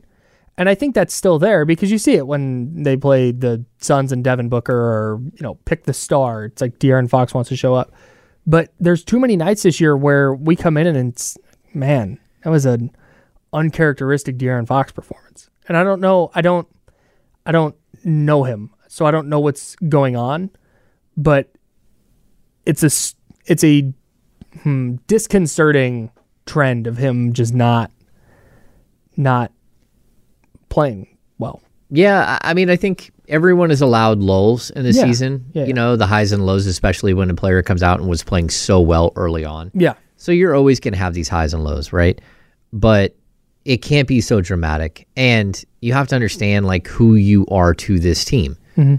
And 0.59 0.69
I 0.69 0.75
think 0.75 0.97
that's 0.97 1.15
still 1.15 1.39
there 1.39 1.65
because 1.65 1.93
you 1.93 1.99
see 1.99 2.15
it 2.15 2.27
when 2.27 2.83
they 2.83 2.97
play 2.97 3.31
the 3.31 3.65
Suns 3.79 4.11
and 4.11 4.25
Devin 4.25 4.49
Booker 4.49 4.75
or, 4.75 5.21
you 5.23 5.41
know, 5.41 5.55
pick 5.65 5.85
the 5.85 5.95
star. 5.95 6.47
It's 6.47 6.61
like 6.61 6.81
De'Aaron 6.81 7.09
Fox 7.09 7.33
wants 7.33 7.49
to 7.51 7.57
show 7.57 7.75
up. 7.75 7.93
But 8.45 8.75
there's 8.81 9.05
too 9.05 9.21
many 9.21 9.37
nights 9.37 9.63
this 9.63 9.81
year 9.81 9.97
where 9.97 10.35
we 10.35 10.57
come 10.57 10.77
in 10.77 10.89
and 10.89 11.13
it's, 11.13 11.39
man, 11.75 12.19
that 12.43 12.51
was 12.51 12.67
an 12.67 12.91
uncharacteristic 13.53 14.37
De'Aaron 14.37 14.67
Fox 14.67 14.91
performance. 14.91 15.49
And 15.69 15.77
I 15.77 15.85
don't 15.85 16.01
know, 16.01 16.33
I 16.35 16.41
don't, 16.41 16.67
I 17.47 17.53
don't 17.53 17.77
know 18.03 18.43
him, 18.43 18.75
so 18.89 19.07
I 19.07 19.13
don't 19.13 19.29
know 19.29 19.39
what's 19.39 19.77
going 19.77 20.17
on. 20.17 20.51
But 21.17 21.53
it's 22.67 22.83
a, 22.83 22.91
it's 23.47 23.63
a 23.63 23.93
hmm, 24.63 24.97
disconcerting 25.07 26.11
trend 26.47 26.89
of 26.89 26.97
him 26.97 27.33
just 27.33 27.55
not, 27.55 27.93
not 29.17 29.53
playing 30.69 31.09
well. 31.39 31.63
Yeah, 31.91 32.39
I 32.43 32.55
mean, 32.55 32.69
I 32.69 32.77
think 32.77 33.11
everyone 33.29 33.71
is 33.71 33.81
allowed 33.81 34.19
lulls 34.19 34.71
in 34.71 34.85
the 34.85 34.93
Yeah. 34.93 35.05
season. 35.05 35.47
Yeah, 35.53 35.63
you 35.63 35.69
yeah. 35.69 35.75
know, 35.75 35.97
the 35.97 36.07
highs 36.07 36.33
and 36.33 36.45
lows, 36.45 36.67
especially 36.67 37.15
when 37.15 37.31
a 37.31 37.35
player 37.35 37.63
comes 37.63 37.83
out 37.83 38.01
and 38.01 38.09
was 38.09 38.23
playing 38.23 38.51
so 38.51 38.81
well 38.81 39.13
early 39.17 39.45
on. 39.45 39.71
Yeah. 39.75 39.95
So 40.17 40.33
you're 40.33 40.55
always 40.55 40.81
going 40.81 40.93
to 40.95 40.99
have 40.99 41.15
these 41.15 41.29
highs 41.29 41.55
and 41.55 41.65
lows, 41.65 41.93
right? 41.93 42.21
But 42.73 43.15
it 43.65 43.79
can't 43.79 44.09
be 44.09 44.21
so 44.21 44.41
dramatic. 44.41 45.07
And 45.17 45.63
you 45.81 45.93
have 45.93 46.09
to 46.09 46.15
understand 46.15 46.67
like 46.67 46.87
who 46.87 47.15
you 47.15 47.47
are 47.51 47.75
to 47.75 47.99
this 47.99 48.25
team. 48.25 48.57
Mm-hmm. 48.77 48.97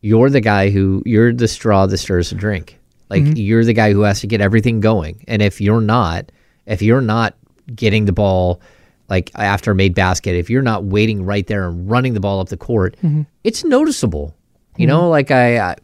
You're 0.00 0.30
the 0.30 0.40
guy 0.40 0.70
who 0.70 1.02
you're 1.06 1.32
the 1.32 1.48
straw 1.48 1.86
that 1.86 1.98
stirs 1.98 2.30
the 2.30 2.36
drink. 2.36 2.78
Like 3.10 3.22
mm-hmm. 3.22 3.36
you're 3.36 3.64
the 3.64 3.74
guy 3.74 3.92
who 3.92 4.00
has 4.02 4.20
to 4.20 4.26
get 4.26 4.40
everything 4.40 4.80
going. 4.80 5.24
And 5.28 5.42
if 5.42 5.60
you're 5.60 5.80
not, 5.80 6.32
if 6.66 6.82
you're 6.82 7.00
not 7.00 7.34
getting 7.74 8.06
the 8.06 8.12
ball 8.12 8.60
like 9.12 9.30
after 9.34 9.72
a 9.72 9.74
made 9.74 9.94
basket, 9.94 10.34
if 10.36 10.48
you're 10.48 10.62
not 10.62 10.84
waiting 10.84 11.22
right 11.22 11.46
there 11.46 11.68
and 11.68 11.90
running 11.90 12.14
the 12.14 12.20
ball 12.20 12.40
up 12.40 12.48
the 12.48 12.56
court, 12.56 12.96
mm-hmm. 13.02 13.22
it's 13.44 13.62
noticeable. 13.62 14.34
You 14.78 14.86
know, 14.86 15.02
mm-hmm. 15.02 15.10
like 15.10 15.30
I, 15.30 15.58
I 15.58 15.76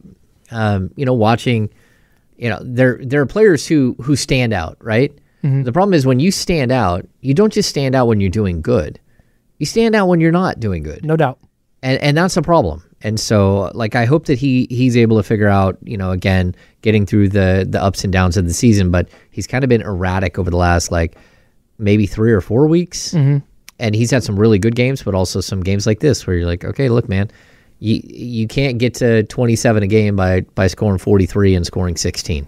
um, 0.49 0.89
you 0.95 1.05
know, 1.05 1.13
watching 1.13 1.69
you 2.37 2.49
know 2.49 2.59
there 2.63 2.99
there 3.03 3.21
are 3.21 3.27
players 3.27 3.67
who 3.67 3.95
who 4.01 4.15
stand 4.15 4.51
out 4.51 4.77
right? 4.81 5.13
Mm-hmm. 5.43 5.61
The 5.61 5.71
problem 5.71 5.93
is 5.93 6.07
when 6.07 6.19
you 6.19 6.31
stand 6.31 6.71
out 6.71 7.07
you 7.21 7.35
don't 7.35 7.53
just 7.53 7.69
stand 7.69 7.93
out 7.93 8.07
when 8.07 8.19
you're 8.19 8.31
doing 8.31 8.63
good. 8.63 8.99
You 9.59 9.67
stand 9.67 9.93
out 9.93 10.07
when 10.07 10.19
you're 10.21 10.31
not 10.31 10.59
doing 10.59 10.81
good. 10.81 11.05
No 11.05 11.15
doubt. 11.15 11.37
and 11.83 12.01
and 12.01 12.17
that's 12.17 12.35
a 12.35 12.41
problem. 12.41 12.83
And 13.01 13.19
so 13.19 13.71
like 13.75 13.93
i 13.93 14.05
hope 14.05 14.25
that 14.25 14.39
he 14.39 14.65
he's 14.71 14.97
able 14.97 15.17
to 15.17 15.23
figure 15.23 15.47
out 15.47 15.77
you 15.83 15.97
know 15.97 16.09
again 16.09 16.55
getting 16.81 17.05
through 17.05 17.29
the 17.29 17.67
the 17.69 17.81
ups 17.81 18.03
and 18.03 18.11
downs 18.11 18.37
of 18.37 18.45
the 18.45 18.53
season 18.53 18.89
but 18.89 19.07
he's 19.31 19.47
kind 19.47 19.63
of 19.63 19.69
been 19.69 19.83
erratic 19.83 20.39
over 20.39 20.49
the 20.49 20.57
last 20.57 20.91
like 20.91 21.15
maybe 21.79 22.05
three 22.05 22.31
or 22.31 22.41
four 22.41 22.67
weeks. 22.67 23.13
Mm-hmm. 23.13 23.37
And 23.81 23.95
he's 23.95 24.11
had 24.11 24.23
some 24.23 24.37
really 24.37 24.59
good 24.59 24.75
games 24.75 25.01
but 25.01 25.15
also 25.15 25.39
some 25.39 25.61
games 25.61 25.87
like 25.87 25.99
this 26.01 26.27
where 26.27 26.35
you're 26.35 26.45
like 26.45 26.65
okay 26.65 26.89
look 26.89 27.07
man 27.07 27.31
you 27.79 28.01
you 28.03 28.45
can't 28.45 28.77
get 28.77 28.93
to 28.95 29.23
27 29.23 29.83
a 29.83 29.87
game 29.87 30.17
by 30.17 30.41
by 30.41 30.67
scoring 30.67 30.97
43 30.97 31.55
and 31.55 31.65
scoring 31.65 31.95
16 31.95 32.45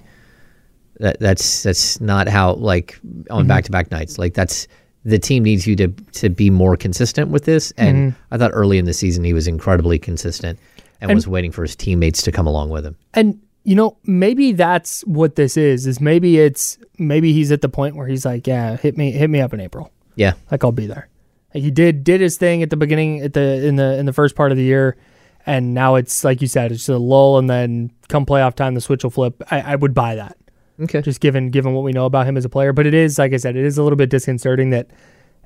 that 1.02 1.20
that's 1.20 1.64
that's 1.64 2.00
not 2.00 2.28
how 2.28 2.54
like 2.54 3.00
on 3.30 3.48
back 3.48 3.66
to 3.66 3.72
back 3.72 3.92
nights. 3.92 4.18
Like 4.18 4.34
that's 4.34 4.68
the 5.04 5.18
team 5.18 5.44
needs 5.44 5.66
you 5.66 5.76
to 5.76 5.88
to 5.88 6.30
be 6.30 6.50
more 6.50 6.78
consistent 6.78 7.30
with 7.30 7.46
this. 7.46 7.72
And 7.78 8.14
mm-hmm. 8.14 8.34
I 8.34 8.38
thought 8.38 8.52
early 8.54 8.78
in 8.78 8.86
the 8.86 8.94
season 8.94 9.24
he 9.24 9.34
was 9.34 9.48
incredibly 9.48 9.98
consistent 9.98 10.60
and, 11.02 11.12
And- 11.12 11.18
was 11.18 11.28
waiting 11.28 11.52
for 11.52 11.64
his 11.64 11.76
teammates 11.76 12.22
to 12.24 12.32
come 12.32 12.48
along 12.48 12.70
with 12.70 12.86
him. 12.86 12.96
And 13.14 13.42
you 13.64 13.76
know, 13.76 13.98
maybe 14.04 14.54
that's 14.54 15.02
what 15.02 15.36
this 15.36 15.58
is. 15.58 15.86
Is 15.86 16.02
maybe 16.02 16.40
it's 16.40 16.78
maybe 16.98 17.34
he's 17.34 17.52
at 17.52 17.62
the 17.62 17.70
point 17.70 17.96
where 17.96 18.08
he's 18.08 18.26
like, 18.26 18.48
yeah, 18.48 18.78
hit 18.78 18.98
me, 18.98 19.12
hit 19.12 19.30
me 19.30 19.42
up 19.42 19.54
in 19.54 19.60
April. 19.60 19.92
yeah 20.16 20.34
Like 20.50 20.64
I'll 20.64 20.72
be 20.72 20.88
there. 20.88 21.10
Like 21.54 21.64
he 21.64 21.72
did 21.72 22.04
did 22.04 22.22
his 22.22 22.38
thing 22.38 22.64
at 22.64 22.70
the 22.70 22.78
beginning 22.78 23.22
at 23.22 23.34
the 23.34 23.66
in 23.66 23.76
the 23.76 23.98
in 23.98 24.06
the 24.06 24.14
first 24.14 24.36
part 24.36 24.52
of 24.52 24.58
the 24.58 24.64
year, 24.64 24.98
and 25.46 25.74
now 25.74 25.96
it's 25.96 26.24
like 26.24 26.42
you 26.42 26.48
said, 26.48 26.72
it's 26.72 26.82
just 26.82 26.90
a 26.90 26.98
lull, 26.98 27.38
and 27.38 27.50
then 27.50 27.92
come 28.08 28.26
playoff 28.26 28.56
time, 28.56 28.74
the 28.74 28.82
switch 28.82 29.04
will 29.04 29.12
flip. 29.12 29.42
I, 29.52 29.62
I 29.62 29.76
would 29.76 29.94
buy 29.94 30.16
that. 30.16 30.38
okay 30.80 31.02
just 31.02 31.20
given 31.20 31.50
given 31.50 31.74
what 31.74 31.84
we 31.84 31.92
know 31.92 32.06
about 32.06 32.26
him 32.26 32.38
as 32.38 32.46
a 32.46 32.50
player. 32.50 32.74
But 32.74 32.88
it 32.88 32.94
is, 32.94 33.20
like 33.20 33.34
I 33.34 33.38
said, 33.38 33.56
it 33.56 33.66
is 33.66 33.78
a 33.78 33.84
little 33.84 33.98
bit 33.98 34.10
disconcerting 34.10 34.70
that 34.72 34.90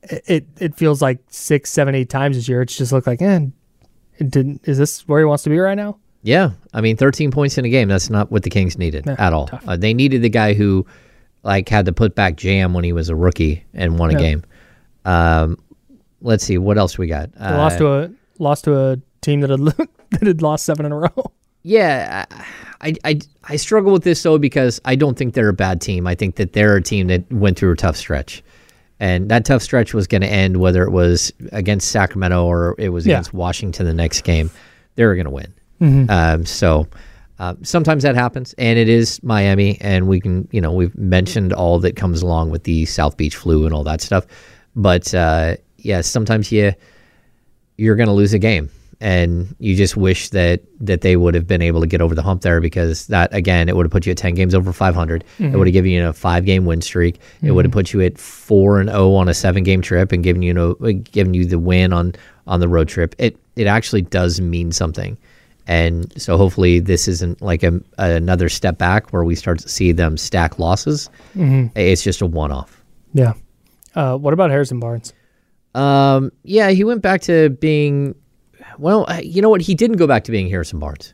it 0.09 0.47
it, 0.59 0.75
feels 0.75 1.01
like 1.01 1.19
six, 1.29 1.71
seven, 1.71 1.95
eight 1.95 2.09
times 2.09 2.35
this 2.35 2.47
year. 2.47 2.61
It's 2.61 2.77
just 2.77 2.91
looked 2.91 3.07
like, 3.07 3.21
eh, 3.21 3.47
it 4.17 4.29
didn't. 4.29 4.67
Is 4.67 4.77
this 4.77 5.07
where 5.07 5.19
he 5.19 5.25
wants 5.25 5.43
to 5.43 5.49
be 5.49 5.57
right 5.57 5.75
now? 5.75 5.97
Yeah, 6.25 6.51
I 6.73 6.81
mean, 6.81 6.97
13 6.97 7.29
points 7.29 7.57
in 7.59 7.65
a 7.65 7.69
game. 7.69 7.87
That's 7.87 8.09
not 8.09 8.31
what 8.31 8.41
the 8.41 8.49
Kings 8.49 8.77
needed 8.79 9.05
Yeah, 9.05 9.15
at 9.19 9.31
all. 9.31 9.47
Uh, 9.67 9.77
they 9.77 9.93
needed 9.93 10.23
the 10.23 10.29
guy 10.29 10.53
who, 10.55 10.85
like, 11.43 11.69
had 11.69 11.85
to 11.85 11.93
put 11.93 12.15
back 12.15 12.35
jam 12.35 12.73
when 12.73 12.83
he 12.83 12.93
was 12.93 13.09
a 13.09 13.15
rookie 13.15 13.63
and 13.75 13.99
won 13.99 14.09
a 14.09 14.15
game. 14.17 14.43
Um, 15.05 15.59
let's 16.21 16.43
see 16.43 16.57
what 16.57 16.79
else 16.79 16.97
we 16.97 17.05
got. 17.05 17.31
They 17.33 17.39
lost 17.51 17.77
to 17.77 17.87
a 17.93 18.09
lost 18.39 18.63
to 18.63 18.75
a 18.75 18.97
team 19.21 19.41
that 19.41 19.51
had 19.51 19.59
that 20.11 20.23
had 20.23 20.41
lost 20.41 20.65
seven 20.65 20.85
in 20.85 20.91
a 20.91 20.97
row. 20.97 21.09
Yeah, 21.67 22.25
I, 22.79 22.93
I, 23.03 23.19
I 23.45 23.55
struggle 23.55 23.91
with 23.91 24.03
this 24.03 24.21
though 24.21 24.37
because 24.37 24.79
I 24.85 24.93
don't 24.95 25.17
think 25.17 25.33
they're 25.33 25.49
a 25.49 25.53
bad 25.53 25.81
team. 25.81 26.05
I 26.05 26.13
think 26.13 26.35
that 26.35 26.53
they're 26.53 26.75
a 26.75 26.81
team 26.83 27.07
that 27.07 27.31
went 27.33 27.57
through 27.57 27.71
a 27.71 27.75
tough 27.75 27.97
stretch, 27.97 28.43
and 28.99 29.29
that 29.29 29.45
tough 29.45 29.63
stretch 29.63 29.91
was 29.91 30.05
going 30.05 30.21
to 30.21 30.27
end 30.27 30.57
whether 30.57 30.83
it 30.83 30.91
was 30.91 31.33
against 31.53 31.89
Sacramento 31.89 32.45
or 32.45 32.75
it 32.77 32.89
was 32.89 33.07
Yeah. 33.07 33.15
against 33.15 33.33
Washington 33.33 33.87
the 33.87 33.95
next 33.95 34.21
game. 34.23 34.51
They 34.93 35.05
were 35.05 35.15
going 35.15 35.25
to 35.25 35.31
win. 35.31 35.55
Um, 36.09 36.45
so 36.45 36.87
uh, 37.39 37.55
sometimes 37.63 38.03
that 38.03 38.15
happens, 38.15 38.53
and 38.57 38.79
it 38.79 38.89
is 38.89 39.21
Miami, 39.23 39.77
and 39.81 40.07
we 40.07 40.19
can 40.19 40.47
you 40.51 40.61
know 40.61 40.71
we've 40.71 40.95
mentioned 40.97 41.53
all 41.53 41.79
that 41.79 41.95
comes 41.95 42.21
along 42.21 42.51
with 42.51 42.63
the 42.63 42.85
South 42.85 43.17
Beach 43.17 43.35
flu 43.35 43.65
and 43.65 43.73
all 43.73 43.83
that 43.83 44.01
stuff, 44.01 44.25
but 44.75 45.13
uh, 45.13 45.55
yeah, 45.77 46.01
sometimes 46.01 46.51
you 46.51 46.73
you're 47.77 47.95
going 47.95 48.07
to 48.07 48.13
lose 48.13 48.33
a 48.33 48.39
game 48.39 48.69
and 49.01 49.53
you 49.59 49.75
just 49.75 49.97
wish 49.97 50.29
that 50.29 50.61
that 50.79 51.01
they 51.01 51.17
would 51.17 51.35
have 51.35 51.45
been 51.45 51.61
able 51.61 51.81
to 51.81 51.87
get 51.87 51.99
over 51.99 52.15
the 52.15 52.21
hump 52.21 52.41
there 52.41 52.61
because 52.61 53.07
that 53.07 53.33
again 53.33 53.67
it 53.67 53.75
would 53.75 53.85
have 53.85 53.91
put 53.91 54.05
you 54.05 54.11
at 54.11 54.17
10 54.17 54.35
games 54.35 54.55
over 54.55 54.71
500 54.71 55.23
it 55.39 55.57
would 55.57 55.67
have 55.67 55.73
given 55.73 55.91
you 55.91 56.07
a 56.07 56.13
five 56.13 56.45
game 56.45 56.65
win 56.65 56.81
streak. 56.81 57.19
It 57.41 57.51
would 57.51 57.65
have 57.65 57.71
put 57.73 57.91
you 57.91 58.01
at 58.01 58.17
4 58.17 58.79
and 58.79 58.89
0 58.89 59.13
on 59.13 59.27
a 59.27 59.33
seven 59.33 59.63
game 59.63 59.81
trip 59.81 60.11
and 60.13 60.23
given 60.23 60.41
you 60.41 60.53
know 60.53 60.75
given 60.75 61.33
you 61.33 61.45
the 61.45 61.59
win 61.59 61.91
on 61.91 62.13
on 62.47 62.61
the 62.61 62.69
road 62.69 62.87
trip. 62.87 63.15
It 63.17 63.37
it 63.57 63.67
actually 63.67 64.03
does 64.03 64.39
mean 64.39 64.71
something 64.71 65.17
and 65.67 66.11
so 66.21 66.37
hopefully 66.37 66.79
this 66.79 67.07
isn't 67.07 67.41
like 67.41 67.63
a, 67.63 67.79
another 67.97 68.49
step 68.49 68.77
back 68.77 69.11
where 69.11 69.23
we 69.23 69.35
start 69.35 69.59
to 69.59 69.69
see 69.69 69.91
them 69.91 70.17
stack 70.17 70.59
losses 70.59 71.09
it's 71.75 72.03
just 72.03 72.21
a 72.21 72.25
one 72.25 72.51
off 72.51 72.83
Yeah. 73.13 73.33
Uh, 73.95 74.17
what 74.17 74.33
about 74.33 74.49
Harrison 74.49 74.79
Barnes? 74.79 75.13
Um, 75.73 76.31
yeah, 76.43 76.69
he 76.69 76.83
went 76.83 77.01
back 77.01 77.21
to 77.21 77.49
being. 77.49 78.15
Well, 78.77 79.05
uh, 79.09 79.21
you 79.23 79.41
know 79.41 79.49
what? 79.49 79.61
He 79.61 79.73
didn't 79.75 79.97
go 79.97 80.07
back 80.07 80.23
to 80.25 80.31
being 80.31 80.49
Harrison 80.49 80.79
Barnes. 80.79 81.13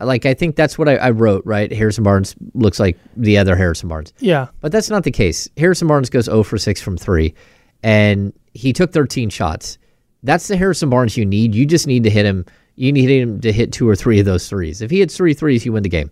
Like 0.00 0.26
I 0.26 0.34
think 0.34 0.56
that's 0.56 0.76
what 0.78 0.88
I, 0.88 0.96
I 0.96 1.10
wrote. 1.10 1.42
Right, 1.46 1.70
Harrison 1.72 2.02
Barnes 2.04 2.34
looks 2.54 2.80
like 2.80 2.98
the 3.16 3.38
other 3.38 3.56
Harrison 3.56 3.88
Barnes. 3.88 4.12
Yeah. 4.18 4.48
But 4.60 4.72
that's 4.72 4.90
not 4.90 5.04
the 5.04 5.10
case. 5.10 5.48
Harrison 5.56 5.86
Barnes 5.88 6.10
goes 6.10 6.24
0 6.26 6.42
for 6.42 6.58
6 6.58 6.80
from 6.80 6.96
3, 6.96 7.34
and 7.82 8.32
he 8.54 8.72
took 8.72 8.92
13 8.92 9.30
shots. 9.30 9.78
That's 10.22 10.48
the 10.48 10.56
Harrison 10.56 10.90
Barnes 10.90 11.16
you 11.16 11.24
need. 11.26 11.54
You 11.54 11.66
just 11.66 11.86
need 11.86 12.04
to 12.04 12.10
hit 12.10 12.24
him. 12.26 12.44
You 12.76 12.92
need 12.92 13.08
him 13.08 13.40
to 13.40 13.52
hit 13.52 13.72
two 13.72 13.88
or 13.88 13.94
three 13.94 14.18
of 14.18 14.26
those 14.26 14.48
threes. 14.48 14.82
If 14.82 14.90
he 14.90 14.98
hits 15.00 15.16
three 15.16 15.34
threes, 15.34 15.64
you 15.64 15.72
win 15.72 15.82
the 15.82 15.88
game. 15.88 16.10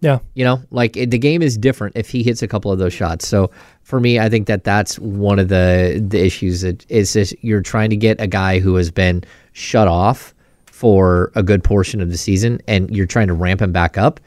Yeah. 0.00 0.20
You 0.34 0.44
know, 0.44 0.62
like 0.70 0.96
it, 0.96 1.10
the 1.10 1.18
game 1.18 1.42
is 1.42 1.58
different 1.58 1.96
if 1.96 2.08
he 2.08 2.22
hits 2.22 2.42
a 2.42 2.48
couple 2.48 2.70
of 2.70 2.78
those 2.78 2.92
shots. 2.92 3.26
So 3.26 3.50
for 3.82 3.98
me, 3.98 4.20
I 4.20 4.28
think 4.28 4.46
that 4.46 4.64
that's 4.64 4.98
one 4.98 5.38
of 5.38 5.48
the 5.48 6.04
the 6.06 6.24
issues. 6.24 6.60
That 6.60 6.86
is 6.88 7.12
just 7.12 7.34
you're 7.42 7.62
trying 7.62 7.90
to 7.90 7.96
get 7.96 8.20
a 8.20 8.26
guy 8.26 8.60
who 8.60 8.76
has 8.76 8.90
been 8.90 9.24
shut 9.52 9.88
off 9.88 10.34
for 10.66 11.32
a 11.34 11.42
good 11.42 11.64
portion 11.64 12.00
of 12.00 12.10
the 12.10 12.18
season, 12.18 12.60
and 12.68 12.94
you're 12.94 13.06
trying 13.06 13.26
to 13.26 13.34
ramp 13.34 13.60
him 13.60 13.72
back 13.72 13.98
up. 13.98 14.20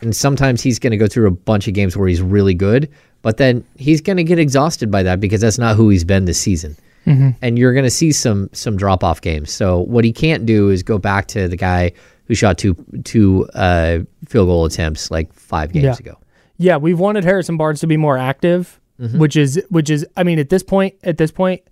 And 0.00 0.16
sometimes 0.16 0.62
he's 0.62 0.78
going 0.78 0.92
to 0.92 0.96
go 0.96 1.06
through 1.06 1.26
a 1.26 1.30
bunch 1.30 1.68
of 1.68 1.74
games 1.74 1.94
where 1.94 2.08
he's 2.08 2.22
really 2.22 2.54
good, 2.54 2.88
but 3.20 3.36
then 3.36 3.62
he's 3.76 4.00
going 4.00 4.16
to 4.16 4.24
get 4.24 4.38
exhausted 4.38 4.90
by 4.90 5.02
that 5.02 5.20
because 5.20 5.42
that's 5.42 5.58
not 5.58 5.76
who 5.76 5.90
he's 5.90 6.04
been 6.04 6.24
this 6.24 6.40
season. 6.40 6.74
And 7.06 7.58
you're 7.58 7.72
going 7.72 7.84
to 7.84 7.90
see 7.90 8.12
some 8.12 8.48
some 8.52 8.76
drop 8.76 9.02
off 9.02 9.20
games. 9.20 9.50
So 9.50 9.80
what 9.80 10.04
he 10.04 10.12
can't 10.12 10.46
do 10.46 10.68
is 10.68 10.82
go 10.84 10.96
back 10.98 11.26
to 11.28 11.48
the 11.48 11.56
guy 11.56 11.92
who 12.26 12.34
shot 12.34 12.56
two 12.58 12.76
two 13.04 13.48
uh, 13.54 14.00
field 14.28 14.46
goal 14.48 14.64
attempts 14.64 15.10
like 15.10 15.32
five 15.32 15.72
games 15.72 15.84
Yeah. 15.84 15.96
ago. 15.98 16.18
Yeah, 16.56 16.76
we've 16.76 16.98
wanted 17.00 17.24
Harrison 17.24 17.56
Barnes 17.56 17.80
to 17.80 17.86
be 17.86 17.96
more 17.96 18.16
active, 18.18 18.78
Mm-hmm. 19.00 19.18
which 19.18 19.34
is 19.34 19.60
which 19.70 19.88
is 19.88 20.06
I 20.16 20.22
mean 20.24 20.38
at 20.38 20.50
this 20.50 20.62
point 20.62 20.94
at 21.02 21.16
this 21.16 21.30
point 21.30 21.62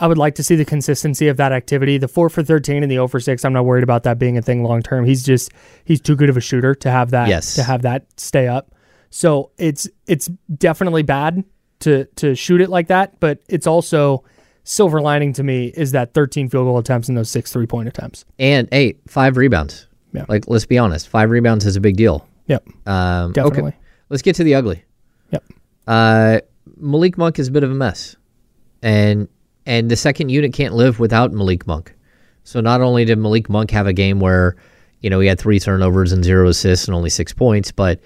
I 0.00 0.08
would 0.08 0.18
like 0.18 0.34
to 0.34 0.42
see 0.42 0.56
the 0.56 0.64
consistency 0.64 1.28
of 1.28 1.36
that 1.36 1.52
activity. 1.52 1.96
The 1.96 2.08
4 2.08 2.28
for 2.28 2.42
13 2.42 2.82
and 2.82 2.90
the 2.90 2.96
0 2.96 3.06
for 3.06 3.20
6, 3.20 3.44
I'm 3.44 3.52
not 3.52 3.64
worried 3.64 3.84
about 3.84 4.02
that 4.02 4.18
being 4.18 4.36
a 4.36 4.42
thing 4.42 4.64
long 4.64 4.82
term. 4.82 5.04
He's 5.04 5.22
just 5.22 5.52
he's 5.84 6.00
too 6.00 6.16
good 6.16 6.28
of 6.28 6.36
a 6.36 6.40
shooter 6.40 6.74
to 6.74 6.90
have 6.90 7.10
that 7.12 7.28
Yes. 7.28 7.54
to 7.54 7.62
have 7.62 7.82
that 7.82 8.06
stay 8.20 8.48
up. 8.48 8.74
So 9.10 9.52
it's 9.58 9.88
it's 10.08 10.28
definitely 10.58 11.02
bad 11.04 11.44
to 11.80 12.06
to 12.16 12.34
shoot 12.34 12.60
it 12.60 12.68
like 12.68 12.88
that, 12.88 13.20
but 13.20 13.38
it's 13.48 13.68
also 13.68 14.24
silver 14.64 15.00
lining 15.00 15.32
to 15.34 15.42
me 15.42 15.66
is 15.68 15.92
that 15.92 16.14
13 16.14 16.48
field 16.48 16.66
goal 16.66 16.78
attempts 16.78 17.08
and 17.08 17.16
those 17.16 17.30
6 17.30 17.52
three-point 17.52 17.88
attempts. 17.88 18.24
And 18.38 18.68
eight, 18.72 19.00
five 19.06 19.36
rebounds. 19.36 19.86
Yeah. 20.12 20.24
Like 20.28 20.46
let's 20.48 20.66
be 20.66 20.78
honest, 20.78 21.08
five 21.08 21.30
rebounds 21.30 21.64
is 21.64 21.76
a 21.76 21.80
big 21.80 21.96
deal. 21.96 22.28
Yep. 22.46 22.66
Um, 22.86 23.32
Definitely. 23.32 23.70
Okay, 23.70 23.76
let's 24.10 24.22
get 24.22 24.36
to 24.36 24.44
the 24.44 24.54
ugly. 24.54 24.84
Yep. 25.30 25.44
Uh, 25.86 26.40
Malik 26.76 27.16
Monk 27.16 27.38
is 27.38 27.48
a 27.48 27.50
bit 27.50 27.64
of 27.64 27.70
a 27.70 27.74
mess, 27.74 28.16
and 28.82 29.28
and 29.66 29.90
the 29.90 29.96
second 29.96 30.28
unit 30.28 30.52
can't 30.52 30.74
live 30.74 30.98
without 31.00 31.32
Malik 31.32 31.66
Monk. 31.66 31.94
So 32.44 32.60
not 32.60 32.80
only 32.80 33.04
did 33.04 33.18
Malik 33.18 33.48
Monk 33.48 33.70
have 33.70 33.86
a 33.86 33.92
game 33.92 34.18
where, 34.20 34.56
you 35.00 35.08
know, 35.08 35.20
he 35.20 35.28
had 35.28 35.38
three 35.38 35.60
turnovers 35.60 36.12
and 36.12 36.24
zero 36.24 36.48
assists 36.48 36.86
and 36.86 36.94
only 36.94 37.10
six 37.10 37.32
points, 37.32 37.70
but 37.70 38.00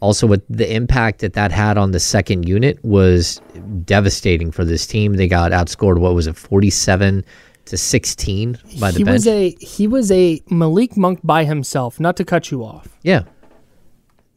also 0.00 0.26
with 0.26 0.42
the 0.48 0.72
impact 0.72 1.20
that 1.20 1.32
that 1.34 1.50
had 1.52 1.76
on 1.78 1.90
the 1.90 2.00
second 2.00 2.48
unit 2.48 2.78
was 2.84 3.40
devastating 3.84 4.50
for 4.50 4.64
this 4.64 4.86
team. 4.86 5.14
They 5.14 5.28
got 5.28 5.52
outscored. 5.52 5.98
What 5.98 6.14
was 6.14 6.26
it, 6.26 6.36
forty-seven 6.36 7.24
to 7.66 7.76
sixteen 7.76 8.58
by 8.80 8.90
the 8.92 8.98
he 8.98 9.04
bench? 9.04 9.14
was 9.14 9.26
a 9.26 9.50
he 9.60 9.86
was 9.86 10.10
a 10.12 10.40
Malik 10.50 10.96
Monk 10.96 11.20
by 11.24 11.44
himself, 11.44 11.98
not 12.00 12.16
to 12.16 12.24
cut 12.24 12.50
you 12.50 12.64
off. 12.64 12.96
yeah, 13.02 13.24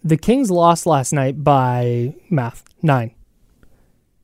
The 0.04 0.18
Kings 0.18 0.50
lost 0.52 0.86
last 0.86 1.14
night 1.14 1.44
by 1.44 2.14
math 2.30 2.64
nine. 2.82 3.14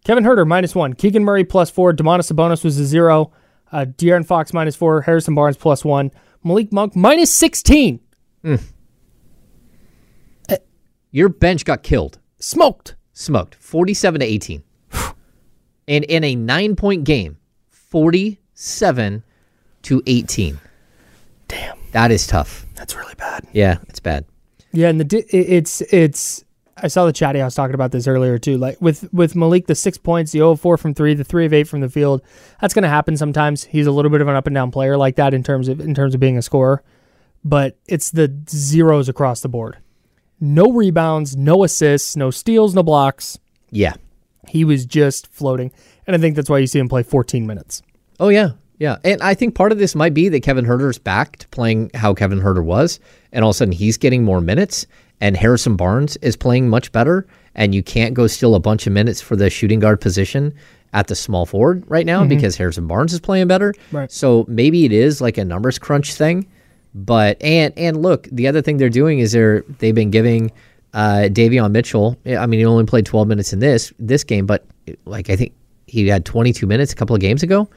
Kevin 0.04 0.24
Huerter 0.24 0.48
minus 0.48 0.74
one. 0.74 0.94
Keegan 0.94 1.24
Murray 1.24 1.44
plus 1.44 1.70
four. 1.70 1.94
Domantas 1.94 2.32
Sabonis 2.32 2.64
was 2.64 2.80
a 2.80 2.86
zero. 2.86 3.32
Uh, 3.72 3.86
De'Aaron 3.98 4.26
Fox 4.26 4.54
minus 4.54 4.76
four. 4.76 5.02
Harrison 5.02 5.36
Barnes 5.36 5.58
plus 5.58 5.84
one. 5.86 6.12
Malik 6.44 6.72
Monk 6.72 6.96
minus 6.96 7.34
sixteen. 7.34 8.00
Your 11.12 11.30
bench 11.30 11.66
got 11.66 11.84
killed. 11.84 12.20
Smoked. 12.39 12.95
smoked 13.14 13.55
47 13.55 14.20
to 14.20 14.26
18 14.26 14.64
and 15.88 16.03
in 16.05 16.24
a 16.24 16.36
nine 16.36 16.76
point 16.76 17.03
game 17.03 17.38
47 17.70 19.24
to 19.84 20.03
18 20.05 20.60
Damn, 21.47 21.78
that 21.93 22.12
is 22.12 22.28
tough 22.28 22.66
that's 22.76 22.95
really 22.95 23.16
bad. 23.18 23.47
yeah 23.53 23.78
it's 23.88 23.99
bad 23.99 24.26
Yeah, 24.72 24.89
and 24.89 24.99
the 25.01 25.26
it's 25.36 25.82
it's. 25.91 26.43
I 26.80 26.89
saw 26.89 27.05
the 27.08 27.14
chatty. 27.14 27.41
I 27.41 27.45
was 27.45 27.55
talking 27.55 27.74
about 27.74 27.91
this 27.91 28.05
earlier 28.05 28.38
too. 28.38 28.58
Like 28.60 28.80
with 28.80 29.12
with 29.12 29.36
Malik, 29.36 29.66
the 29.66 29.74
six 29.74 29.97
points, 29.97 30.32
the 30.32 30.39
0 30.39 30.51
of 30.51 30.62
4 30.62 30.78
from 30.78 30.93
three, 30.93 31.16
the 31.16 31.24
three 31.24 31.47
of 31.47 31.53
eight 31.53 31.68
from 31.68 31.80
the 31.82 31.89
field. 31.89 32.22
That's 32.62 32.76
going 32.76 32.84
to 32.84 32.89
happen 32.89 33.18
sometimes. 33.18 33.64
He's 33.64 33.88
a 33.88 33.91
little 33.91 34.12
bit 34.12 34.22
of 34.22 34.28
an 34.28 34.36
up 34.36 34.45
and 34.45 34.53
down 34.53 34.70
player 34.70 34.95
like 34.95 35.16
that 35.16 35.34
in 35.34 35.41
terms 35.41 35.70
of 35.70 35.80
in 35.80 35.95
terms 35.95 36.14
of 36.14 36.20
being 36.20 36.38
a 36.38 36.43
scorer, 36.43 36.84
but 37.43 37.80
it's 37.88 38.12
the 38.12 38.32
zeros 38.47 39.10
across 39.10 39.41
the 39.41 39.49
board. 39.49 39.78
No 40.40 40.72
rebounds, 40.72 41.36
no 41.36 41.64
assists, 41.64 42.16
no 42.16 42.30
steals, 42.32 42.76
no 42.76 42.84
blocks. 42.84 43.38
yeah 43.72 43.94
He 44.48 44.64
was 44.64 44.86
just 44.86 45.28
floating, 45.28 45.72
and 46.06 46.16
I 46.16 46.20
think 46.20 46.36
that's 46.36 46.50
why 46.50 46.60
you 46.60 46.68
see 46.68 46.80
him 46.80 46.90
play 46.90 47.04
14 47.04 47.46
minutes. 47.48 47.82
oh 48.20 48.30
yeah 48.30 48.52
yeah 48.80 48.98
and 49.04 49.22
i 49.22 49.34
think 49.34 49.54
part 49.56 49.72
of 49.72 49.78
this 49.80 49.94
might 49.96 50.14
be 50.14 50.30
that 50.30 50.42
kevin 50.42 50.66
huerter's 50.66 50.98
back 51.00 51.36
to 51.38 51.48
playing 51.50 51.90
how 51.96 52.14
kevin 52.14 52.40
huerter 52.40 52.64
was 52.64 53.00
and 53.32 53.44
all 53.44 53.50
of 53.52 53.56
a 53.56 53.58
sudden 53.58 53.72
he's 53.72 53.98
getting 53.98 54.24
more 54.24 54.40
minutes 54.42 54.86
and 55.22 55.36
harrison 55.38 55.76
barnes 55.76 56.16
is 56.18 56.36
playing 56.36 56.68
much 56.70 56.92
better 56.92 57.26
and 57.56 57.74
you 57.76 57.82
can't 57.84 58.14
go 58.16 58.26
steal 58.28 58.54
a 58.56 58.60
bunch 58.60 58.86
of 58.88 58.94
minutes 58.94 59.20
for 59.22 59.36
the 59.36 59.50
shooting 59.50 59.80
guard 59.80 60.00
position 60.02 60.54
at 60.94 61.08
the 61.08 61.16
small 61.16 61.46
forward 61.48 61.84
right 61.88 62.06
now 62.06 62.20
mm-hmm. 62.22 62.30
because 62.30 62.56
harrison 62.58 62.86
barnes 62.88 63.14
is 63.14 63.20
playing 63.20 63.48
better 63.48 63.74
Right. 63.92 64.12
so 64.12 64.46
maybe 64.48 64.86
it 64.86 64.92
is 64.92 65.22
like 65.22 65.38
a 65.40 65.46
numbers 65.46 65.78
crunch 65.80 66.14
thing 66.14 66.48
But 67.06 67.38
and 67.43 67.74
and 67.78 68.02
look, 68.02 68.28
the 68.32 68.48
other 68.48 68.62
thing 68.64 68.78
they're 68.78 68.89
doing 68.89 69.20
is 69.20 69.32
they're 69.32 69.62
they've 69.78 69.93
been 69.93 70.10
giving 70.10 70.52
uh, 70.93 71.30
Davion 71.30 71.72
Mitchell. 71.72 72.18
I 72.26 72.48
mean, 72.48 72.60
he 72.60 72.66
only 72.66 72.86
played 72.86 73.06
12 73.06 73.28
minutes 73.28 73.54
in 73.54 73.60
this 73.60 73.93
this 74.00 74.24
game, 74.24 74.48
but 74.48 74.66
like 75.06 75.30
I 75.30 75.36
think 75.36 75.54
he 75.86 76.08
had 76.08 76.26
22 76.26 76.66
minutes 76.66 76.91
a 76.91 76.95
couple 76.95 77.16
of 77.16 77.22
games 77.22 77.43
ago. 77.43 77.70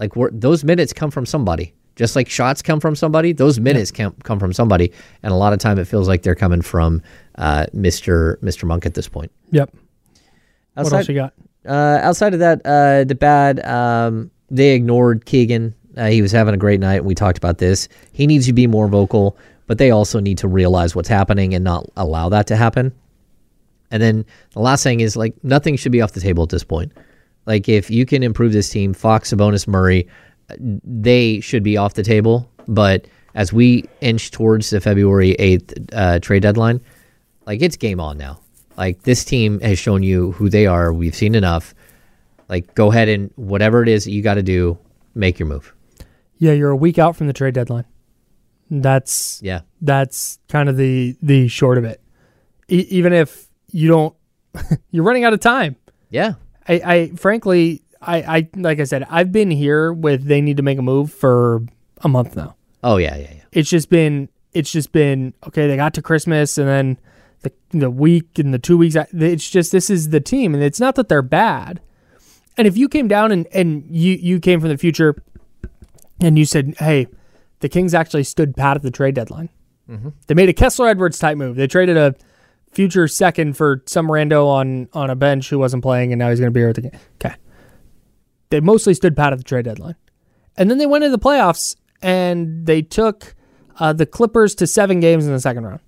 Like 0.00 0.16
we're, 0.16 0.30
those 0.32 0.64
minutes 0.64 0.92
come 0.92 1.10
from 1.12 1.24
somebody. 1.24 1.72
Just 1.94 2.14
like 2.16 2.28
shots 2.28 2.60
come 2.62 2.78
from 2.80 2.94
somebody, 2.96 3.32
those 3.32 3.58
minutes 3.60 3.90
can 3.92 4.10
come 4.22 4.38
from 4.40 4.52
somebody, 4.52 4.92
and 5.22 5.32
a 5.32 5.36
lot 5.36 5.52
of 5.52 5.58
time 5.60 5.78
it 5.78 5.86
feels 5.86 6.06
like 6.08 6.22
they're 6.22 6.34
coming 6.36 6.62
from 6.62 7.00
uh, 7.36 7.66
Mr. 7.74 8.36
Mr. 8.38 8.64
Monk 8.64 8.86
at 8.86 8.94
this 8.94 9.08
point. 9.08 9.30
Yep. 9.52 9.72
what 10.74 10.86
Outside- 10.86 10.96
else 10.98 11.08
you 11.08 11.14
got? 11.14 11.32
uh, 11.66 11.98
outside 12.02 12.34
of 12.34 12.40
that, 12.40 12.60
uh, 12.64 13.04
the 13.04 13.14
bad, 13.16 13.64
um, 13.66 14.30
they 14.50 14.74
ignored 14.74 15.26
Keegan. 15.26 15.74
Uh, 15.98 16.06
he 16.06 16.22
was 16.22 16.32
having 16.32 16.54
a 16.54 16.58
great 16.58 16.80
night. 16.80 16.96
And 16.96 17.06
we 17.06 17.14
talked 17.14 17.38
about 17.38 17.58
this. 17.58 17.88
He 18.12 18.26
needs 18.26 18.46
to 18.46 18.52
be 18.52 18.66
more 18.66 18.88
vocal, 18.88 19.36
but 19.66 19.78
they 19.78 19.90
also 19.90 20.20
need 20.20 20.38
to 20.38 20.48
realize 20.48 20.94
what's 20.94 21.08
happening 21.08 21.54
and 21.54 21.64
not 21.64 21.86
allow 21.96 22.28
that 22.28 22.46
to 22.46 22.56
happen. 22.56 22.92
And 23.90 24.02
then 24.02 24.24
the 24.52 24.60
last 24.60 24.82
thing 24.82 25.00
is 25.00 25.16
like 25.16 25.34
nothing 25.42 25.76
should 25.76 25.92
be 25.92 26.00
off 26.00 26.12
the 26.12 26.20
table 26.20 26.42
at 26.42 26.50
this 26.50 26.64
point. 26.64 26.92
Like 27.46 27.68
if 27.68 27.90
you 27.90 28.06
can 28.06 28.22
improve 28.22 28.52
this 28.52 28.70
team, 28.70 28.92
Fox, 28.94 29.32
Sabonis, 29.32 29.66
Murray, 29.66 30.06
they 30.58 31.40
should 31.40 31.62
be 31.62 31.76
off 31.76 31.94
the 31.94 32.02
table. 32.02 32.50
But 32.68 33.06
as 33.34 33.52
we 33.52 33.84
inch 34.00 34.30
towards 34.30 34.70
the 34.70 34.80
February 34.80 35.32
eighth 35.32 35.74
uh, 35.92 36.18
trade 36.20 36.42
deadline, 36.42 36.80
like 37.46 37.62
it's 37.62 37.76
game 37.76 38.00
on 38.00 38.18
now. 38.18 38.40
Like 38.76 39.02
this 39.02 39.24
team 39.24 39.58
has 39.60 39.78
shown 39.78 40.02
you 40.02 40.32
who 40.32 40.48
they 40.50 40.66
are. 40.66 40.92
We've 40.92 41.14
seen 41.14 41.34
enough. 41.34 41.74
Like 42.48 42.74
go 42.74 42.90
ahead 42.90 43.08
and 43.08 43.30
whatever 43.36 43.82
it 43.82 43.88
is 43.88 44.04
that 44.04 44.12
you 44.12 44.22
got 44.22 44.34
to 44.34 44.42
do, 44.42 44.78
make 45.14 45.38
your 45.38 45.48
move. 45.48 45.74
Yeah, 46.38 46.52
you're 46.52 46.70
a 46.70 46.76
week 46.76 46.98
out 46.98 47.16
from 47.16 47.26
the 47.26 47.32
trade 47.32 47.54
deadline. 47.54 47.84
That's 48.70 49.40
Yeah. 49.42 49.60
that's 49.80 50.38
kind 50.48 50.68
of 50.68 50.76
the 50.76 51.16
the 51.22 51.48
short 51.48 51.78
of 51.78 51.84
it. 51.84 52.00
E- 52.68 52.86
even 52.90 53.12
if 53.12 53.48
you 53.72 53.88
don't, 53.88 54.14
you're 54.90 55.04
running 55.04 55.24
out 55.24 55.32
of 55.32 55.40
time. 55.40 55.76
Yeah. 56.10 56.34
I, 56.66 56.74
I 56.84 57.08
frankly, 57.16 57.82
I, 58.02 58.22
I 58.22 58.48
like 58.56 58.78
I 58.80 58.84
said, 58.84 59.04
I've 59.08 59.32
been 59.32 59.50
here 59.50 59.92
with 59.92 60.24
they 60.24 60.40
need 60.40 60.58
to 60.58 60.62
make 60.62 60.78
a 60.78 60.82
move 60.82 61.12
for 61.12 61.62
a 62.02 62.08
month 62.08 62.36
now. 62.36 62.56
Oh 62.82 62.98
yeah, 62.98 63.16
yeah, 63.16 63.32
yeah. 63.36 63.42
It's 63.52 63.70
just 63.70 63.88
been, 63.88 64.28
it's 64.52 64.70
just 64.70 64.92
been 64.92 65.32
okay. 65.46 65.66
They 65.66 65.76
got 65.76 65.94
to 65.94 66.02
Christmas 66.02 66.58
and 66.58 66.68
then 66.68 66.98
the 67.40 67.52
the 67.70 67.90
week 67.90 68.38
and 68.38 68.52
the 68.52 68.58
two 68.58 68.76
weeks. 68.76 68.96
It's 69.12 69.48
just 69.48 69.72
this 69.72 69.88
is 69.88 70.10
the 70.10 70.20
team, 70.20 70.52
and 70.54 70.62
it's 70.62 70.78
not 70.78 70.94
that 70.96 71.08
they're 71.08 71.22
bad. 71.22 71.80
And 72.58 72.66
if 72.66 72.76
you 72.76 72.88
came 72.88 73.08
down 73.08 73.32
and 73.32 73.46
and 73.52 73.84
you 73.88 74.12
you 74.14 74.40
came 74.40 74.60
from 74.60 74.68
the 74.68 74.76
future, 74.78 75.16
and 76.20 76.38
you 76.38 76.44
said, 76.44 76.74
hey, 76.78 77.06
the 77.60 77.68
Kings 77.68 77.94
actually 77.94 78.24
stood 78.24 78.56
pat 78.56 78.76
at 78.76 78.82
the 78.82 78.90
trade 78.90 79.14
deadline. 79.14 79.48
They 80.26 80.34
made 80.34 80.50
a 80.50 80.52
Kessler 80.52 80.86
Edwards 80.88 81.18
type 81.18 81.38
move. 81.38 81.56
They 81.56 81.66
traded 81.66 81.96
a 81.96 82.14
future 82.70 83.08
second 83.08 83.56
for 83.56 83.82
some 83.86 84.06
rando 84.08 84.46
on 84.46 84.88
on 84.92 85.08
a 85.08 85.16
bench 85.16 85.48
who 85.48 85.58
wasn't 85.58 85.82
playing, 85.82 86.12
and 86.12 86.18
now 86.18 86.28
he's 86.28 86.38
going 86.40 86.50
to 86.50 86.54
be 86.54 86.60
here 86.60 86.68
with 86.68 86.76
the 86.76 86.82
game. 86.82 87.00
Okay. 87.14 87.34
They 88.50 88.60
mostly 88.60 88.92
stood 88.92 89.16
pat 89.16 89.32
at 89.32 89.38
the 89.38 89.44
trade 89.44 89.64
deadline, 89.64 89.96
and 90.58 90.70
then 90.70 90.76
they 90.76 90.84
went 90.86 91.04
into 91.04 91.16
the 91.16 91.22
playoffs 91.22 91.74
and 92.02 92.66
they 92.66 92.82
took 92.82 93.34
uh, 93.80 93.94
the 93.94 94.04
Clippers 94.06 94.54
to 94.56 94.66
seven 94.66 95.00
games 95.00 95.26
in 95.26 95.32
the 95.32 95.40
second 95.40 95.64
round. 95.64 95.80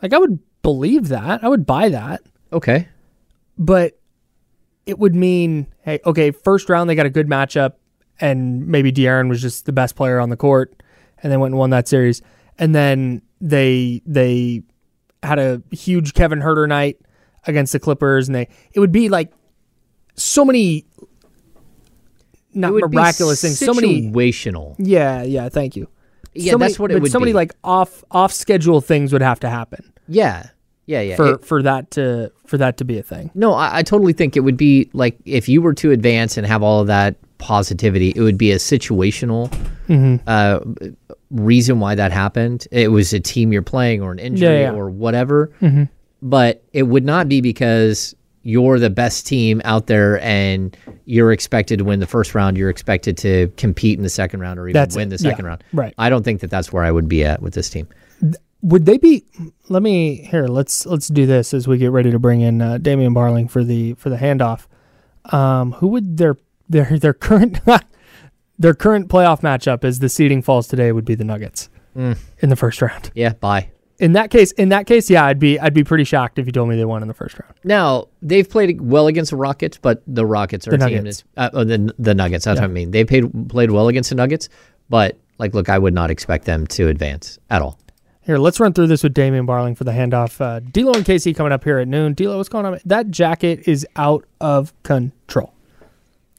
Like 0.00 0.12
I 0.12 0.18
would 0.18 0.38
believe 0.62 1.08
that, 1.08 1.42
I 1.42 1.48
would 1.48 1.66
buy 1.66 1.88
that, 1.88 2.22
Okay. 2.52 2.86
but 3.58 3.98
it 4.86 4.98
would 4.98 5.14
mean, 5.16 5.66
hey, 5.82 5.98
okay, 6.06 6.30
first 6.30 6.68
round 6.68 6.88
they 6.88 6.94
got 6.94 7.06
a 7.06 7.10
good 7.10 7.28
matchup, 7.28 7.72
and 8.22 8.66
maybe 8.66 8.90
De'Aaron 8.90 9.28
was 9.28 9.42
just 9.42 9.66
the 9.66 9.72
best 9.72 9.96
player 9.96 10.18
on 10.18 10.30
the 10.30 10.36
court, 10.36 10.82
and 11.22 11.30
they 11.30 11.36
went 11.36 11.52
and 11.52 11.58
won 11.58 11.70
that 11.70 11.86
series. 11.88 12.22
and 12.58 12.74
then 12.74 13.20
they 13.40 14.00
they 14.06 14.62
had 15.22 15.38
a 15.38 15.60
huge 15.72 16.14
Kevin 16.14 16.38
Huerter 16.40 16.66
night 16.68 16.96
against 17.46 17.72
the 17.72 17.80
Clippers, 17.80 18.28
and 18.28 18.34
they 18.34 18.48
it 18.72 18.80
would 18.80 18.92
be 18.92 19.08
like 19.08 19.32
so 20.14 20.44
many 20.44 20.84
not 22.54 22.68
It 22.70 22.72
would 22.74 22.90
be 22.90 22.96
miraculous 22.96 23.40
things, 23.40 23.58
so 23.58 23.72
many 23.74 24.10
situational. 24.10 24.74
yeah 24.78 25.22
yeah 25.22 25.48
thank 25.48 25.74
you 25.76 25.88
Yeah, 26.34 26.52
so 26.52 26.58
that's 26.58 26.74
many, 26.78 26.82
what 26.82 26.90
it 26.92 27.00
would 27.02 27.10
so 27.10 27.18
many 27.18 27.30
be. 27.32 27.34
like 27.34 27.54
off 27.64 28.04
off 28.10 28.32
schedule 28.32 28.80
things 28.80 29.12
would 29.12 29.22
have 29.22 29.40
to 29.40 29.48
happen 29.48 29.92
Yeah, 30.06 30.48
yeah, 30.86 31.00
yeah. 31.00 31.16
for 31.16 31.26
It- 31.34 31.44
for 31.44 31.62
that 31.62 31.90
to 31.92 32.30
for 32.46 32.58
that 32.58 32.76
to 32.76 32.84
be 32.84 32.98
a 32.98 33.02
thing. 33.02 33.30
No, 33.34 33.54
I, 33.54 33.78
I 33.78 33.82
totally 33.82 34.12
think 34.12 34.36
it 34.36 34.40
would 34.40 34.58
be 34.58 34.90
like 34.92 35.18
if 35.24 35.48
you 35.48 35.62
were 35.62 35.72
to 35.74 35.90
advance 35.92 36.36
and 36.36 36.46
have 36.46 36.62
all 36.62 36.80
of 36.82 36.86
that 36.88 37.16
positivity, 37.42 38.12
it 38.16 38.20
would 38.20 38.38
be 38.38 38.52
a 38.52 38.56
situational 38.56 39.50
Mm-hmm. 39.88 40.16
uh, 40.26 40.60
reason 41.30 41.80
why 41.80 41.94
that 41.96 42.12
happened. 42.12 42.66
It 42.70 42.88
was 42.92 43.12
a 43.12 43.20
team 43.20 43.52
you're 43.52 43.62
playing 43.62 44.00
or 44.00 44.12
an 44.12 44.18
injury 44.20 44.60
yeah. 44.60 44.68
Mm-hmm. 44.68 44.78
or 44.78 44.90
whatever. 44.90 45.50
But 46.22 46.62
it 46.72 46.84
would 46.84 47.04
not 47.04 47.28
be 47.28 47.40
because 47.40 48.14
you're 48.44 48.78
the 48.78 48.90
best 48.90 49.26
team 49.26 49.60
out 49.64 49.86
there 49.88 50.20
and 50.20 50.76
you're 51.04 51.32
expected 51.32 51.78
to 51.78 51.84
win 51.84 51.98
the 52.00 52.06
first 52.06 52.34
round. 52.34 52.56
You're 52.56 52.70
expected 52.70 53.16
to 53.18 53.48
compete 53.56 53.98
in 53.98 54.02
the 54.04 54.08
second 54.08 54.40
round 54.40 54.58
or 54.60 54.68
even 54.68 54.74
That's 54.80 54.94
win 54.96 55.08
it. 55.08 55.10
the 55.10 55.18
second 55.18 55.44
Yeah, 55.44 55.48
round. 55.48 55.64
right. 55.72 55.94
I 55.98 56.08
don't 56.08 56.22
think 56.24 56.40
that 56.40 56.50
that's 56.50 56.72
where 56.72 56.84
I 56.84 56.90
would 56.92 57.08
be 57.08 57.24
at 57.24 57.42
with 57.42 57.54
this 57.54 57.68
team. 57.70 57.88
Would 58.62 58.86
they 58.86 58.98
be? 58.98 59.24
Let 59.68 59.82
me 59.82 60.14
here. 60.30 60.46
Let's 60.46 60.86
let's 60.86 61.08
do 61.08 61.26
this 61.26 61.52
as 61.52 61.66
we 61.66 61.76
get 61.78 61.90
ready 61.90 62.12
to 62.12 62.18
bring 62.20 62.40
in 62.40 62.62
uh, 62.62 62.78
Damian 62.78 63.14
Barling 63.14 63.50
for 63.50 63.64
the 63.64 63.94
for 63.94 64.08
the 64.10 64.16
handoff. 64.16 64.66
Um, 65.32 65.72
who 65.72 65.88
would 65.88 66.16
their 66.18 66.36
their 66.72 66.98
their 66.98 67.12
current 67.14 67.60
their 68.58 68.74
current 68.74 69.08
playoff 69.08 69.40
matchup 69.40 69.84
as 69.84 69.98
the 70.00 70.08
seeding 70.08 70.42
falls 70.42 70.66
today 70.68 70.92
would 70.92 71.04
be 71.04 71.14
the 71.14 71.24
Nuggets 71.24 71.68
Mm. 71.96 72.16
in 72.38 72.48
the 72.48 72.56
first 72.56 72.80
round. 72.80 73.10
Yeah, 73.14 73.34
bye. 73.34 73.68
In 73.98 74.12
that 74.14 74.30
case, 74.30 74.50
in 74.52 74.70
that 74.70 74.86
case, 74.86 75.10
yeah, 75.10 75.26
I'd 75.26 75.38
be 75.38 75.60
I'd 75.60 75.74
be 75.74 75.84
pretty 75.84 76.04
shocked 76.04 76.38
if 76.38 76.46
you 76.46 76.52
told 76.52 76.70
me 76.70 76.76
they 76.76 76.86
won 76.86 77.02
in 77.02 77.08
the 77.08 77.12
first 77.14 77.38
round. 77.38 77.54
Now 77.64 78.08
they've 78.22 78.48
played 78.48 78.80
well 78.80 79.06
against 79.08 79.30
the 79.30 79.36
Rockets, 79.36 79.76
but 79.76 80.02
the 80.06 80.24
Rockets 80.24 80.66
are 80.66 80.70
The 80.70 80.76
a 80.76 80.88
team 80.88 80.96
Nuggets. 80.98 81.24
that's 81.34 81.54
uh, 81.54 81.58
oh, 81.58 81.64
the 81.64 81.94
the 81.98 82.14
Nuggets. 82.14 82.46
That's 82.46 82.58
what 82.60 82.64
I 82.64 82.72
mean. 82.72 82.90
They 82.92 83.04
played 83.04 83.30
played 83.50 83.70
well 83.70 83.88
against 83.88 84.08
the 84.08 84.16
Nuggets, 84.16 84.48
but 84.88 85.18
like, 85.38 85.52
look, 85.54 85.68
I 85.68 85.78
would 85.78 85.92
not 85.94 86.10
expect 86.10 86.46
them 86.46 86.66
to 86.68 86.88
advance 86.88 87.38
at 87.50 87.60
all. 87.60 87.78
Here, 88.22 88.38
let's 88.38 88.58
run 88.58 88.72
through 88.72 88.86
this 88.86 89.02
with 89.02 89.12
Damian 89.12 89.46
Barling 89.46 89.76
for 89.76 89.84
the 89.84 89.90
handoff. 89.92 90.40
Uh, 90.40 90.60
D'Lo 90.60 90.92
and 90.94 91.04
Casey 91.04 91.34
coming 91.34 91.52
up 91.52 91.62
here 91.64 91.78
at 91.78 91.88
noon. 91.88 92.14
D'Lo, 92.14 92.38
what's 92.38 92.48
going 92.48 92.64
on? 92.64 92.78
That 92.86 93.10
jacket 93.10 93.68
is 93.68 93.86
out 93.96 94.24
of 94.40 94.72
control. 94.84 95.52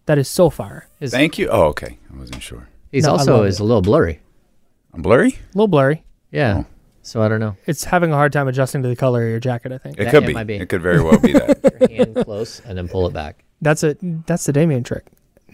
That 0.06 0.18
is 0.18 0.28
so 0.28 0.50
fire. 0.50 0.88
Thank 1.02 1.38
you. 1.38 1.48
Oh, 1.50 1.64
okay. 1.68 1.98
I 2.14 2.18
wasn't 2.20 2.42
sure. 2.44 2.68
He's 2.92 3.04
No, 3.04 3.10
I 3.10 3.12
also 3.14 3.38
love 3.38 3.46
is 3.48 3.60
a 3.60 3.64
little 3.64 3.82
blurry. 3.82 4.20
I'm 4.94 5.02
blurry. 5.02 5.30
A 5.30 5.38
little 5.58 5.68
blurry. 5.68 6.04
Yeah, 6.32 6.64
Oh. 6.64 6.66
so 7.02 7.22
I 7.22 7.28
don't 7.28 7.40
know. 7.40 7.56
It's 7.66 7.86
having 7.86 8.12
a 8.12 8.16
hard 8.16 8.34
time 8.34 8.48
adjusting 8.48 8.82
to 8.84 8.90
the 8.90 8.96
color 8.96 9.24
of 9.24 9.30
your 9.30 9.40
jacket. 9.40 9.72
I 9.72 9.78
think 9.78 9.98
It 10.00 10.04
That- 10.06 10.12
could 10.12 10.24
it 10.24 10.28
be. 10.28 10.34
might 10.34 10.44
be. 10.48 10.56
It 10.56 10.68
could 10.70 10.82
very 10.82 11.02
well 11.02 11.20
be 11.20 11.34
that. 11.34 11.78
Your 11.90 12.06
hand 12.06 12.16
close 12.26 12.62
and 12.66 12.78
then 12.78 12.88
pull 12.88 13.08
it 13.08 13.14
back. 13.14 13.44
that's 13.62 13.84
a 13.84 13.96
that's 14.28 14.46
the 14.46 14.54
Damien 14.54 14.84
trick. 14.84 15.06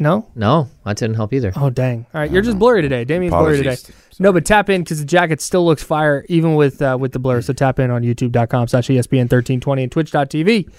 No. 0.02 0.26
No, 0.36 0.70
that 0.86 0.96
didn't 0.98 1.16
help 1.18 1.34
either. 1.34 1.52
Oh 1.58 1.70
dang! 1.70 2.06
All 2.14 2.22
right, 2.22 2.32
you're 2.32 2.42
just 2.42 2.58
blurry 2.58 2.82
today. 2.82 3.04
Damien's 3.04 3.34
blurry 3.34 3.58
today. 3.58 3.74
Apologies. 3.74 3.92
No, 4.20 4.32
but 4.34 4.46
tap 4.46 4.70
in 4.70 4.82
because 4.82 5.00
the 5.00 5.06
jacket 5.06 5.42
still 5.42 5.66
looks 5.66 5.84
fire 5.84 6.26
even 6.30 6.56
with 6.56 6.82
uh, 6.82 6.98
with 7.00 7.12
the 7.12 7.20
blur. 7.20 7.42
So 7.42 7.52
tap 7.54 7.80
in 7.80 7.92
on 7.92 8.02
YouTube.com 8.04 8.68
slash 8.70 8.90
E 8.90 8.96
ESPN 8.98 9.30
thirteen 9.30 9.60
twenty 9.60 9.84
and 9.84 9.92
Twitch.tv 9.92 10.70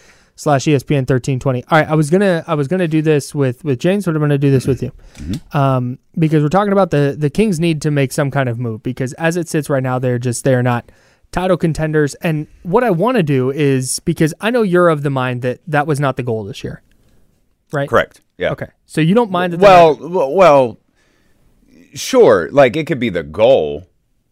slash 0.40 0.64
ESPN 0.64 1.06
thirteen 1.06 1.38
twenty. 1.38 1.62
All 1.64 1.78
right, 1.78 1.88
I 1.88 1.94
was 1.94 2.08
gonna 2.08 2.42
I 2.46 2.54
was 2.54 2.66
gonna 2.66 2.88
do 2.88 3.02
this 3.02 3.34
with 3.34 3.62
with 3.62 3.78
James, 3.78 4.06
but 4.06 4.14
I'm 4.14 4.22
gonna 4.22 4.38
do 4.38 4.50
this 4.50 4.66
with 4.66 4.82
you, 4.82 4.90
um, 5.52 5.98
because 6.18 6.42
we're 6.42 6.48
talking 6.48 6.72
about 6.72 6.90
the 6.90 7.14
the 7.16 7.28
Kings 7.28 7.60
need 7.60 7.82
to 7.82 7.90
make 7.90 8.10
some 8.10 8.30
kind 8.30 8.48
of 8.48 8.58
move 8.58 8.82
because 8.82 9.12
as 9.14 9.36
it 9.36 9.48
sits 9.48 9.68
right 9.68 9.82
now, 9.82 9.98
they're 9.98 10.18
just 10.18 10.42
they're 10.44 10.62
not 10.62 10.90
title 11.30 11.58
contenders. 11.58 12.14
And 12.16 12.46
what 12.62 12.82
I 12.82 12.90
want 12.90 13.18
to 13.18 13.22
do 13.22 13.50
is 13.50 13.98
because 14.00 14.32
I 14.40 14.50
know 14.50 14.62
you're 14.62 14.88
of 14.88 15.02
the 15.02 15.10
mind 15.10 15.42
that 15.42 15.60
that 15.66 15.86
was 15.86 16.00
not 16.00 16.16
the 16.16 16.22
goal 16.22 16.44
this 16.44 16.64
year, 16.64 16.82
right? 17.72 17.88
Correct. 17.88 18.22
Yeah. 18.38 18.52
Okay, 18.52 18.68
so 18.86 19.02
you 19.02 19.14
don't 19.14 19.30
mind 19.30 19.52
that. 19.52 19.60
Well, 19.60 19.96
well, 20.08 20.32
well, 20.32 20.78
sure. 21.92 22.48
Like 22.50 22.76
it 22.76 22.86
could 22.86 22.98
be 22.98 23.10
the 23.10 23.22
goal. 23.22 23.89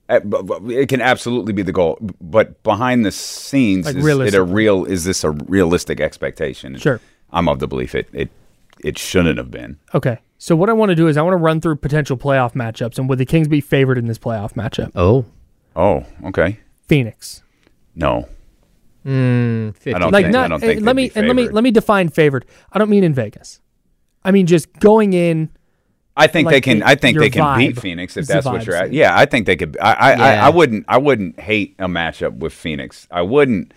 Uh, 0.09 0.21
but- 0.21 0.47
but 0.47 0.63
It 0.71 0.89
can 0.89 1.01
absolutely 1.01 1.53
be 1.53 1.63
the 1.63 1.73
goal, 1.73 1.99
but 2.21 2.63
behind 2.63 3.05
the 3.05 3.13
scenes, 3.13 3.87
Like 3.87 3.97
is 3.97 4.35
it 4.35 4.39
a 4.39 4.43
real? 4.43 4.85
Is 4.85 5.05
this 5.05 5.23
a 5.25 5.31
realistic 5.31 6.01
expectation? 6.01 6.77
Sure. 6.79 7.01
I'm 7.31 7.49
of 7.49 7.59
the 7.59 7.67
belief 7.69 7.95
it 7.95 8.09
it 8.13 8.31
it 8.83 8.97
shouldn't 8.99 9.39
have 9.39 9.51
been. 9.51 9.77
Okay. 9.95 10.19
So 10.39 10.55
what 10.57 10.71
I 10.71 10.73
want 10.73 10.91
to 10.91 10.95
do 10.95 11.09
is 11.09 11.17
I 11.17 11.23
want 11.23 11.33
to 11.35 11.37
run 11.39 11.61
through 11.61 11.77
potential 11.77 12.17
playoff 12.17 12.55
matchups 12.55 12.97
and 12.99 13.09
would 13.09 13.19
the 13.19 13.27
Kings 13.27 13.49
be 13.49 13.61
favored 13.61 13.99
in 13.99 14.07
this 14.07 14.19
playoff 14.19 14.55
matchup? 14.55 14.93
Oh, 14.95 15.25
Oh, 15.77 16.05
okay. 16.25 16.59
Phoenix. 16.87 17.43
No, 17.95 18.29
mm, 19.05 19.75
50. 19.75 19.95
I 19.95 19.99
don't 19.99 20.13
Like 20.13 20.25
think. 20.27 20.37
I 20.37 20.49
don't 20.49 20.63
eh, 20.63 20.67
think 20.67 20.83
let 20.83 20.97
me 20.97 21.11
and 21.15 21.27
let 21.27 21.37
me 21.37 21.49
let 21.49 21.65
me 21.65 21.71
define 21.71 22.09
favored. 22.09 22.45
I 22.73 22.79
don't 22.79 22.89
mean 22.91 23.05
in 23.05 23.13
Vegas. 23.15 23.61
I 24.25 24.31
mean 24.31 24.47
just 24.47 24.73
going 24.81 25.13
in 25.13 25.51
I 26.19 26.27
think 26.27 26.47
like 26.47 26.55
they 26.55 26.61
can. 26.61 26.79
the- 26.81 26.89
I 26.89 26.95
think 26.97 27.19
they 27.19 27.31
can 27.31 27.59
beat 27.59 27.81
Phoenix 27.81 28.17
if 28.17 28.27
that's 28.27 28.45
what 28.47 28.67
you're 28.67 28.75
at. 28.75 28.93
Yeah, 28.93 29.17
I 29.17 29.25
think 29.27 29.47
they 29.47 29.57
could. 29.57 29.77
I 29.81 29.93
I, 29.93 30.11
I 30.13 30.15
Yeah. 30.35 30.47
I 30.47 30.49
wouldn't. 30.51 30.85
I 30.89 30.99
wouldn't 30.99 31.39
hate 31.41 31.75
a 31.79 31.87
matchup 31.87 32.37
with 32.39 32.53
Phoenix. 32.53 33.07
I 33.11 33.23
wouldn't. 33.23 33.73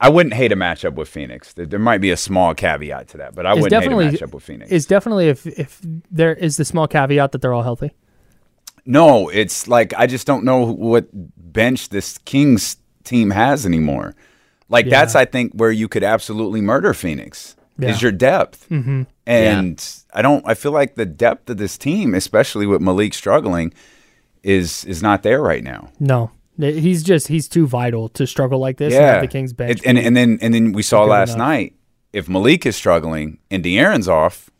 I 0.00 0.08
wouldn't 0.10 0.34
hate 0.34 0.52
a 0.52 0.56
matchup 0.56 0.94
with 0.94 1.08
Phoenix. 1.08 1.52
There, 1.54 1.64
there 1.66 1.78
might 1.78 1.98
be 2.00 2.10
a 2.10 2.16
small 2.16 2.54
caveat 2.54 3.08
to 3.08 3.16
that, 3.18 3.34
but 3.34 3.46
I 3.46 3.54
is 3.54 3.62
wouldn't 3.62 3.82
hate 3.82 3.92
a 3.92 3.94
matchup 4.26 4.34
with 4.34 4.42
Phoenix. 4.42 4.70
is 4.70 4.86
definitely 4.86 5.28
if 5.28 5.46
if 5.46 5.80
there 6.10 6.34
is 6.34 6.56
the 6.56 6.64
small 6.64 6.86
caveat 6.88 7.32
that 7.32 7.40
they're 7.40 7.54
all 7.54 7.62
healthy. 7.62 7.92
No, 8.84 9.28
it's 9.30 9.66
like 9.66 9.94
I 9.96 10.06
just 10.06 10.26
don't 10.26 10.44
know 10.44 10.66
what 10.72 11.06
bench 11.12 11.88
this 11.88 12.18
Kings 12.18 12.76
team 13.04 13.30
has 13.30 13.64
anymore. 13.64 14.14
Like 14.68 14.86
Yeah. 14.86 14.90
that's 15.00 15.14
I 15.14 15.24
think 15.24 15.52
where 15.54 15.70
you 15.70 15.88
could 15.88 16.02
absolutely 16.04 16.60
murder 16.60 16.92
Phoenix 16.92 17.56
Yeah. 17.78 17.88
is 17.90 18.00
your 18.02 18.12
depth. 18.12 18.68
Mm-hmm. 18.70 19.02
And 19.26 19.94
I 20.12 20.22
don't. 20.22 20.44
I 20.46 20.54
feel 20.54 20.72
like 20.72 20.94
the 20.94 21.06
depth 21.06 21.50
of 21.50 21.56
this 21.56 21.76
team, 21.78 22.14
especially 22.14 22.66
with 22.66 22.80
Malik 22.80 23.14
struggling, 23.14 23.72
is 24.42 24.84
is 24.84 25.02
not 25.02 25.22
there 25.22 25.42
right 25.42 25.64
now. 25.64 25.88
No. 25.98 26.30
He's 26.56 27.02
just 27.02 27.26
he's 27.28 27.48
too 27.48 27.66
vital 27.66 28.08
to 28.10 28.26
struggle 28.28 28.60
like 28.60 28.76
this 28.76 28.92
Yeah, 28.94 29.14
have 29.14 29.22
the 29.22 29.26
Kings 29.28 29.52
bench. 29.52 29.80
It- 29.80 29.86
and 29.86 29.98
and 29.98 30.16
then 30.16 30.38
and 30.40 30.54
then 30.54 30.72
we 30.72 30.82
saw 30.82 31.02
last 31.04 31.30
enough. 31.34 31.38
night 31.48 31.74
if 32.12 32.28
Malik 32.28 32.64
is 32.64 32.76
struggling 32.76 33.38
and 33.50 33.64
De'Aaron's 33.64 34.08
off, 34.08 34.50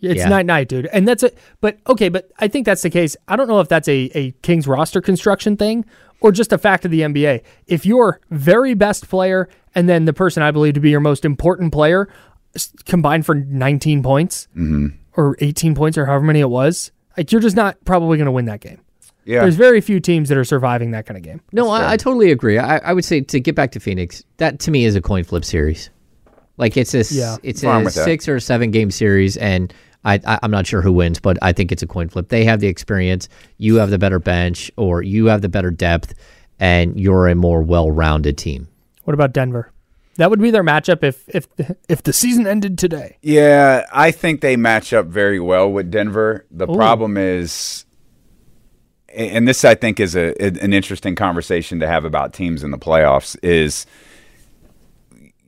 It's 0.00 0.20
Yeah. 0.20 0.28
night 0.28 0.46
night, 0.46 0.68
dude. 0.68 0.86
And 0.94 1.06
that's 1.06 1.22
it. 1.22 1.36
But 1.60 1.76
okay, 1.88 2.08
but 2.08 2.30
I 2.38 2.48
think 2.48 2.64
that's 2.64 2.80
the 2.82 2.88
case. 2.90 3.16
I 3.28 3.36
don't 3.36 3.48
know 3.48 3.60
if 3.60 3.68
that's 3.68 3.88
a, 3.88 4.10
a 4.14 4.30
Kings 4.42 4.66
roster 4.66 5.02
construction 5.02 5.56
thing 5.58 5.84
or 6.22 6.32
just 6.32 6.52
a 6.54 6.58
fact 6.58 6.86
of 6.86 6.90
the 6.90 7.00
NBA. 7.02 7.42
If 7.66 7.84
your 7.84 8.20
very 8.30 8.72
best 8.72 9.08
player 9.10 9.48
and 9.74 9.88
then 9.90 10.06
the 10.06 10.14
person 10.14 10.42
I 10.42 10.50
believe 10.52 10.72
to 10.74 10.80
be 10.80 10.88
your 10.90 11.00
most 11.00 11.24
important 11.26 11.70
player 11.72 12.08
s- 12.08 12.14
combined 12.84 13.24
for 13.26 13.34
19 13.34 14.02
points 14.02 14.48
Mm-hmm. 14.56 14.88
or 15.16 15.36
18 15.40 15.74
points 15.74 15.96
or 15.98 16.06
however 16.06 16.24
many 16.24 16.40
it 16.40 16.50
was, 16.50 16.90
like 17.16 17.32
you're 17.32 17.40
just 17.40 17.56
not 17.56 17.76
probably 17.84 18.16
going 18.18 18.26
to 18.26 18.32
win 18.32 18.44
that 18.46 18.60
game. 18.60 18.80
yeah, 19.24 19.40
There's 19.40 19.56
very 19.56 19.80
few 19.80 20.00
teams 20.00 20.28
that 20.28 20.38
are 20.38 20.44
surviving 20.44 20.90
that 20.92 21.06
kind 21.06 21.16
of 21.16 21.22
game. 21.22 21.40
No, 21.52 21.68
I, 21.70 21.92
I 21.92 21.96
totally 21.96 22.30
agree. 22.30 22.58
I, 22.58 22.78
I 22.78 22.92
would 22.92 23.04
say 23.04 23.20
to 23.22 23.40
get 23.40 23.54
back 23.54 23.72
to 23.72 23.80
Phoenix, 23.80 24.22
that 24.38 24.58
to 24.60 24.70
me 24.70 24.84
is 24.84 24.94
a 24.96 25.00
coin 25.00 25.24
flip 25.24 25.44
series. 25.44 25.90
Like 26.58 26.76
it's 26.76 26.94
a 26.94 27.00
s- 27.00 27.12
Yeah. 27.12 27.36
it's 27.42 27.62
Fine 27.62 27.82
a 27.82 27.84
with 27.84 27.94
that. 27.94 28.04
six 28.04 28.28
or 28.28 28.40
seven 28.40 28.70
game 28.70 28.90
series, 28.90 29.36
and 29.36 29.72
I, 30.04 30.20
I 30.26 30.38
I'm 30.42 30.50
not 30.50 30.66
sure 30.66 30.80
who 30.80 30.92
wins, 30.92 31.18
but 31.20 31.36
I 31.42 31.52
think 31.52 31.70
it's 31.72 31.82
a 31.82 31.86
coin 31.86 32.08
flip. 32.08 32.28
They 32.28 32.44
have 32.44 32.60
the 32.60 32.68
experience, 32.68 33.28
you 33.58 33.74
have 33.76 33.90
the 33.90 33.98
better 33.98 34.18
bench, 34.18 34.70
or 34.76 35.02
you 35.02 35.26
have 35.26 35.42
the 35.42 35.48
better 35.50 35.70
depth, 35.70 36.14
and 36.58 36.98
you're 36.98 37.28
a 37.28 37.34
more 37.34 37.60
well 37.62 37.90
rounded 37.90 38.38
team. 38.38 38.68
What 39.04 39.12
about 39.14 39.32
Denver? 39.34 39.70
That 40.16 40.30
would 40.30 40.40
be 40.40 40.50
their 40.50 40.64
matchup 40.64 41.02
if 41.02 41.28
if 41.28 41.46
if 41.88 42.02
the 42.02 42.12
season 42.12 42.46
ended 42.46 42.78
today. 42.78 43.18
yeah. 43.22 43.84
I 43.92 44.10
think 44.10 44.40
they 44.40 44.56
match 44.56 44.92
up 44.92 45.06
very 45.06 45.40
well 45.40 45.70
with 45.70 45.90
Denver. 45.90 46.46
The 46.50 46.66
problem 46.66 47.16
is, 47.16 47.84
and 49.08 49.46
this 49.46 49.64
I 49.64 49.74
think 49.74 50.00
is 50.00 50.16
a 50.16 50.34
an 50.42 50.72
interesting 50.72 51.14
conversation 51.14 51.80
to 51.80 51.86
have 51.86 52.04
about 52.04 52.32
teams 52.32 52.62
in 52.62 52.70
the 52.70 52.78
playoffs 52.78 53.36
is 53.42 53.86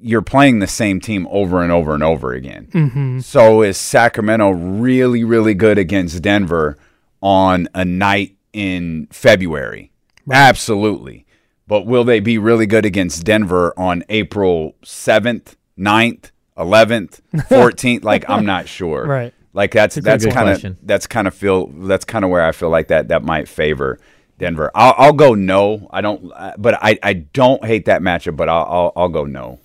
you're 0.00 0.22
playing 0.22 0.60
the 0.60 0.66
same 0.66 1.00
team 1.00 1.26
over 1.30 1.62
and 1.62 1.72
over 1.72 1.94
and 1.94 2.02
over 2.02 2.32
again. 2.32 2.68
Mm-hmm. 2.70 3.18
So 3.20 3.62
is 3.62 3.76
Sacramento 3.76 4.50
really, 4.50 5.24
really 5.24 5.54
good 5.54 5.76
against 5.78 6.22
Denver 6.22 6.78
on 7.20 7.68
a 7.74 7.84
night 7.84 8.36
in 8.52 9.08
February? 9.10 9.90
Absolutely. 10.30 11.26
But 11.68 11.86
will 11.86 12.02
they 12.02 12.18
be 12.18 12.38
really 12.38 12.66
good 12.66 12.84
against 12.86 13.24
Denver 13.24 13.72
on 13.76 14.02
April 14.08 14.74
7th, 14.82 15.54
9th, 15.78 16.30
11th, 16.56 17.20
14th? 17.34 18.02
like 18.02 18.28
I'm 18.28 18.44
not 18.46 18.66
sure. 18.66 19.06
Right. 19.06 19.34
Like 19.52 19.72
that's 19.72 19.96
that's 19.96 20.24
kind 20.26 20.48
of 20.48 20.76
that's 20.82 21.06
kind 21.06 21.28
of 21.28 21.34
feel 21.34 21.66
that's 21.66 22.04
kind 22.04 22.24
of 22.24 22.30
where 22.30 22.44
I 22.44 22.52
feel 22.52 22.70
like 22.70 22.88
that 22.88 23.08
that 23.08 23.22
might 23.22 23.48
favor 23.48 23.98
Denver. 24.38 24.70
I'll, 24.74 24.94
I'll 24.96 25.12
go 25.12 25.34
no. 25.34 25.88
I 25.90 26.00
don't, 26.00 26.32
uh, 26.34 26.52
but 26.58 26.74
I, 26.82 26.98
I 27.02 27.12
don't 27.12 27.64
hate 27.64 27.86
that 27.86 28.00
matchup. 28.02 28.36
But 28.36 28.48
I'll, 28.48 28.64
I'll 28.64 28.92
I'll 28.96 29.08
go 29.08 29.24
no. 29.24 29.58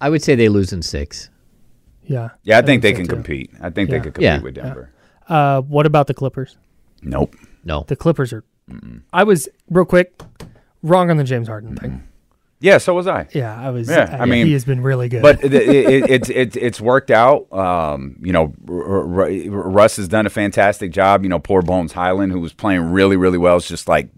I 0.00 0.10
would 0.10 0.22
say 0.22 0.34
they 0.34 0.48
lose 0.48 0.72
in 0.72 0.82
six. 0.82 1.30
Yeah. 2.04 2.30
Yeah, 2.42 2.58
I, 2.58 2.62
think, 2.62 2.82
they 2.82 2.92
so, 2.92 2.96
can 2.98 3.06
too. 3.06 3.14
compete. 3.14 3.50
I 3.60 3.70
think 3.70 3.90
Yeah. 3.90 3.98
they 3.98 4.04
could 4.04 4.14
compete 4.14 4.22
Yeah. 4.24 4.40
with 4.40 4.54
Denver. 4.54 4.90
Uh, 5.28 5.60
what 5.62 5.84
about 5.86 6.06
the 6.06 6.14
Clippers? 6.14 6.56
Nope. 7.02 7.36
No, 7.64 7.84
The 7.86 7.96
Clippers 7.96 8.32
are 8.32 8.44
I 9.12 9.24
was 9.24 9.48
real 9.70 9.84
quick 9.84 10.20
wrong 10.82 11.10
on 11.10 11.16
the 11.16 11.24
James 11.24 11.48
Harden 11.48 11.76
thing. 11.76 12.08
Yeah, 12.60 12.78
so 12.78 12.94
was 12.94 13.06
I. 13.06 13.28
Yeah, 13.32 13.56
I 13.56 13.70
was. 13.70 13.88
Yeah, 13.88 14.16
I 14.18 14.22
uh, 14.22 14.26
mean, 14.26 14.46
he 14.46 14.52
has 14.52 14.64
been 14.64 14.82
really 14.82 15.08
good. 15.08 15.22
But 15.22 15.44
it, 15.44 15.54
it, 15.54 15.68
it, 15.68 16.10
it's 16.10 16.28
it's 16.30 16.56
it's 16.56 16.80
worked 16.80 17.10
out. 17.10 17.52
Um, 17.52 18.16
you 18.20 18.32
know, 18.32 18.52
R- 18.68 19.22
R- 19.22 19.30
Russ 19.48 19.96
has 19.96 20.08
done 20.08 20.26
a 20.26 20.30
fantastic 20.30 20.90
job. 20.90 21.22
You 21.22 21.28
know, 21.28 21.38
poor 21.38 21.62
Bones 21.62 21.92
Hyland, 21.92 22.32
who 22.32 22.40
was 22.40 22.52
playing 22.52 22.90
really 22.90 23.16
really 23.16 23.38
well, 23.38 23.56
is 23.56 23.68
just 23.68 23.86
like 23.86 24.08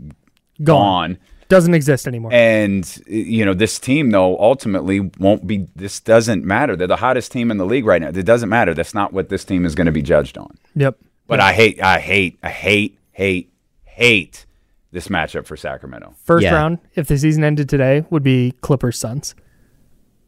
gone. 0.62 1.18
doesn't 1.48 1.74
exist 1.74 2.06
anymore. 2.06 2.30
And 2.32 3.02
you 3.06 3.44
know, 3.44 3.52
this 3.52 3.78
team 3.78 4.10
though 4.10 4.38
ultimately 4.38 5.00
won't 5.18 5.46
be. 5.46 5.68
This 5.76 6.00
doesn't 6.00 6.42
matter. 6.42 6.76
They're 6.76 6.86
the 6.86 6.96
hottest 6.96 7.32
team 7.32 7.50
in 7.50 7.58
the 7.58 7.66
league 7.66 7.84
right 7.84 8.00
now. 8.00 8.08
It 8.08 8.24
doesn't 8.24 8.48
matter. 8.48 8.72
That's 8.72 8.94
not 8.94 9.12
what 9.12 9.28
this 9.28 9.44
team 9.44 9.66
is 9.66 9.74
going 9.74 9.86
to 9.86 9.92
be 9.92 10.02
judged 10.02 10.38
on. 10.38 10.56
yep. 10.74 10.96
But 11.26 11.38
I 11.38 11.52
hate, 11.52 11.80
I 11.80 12.00
hate, 12.00 12.40
I 12.42 12.48
hate, 12.48 12.98
hate, 13.12 13.52
hate 13.84 14.46
this 14.92 15.08
matchup 15.08 15.46
for 15.46 15.56
Sacramento. 15.56 16.14
First 16.24 16.44
Yeah. 16.44 16.54
round, 16.54 16.78
if 16.94 17.06
the 17.08 17.16
season 17.18 17.44
ended 17.44 17.68
today, 17.68 18.04
would 18.10 18.22
be 18.22 18.52
Clippers 18.60 18.98
Suns. 18.98 19.34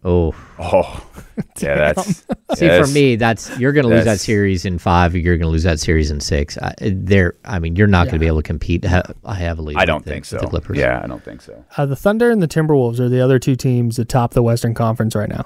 Oh, 0.05 0.35
Oh, 0.59 1.07
yeah, 1.61 1.77
that's 1.93 2.25
see, 2.57 2.67
yes. 2.67 2.89
for 2.89 2.93
me, 2.93 3.15
that's 3.15 3.57
you're 3.61 3.73
going 3.73 3.85
to 3.89 3.95
lose 3.95 4.05
that 4.05 4.19
series 4.19 4.65
in 4.65 4.79
five. 4.79 5.15
You're 5.15 5.37
going 5.37 5.47
to 5.47 5.53
lose 5.53 5.63
that 5.63 5.79
series 5.79 6.11
in 6.11 6.19
six. 6.21 6.59
I, 6.59 6.75
there, 6.81 7.35
I 7.45 7.61
mean, 7.61 7.77
you're 7.77 7.87
not 7.87 8.07
going 8.07 8.15
to 8.15 8.19
be 8.19 8.27
able 8.27 8.39
to 8.39 8.43
compete 8.43 8.85
he- 8.85 9.33
heavily. 9.33 9.77
I 9.77 9.85
don't 9.85 10.05
the- 10.05 10.11
think 10.11 10.23
with 10.23 10.27
so. 10.29 10.39
The 10.39 10.47
Clippers. 10.49 10.77
Yeah, 10.79 11.01
I 11.03 11.07
don't 11.07 11.23
think 11.25 11.41
so. 11.41 11.65
Uh, 11.77 11.87
the 11.87 11.95
Thunder 11.95 12.31
and 12.33 12.43
the 12.43 12.49
Timberwolves 12.49 12.99
are 12.99 13.09
the 13.09 13.21
other 13.21 13.39
two 13.39 13.55
teams 13.55 13.97
atop 14.01 14.35
the 14.35 14.43
Western 14.43 14.75
Conference 14.75 15.15
right 15.15 15.29
now. 15.29 15.45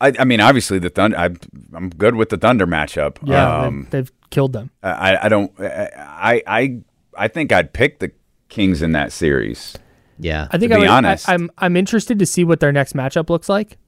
I, 0.00 0.12
I 0.18 0.24
mean, 0.24 0.40
obviously 0.40 0.78
the 0.78 0.88
Thunder. 0.90 1.18
I, 1.18 1.30
I'm 1.74 1.90
good 1.90 2.14
with 2.14 2.28
the 2.28 2.38
Thunder 2.38 2.66
matchup. 2.68 3.16
Yeah, 3.24 3.62
um, 3.62 3.88
they've, 3.90 4.06
they've 4.06 4.12
killed 4.30 4.52
them. 4.52 4.70
I, 4.82 5.18
I 5.22 5.28
don't. 5.28 5.52
I, 5.58 6.42
I, 6.46 6.80
I 7.16 7.28
think 7.28 7.52
I'd 7.52 7.72
pick 7.72 7.98
the 7.98 8.12
Kings 8.48 8.82
in 8.82 8.92
that 8.92 9.12
series. 9.12 9.76
yeah. 10.18 10.48
I 10.50 10.58
think 10.58 10.70
to 10.70 10.76
I 10.76 10.78
be 10.78 10.82
would, 10.82 10.90
honest. 10.90 11.28
I, 11.28 11.34
am 11.34 11.50
I'm 11.58 11.76
interested 11.76 12.18
to 12.18 12.26
see 12.26 12.42
what 12.44 12.60
their 12.60 12.72
next 12.72 12.94
matchup 12.94 13.30
looks 13.30 13.48
like. 13.48 13.78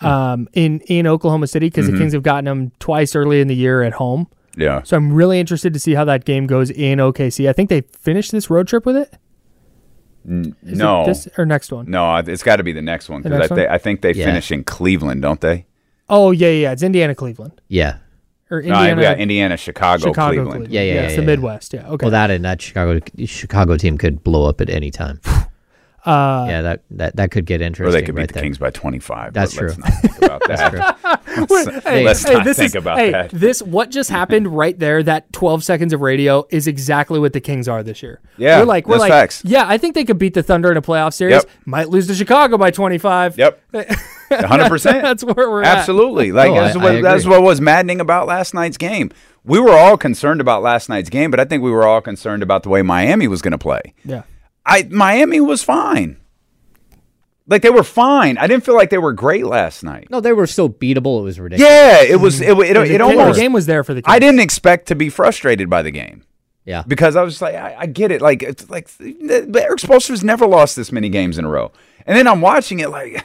Um, 0.00 0.48
in 0.52 0.80
in 0.80 1.06
Oklahoma 1.06 1.46
City 1.46 1.66
because 1.68 1.86
Mm-hmm. 1.86 1.94
the 1.94 2.00
Kings 2.00 2.12
have 2.14 2.22
gotten 2.24 2.44
them 2.46 2.72
twice 2.80 3.14
early 3.14 3.40
in 3.40 3.46
the 3.48 3.54
year 3.54 3.82
at 3.82 3.92
home, 3.94 4.26
Yeah. 4.56 4.82
so 4.82 4.96
I'm 4.96 5.12
really 5.12 5.38
interested 5.38 5.72
to 5.72 5.78
see 5.78 5.94
how 5.94 6.04
that 6.06 6.24
game 6.24 6.46
goes 6.46 6.68
in 6.70 6.98
OKC. 6.98 7.48
I 7.48 7.52
think 7.52 7.70
they 7.70 7.82
finished 7.82 8.32
this 8.32 8.50
road 8.50 8.66
trip 8.68 8.84
with 8.84 8.96
it. 8.96 9.14
Is 10.26 10.46
it 10.72 10.76
no. 10.78 11.06
this 11.06 11.28
or 11.38 11.46
next 11.46 11.70
one? 11.70 11.88
no, 11.90 12.16
it's 12.16 12.42
got 12.42 12.56
to 12.56 12.64
be 12.64 12.72
the 12.72 12.82
next 12.82 13.08
one 13.08 13.22
because 13.22 13.36
I, 13.36 13.38
next 13.38 13.50
one? 13.50 13.58
thi- 13.60 13.66
I 13.68 13.78
think 13.78 14.00
they 14.02 14.12
Yeah. 14.12 14.24
finish 14.26 14.50
in 14.50 14.64
Cleveland, 14.64 15.22
don't 15.22 15.40
they? 15.40 15.66
Oh 16.08 16.32
yeah, 16.32 16.48
yeah, 16.48 16.52
yeah. 16.62 16.72
It's 16.72 16.82
Indiana, 16.82 17.14
Cleveland, 17.14 17.60
yeah. 17.68 17.98
Or 18.54 18.62
No, 18.62 18.74
Indiana, 18.74 18.96
we 18.96 19.02
got 19.02 19.18
Indiana, 19.20 19.56
Chicago, 19.56 20.08
Chicago, 20.08 20.28
Cleveland. 20.28 20.50
Cleveland. 20.50 20.72
Yeah, 20.72 20.80
yeah, 20.82 20.86
yeah. 20.86 20.94
yeah, 20.94 21.06
it's 21.06 21.16
the 21.16 21.22
yeah. 21.22 21.26
Midwest. 21.26 21.72
Yeah. 21.72 21.88
Okay. 21.88 22.04
Well, 22.04 22.10
that 22.10 22.30
and 22.30 22.44
that 22.44 22.60
Chicago 22.62 23.00
Chicago 23.26 23.76
team 23.76 23.98
could 23.98 24.22
blow 24.24 24.48
up 24.48 24.60
at 24.60 24.70
any 24.70 24.90
time. 24.90 25.20
uh, 26.04 26.46
yeah, 26.48 26.62
that, 26.62 26.82
that 26.90 27.16
that 27.16 27.30
could 27.30 27.46
get 27.46 27.60
interesting. 27.62 27.88
Or 27.88 27.92
they 28.00 28.04
could 28.04 28.14
beat 28.14 28.28
the 28.28 28.34
there. 28.34 28.42
Kings 28.42 28.58
by 28.58 28.70
25. 28.70 29.32
That's 29.32 29.54
but 29.54 29.62
let's 29.62 29.74
true. 29.74 29.82
Not 29.84 30.00
think 30.02 30.16
about 30.18 30.42
that. 30.48 31.48
let's 31.50 31.84
Hey, 31.84 32.04
let's 32.04 32.22
hey, 32.22 32.34
not 32.34 32.44
this 32.44 32.56
think 32.58 32.66
is, 32.66 32.74
about 32.74 32.98
hey, 32.98 33.10
that. 33.10 33.30
This 33.30 33.62
what 33.62 33.90
just 33.90 34.10
happened 34.10 34.48
right 34.48 34.78
there. 34.78 35.02
That 35.02 35.32
12 35.32 35.64
seconds 35.64 35.92
of 35.92 36.00
radio 36.02 36.46
is 36.50 36.66
exactly 36.66 37.18
what 37.18 37.32
the 37.32 37.40
Kings 37.40 37.68
are 37.68 37.82
this 37.82 38.02
year. 38.02 38.20
Yeah, 38.36 38.60
we're 38.60 38.66
like 38.66 38.86
we're 38.86 38.98
like 38.98 39.10
facts. 39.10 39.42
yeah. 39.44 39.64
I 39.66 39.78
think 39.78 39.94
they 39.94 40.04
could 40.04 40.18
beat 40.18 40.34
the 40.34 40.42
Thunder 40.42 40.70
in 40.70 40.76
a 40.76 40.82
playoff 40.82 41.14
series. 41.14 41.34
Yep. 41.34 41.50
Might 41.64 41.88
lose 41.88 42.06
to 42.08 42.14
Chicago 42.14 42.58
by 42.58 42.70
25. 42.70 43.38
Yep. 43.38 43.60
100%. 44.30 44.82
That's 45.02 45.24
where 45.24 45.50
we're 45.50 45.62
at. 45.62 45.78
Absolutely. 45.78 46.32
Like 46.32 46.50
Oh, 46.50 46.54
that's, 46.54 46.76
I- 46.76 46.82
what, 46.82 46.96
I 46.96 47.00
that's 47.00 47.26
what 47.26 47.42
was 47.42 47.60
maddening 47.60 48.00
about 48.00 48.26
last 48.26 48.54
night's 48.54 48.76
game. 48.76 49.10
We 49.44 49.58
were 49.60 49.72
all 49.72 49.96
concerned 49.96 50.40
about 50.40 50.62
last 50.62 50.88
night's 50.88 51.10
game, 51.10 51.30
but 51.30 51.38
I 51.40 51.44
think 51.44 51.62
we 51.62 51.70
were 51.70 51.86
all 51.86 52.00
concerned 52.00 52.42
about 52.42 52.62
the 52.62 52.70
way 52.70 52.82
Miami 52.82 53.28
was 53.28 53.42
going 53.42 53.52
to 53.52 53.58
play. 53.58 53.94
Yeah. 54.04 54.22
I 54.66 54.84
Miami 54.90 55.40
was 55.40 55.62
fine. 55.62 56.16
Like 57.46 57.60
they 57.60 57.68
were 57.70 57.82
fine. 57.84 58.38
I 58.38 58.46
didn't 58.46 58.64
feel 58.64 58.74
like 58.74 58.88
they 58.88 58.96
were 58.96 59.12
great 59.12 59.44
last 59.44 59.82
night. 59.84 60.08
No, 60.10 60.20
they 60.20 60.32
were 60.32 60.46
so 60.46 60.66
beatable. 60.70 61.20
It 61.20 61.24
was 61.24 61.38
ridiculous. 61.38 61.70
Yeah, 61.70 62.00
it 62.02 62.16
was. 62.18 62.40
Mm-hmm. 62.40 62.60
It, 62.62 62.70
it, 62.70 62.74
The, 62.74 62.82
it, 62.94 62.98
the 62.98 63.04
almost. 63.04 63.38
game 63.38 63.52
was 63.52 63.66
there 63.66 63.84
for 63.84 63.92
the 63.92 64.00
Kings. 64.00 64.14
I 64.14 64.18
didn't 64.18 64.40
expect 64.40 64.88
to 64.88 64.94
be 64.94 65.10
frustrated 65.10 65.68
by 65.68 65.82
the 65.82 65.90
game 65.90 66.24
Yeah. 66.64 66.84
because 66.88 67.14
I 67.16 67.22
was 67.22 67.42
like, 67.42 67.54
I, 67.54 67.76
I 67.80 67.86
get 67.86 68.10
it. 68.10 68.22
Like, 68.22 68.42
it's 68.42 68.70
like 68.70 68.88
Erik 68.98 69.78
Spoelstra's 69.80 70.24
never 70.24 70.46
lost 70.46 70.74
this 70.76 70.90
many 70.90 71.10
games 71.10 71.36
in 71.36 71.44
a 71.44 71.48
row, 71.50 71.70
and 72.06 72.16
then 72.16 72.26
I'm 72.26 72.40
watching 72.40 72.80
it 72.80 72.88
like 72.88 73.22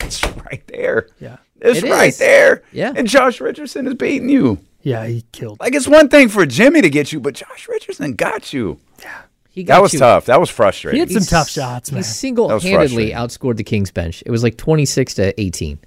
it's 0.00 0.24
right 0.50 0.62
there. 0.66 1.08
Yeah. 1.20 1.36
It's 1.60 1.82
It 1.82 1.90
right 1.90 2.08
is. 2.08 2.18
there. 2.18 2.62
Yeah. 2.72 2.92
and 2.96 3.06
Josh 3.06 3.40
Richardson 3.40 3.86
is 3.86 3.94
beating 3.94 4.28
you. 4.28 4.58
Yeah, 4.82 5.06
he 5.06 5.24
killed. 5.32 5.60
Like 5.60 5.74
it's 5.74 5.86
one 5.88 6.08
thing 6.08 6.28
for 6.28 6.46
Jimmy 6.46 6.80
to 6.80 6.88
get 6.90 7.12
you, 7.12 7.20
but 7.20 7.34
Josh 7.34 7.68
Richardson 7.68 8.14
got 8.14 8.52
you. 8.52 8.78
Yeah. 9.02 9.22
He 9.50 9.64
got 9.64 9.74
That 9.76 9.82
was 9.82 9.92
you. 9.92 9.98
tough. 9.98 10.26
That 10.26 10.40
was 10.40 10.48
frustrating. 10.48 10.96
He 10.96 11.00
had 11.14 11.22
some 11.22 11.28
tough 11.28 11.50
shots, 11.50 11.90
man. 11.92 11.98
He 11.98 12.02
single-handedly 12.04 13.10
outscored 13.10 13.56
the 13.56 13.64
Kings 13.64 13.90
bench. 13.90 14.22
It 14.24 14.30
was 14.30 14.42
like 14.42 14.56
26 14.56 15.14
to 15.14 15.38
18. 15.40 15.78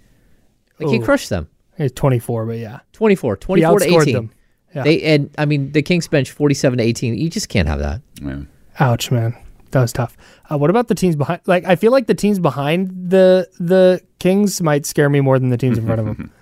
Like 0.79 0.89
he 0.89 0.99
crushed 0.99 1.29
them. 1.29 1.47
He's 1.77 1.91
24, 1.93 2.45
but 2.45 2.57
yeah, 2.57 2.79
24, 2.91 3.37
24 3.37 3.79
to 3.79 3.85
18. 4.01 4.13
them. 4.13 4.31
Yeah. 4.75 4.83
They 4.83 5.01
and 5.03 5.29
I 5.37 5.45
mean 5.45 5.71
the 5.71 5.81
Kings 5.81 6.07
bench 6.07 6.31
47 6.31 6.77
to 6.77 6.83
18. 6.83 7.15
You 7.17 7.29
just 7.29 7.47
can't 7.49 7.67
have 7.67 7.79
that. 7.79 8.01
Yeah. 8.21 8.41
Ouch, 8.79 9.09
man. 9.11 9.35
That 9.71 9.81
was 9.81 9.93
tough. 9.93 10.15
Uh, 10.53 10.57
what 10.57 10.69
about 10.69 10.87
the 10.87 10.95
teams 10.95 11.15
behind? 11.15 11.41
Like, 11.45 11.65
I 11.65 11.75
feel 11.75 11.91
like 11.91 12.07
the 12.07 12.13
teams 12.15 12.39
behind 12.39 13.09
the 13.09 13.47
the 13.59 14.01
Kings 14.19 14.61
might 14.61 14.85
scare 14.85 15.09
me 15.09 15.19
more 15.21 15.39
than 15.39 15.49
the 15.49 15.57
teams 15.57 15.77
in 15.77 15.85
front 15.85 15.99
of 15.99 16.05
them. 16.05 16.31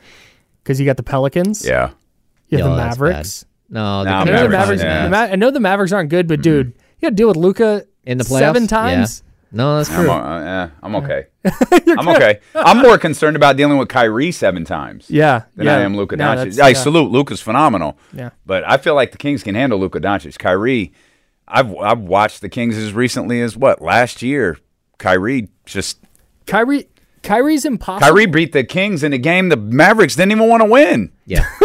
Because 0.63 0.79
you 0.79 0.85
got 0.85 0.95
the 0.97 1.01
Pelicans, 1.03 1.65
Yeah. 1.65 1.89
you 2.49 2.59
have 2.59 2.67
Yo, 2.67 2.71
the 2.71 2.77
Mavericks. 2.77 3.45
No, 3.67 4.03
the 4.03 4.11
Nah, 4.11 4.19
I 4.21 4.23
know 4.25 4.43
the 4.43 4.49
Mavericks. 4.49 4.83
yeah. 4.83 5.03
the 5.05 5.09
Ma- 5.09 5.17
I 5.33 5.35
know 5.35 5.49
the 5.49 5.59
Mavericks 5.59 5.91
aren't 5.91 6.11
good, 6.11 6.27
but 6.27 6.43
dude, 6.43 6.67
you 6.67 7.01
got 7.01 7.09
to 7.09 7.15
deal 7.15 7.27
with 7.29 7.35
Luka 7.37 7.85
in 8.05 8.19
the 8.19 8.23
playoffs 8.23 8.39
seven 8.39 8.63
Yeah. 8.63 8.67
times. 8.67 9.23
No, 9.51 9.77
that's 9.77 9.89
I'm, 9.89 10.07
uh, 10.07 10.39
eh, 10.39 10.69
I'm 10.83 10.95
okay. 10.97 11.25
I'm 11.97 12.07
okay. 12.09 12.39
I'm 12.53 12.77
more 12.83 12.99
concerned 12.99 13.35
about 13.35 13.57
dealing 13.57 13.79
with 13.79 13.89
Kyrie 13.89 14.31
seven 14.31 14.63
times. 14.63 15.09
Yeah, 15.09 15.45
than 15.55 15.65
yeah. 15.65 15.77
I 15.77 15.79
am 15.81 15.97
Luka 15.97 16.15
Doncic. 16.15 16.35
that's- 16.35 16.59
I 16.59 16.67
yeah. 16.69 16.73
salute 16.75 17.09
Luka's 17.09 17.41
phenomenal. 17.41 17.97
Yeah. 18.13 18.29
But 18.45 18.63
I 18.69 18.77
feel 18.77 18.93
like 18.93 19.11
the 19.13 19.17
Kings 19.17 19.41
can 19.41 19.55
handle 19.55 19.79
Luka 19.79 19.99
Doncic. 19.99 20.37
Kyrie, 20.37 20.93
I've 21.51 21.75
I've 21.75 21.99
watched 21.99 22.41
the 22.41 22.49
Kings 22.49 22.77
as 22.77 22.93
recently 22.93 23.41
as 23.41 23.57
what 23.57 23.81
last 23.81 24.21
year. 24.21 24.57
Kyrie 24.97 25.49
just 25.65 25.99
Kyrie, 26.45 26.87
Kyrie's 27.23 27.65
impossible. 27.65 28.07
Kyrie 28.07 28.25
beat 28.25 28.51
the 28.51 28.63
Kings 28.63 29.03
in 29.03 29.13
a 29.13 29.17
game 29.17 29.49
the 29.49 29.57
Mavericks 29.57 30.15
didn't 30.15 30.31
even 30.31 30.47
want 30.47 30.61
to 30.61 30.69
win. 30.69 31.11
Yeah. 31.25 31.45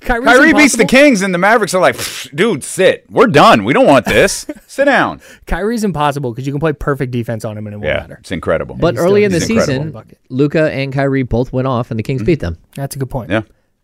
Kyrie's 0.00 0.24
Kyrie 0.24 0.52
beats 0.52 0.76
the. 0.76 0.84
Kings 0.84 1.22
and 1.22 1.34
the 1.34 1.38
Mavericks 1.38 1.74
are 1.74 1.80
like, 1.80 1.96
dude, 2.34 2.64
sit. 2.64 3.04
We're 3.10 3.26
done. 3.26 3.64
We 3.64 3.72
don't 3.72 3.86
want 3.86 4.06
this. 4.06 4.46
sit 4.66 4.84
down. 4.84 5.20
Kyrie's 5.46 5.84
impossible 5.84 6.32
because 6.32 6.46
you 6.46 6.52
can 6.52 6.60
play 6.60 6.72
perfect 6.72 7.12
defense 7.12 7.44
on 7.44 7.58
him 7.58 7.66
and 7.66 7.74
it 7.74 7.78
won't 7.78 7.88
Yeah, 7.88 8.00
matter. 8.00 8.16
it's 8.20 8.32
incredible. 8.32 8.76
But 8.76 8.96
early 8.96 9.22
still- 9.22 9.24
in 9.26 9.32
the 9.32 9.40
season, 9.40 10.02
Luka 10.28 10.70
and 10.72 10.92
Kyrie 10.92 11.24
both 11.24 11.52
went 11.52 11.66
off 11.66 11.90
and 11.90 11.98
the 11.98 12.02
Kings 12.02 12.20
mm-hmm. 12.20 12.26
beat 12.26 12.40
them. 12.40 12.58
That's 12.74 12.96
a 12.96 12.98
good 12.98 13.10
point. 13.10 13.30
yeah. 13.30 13.42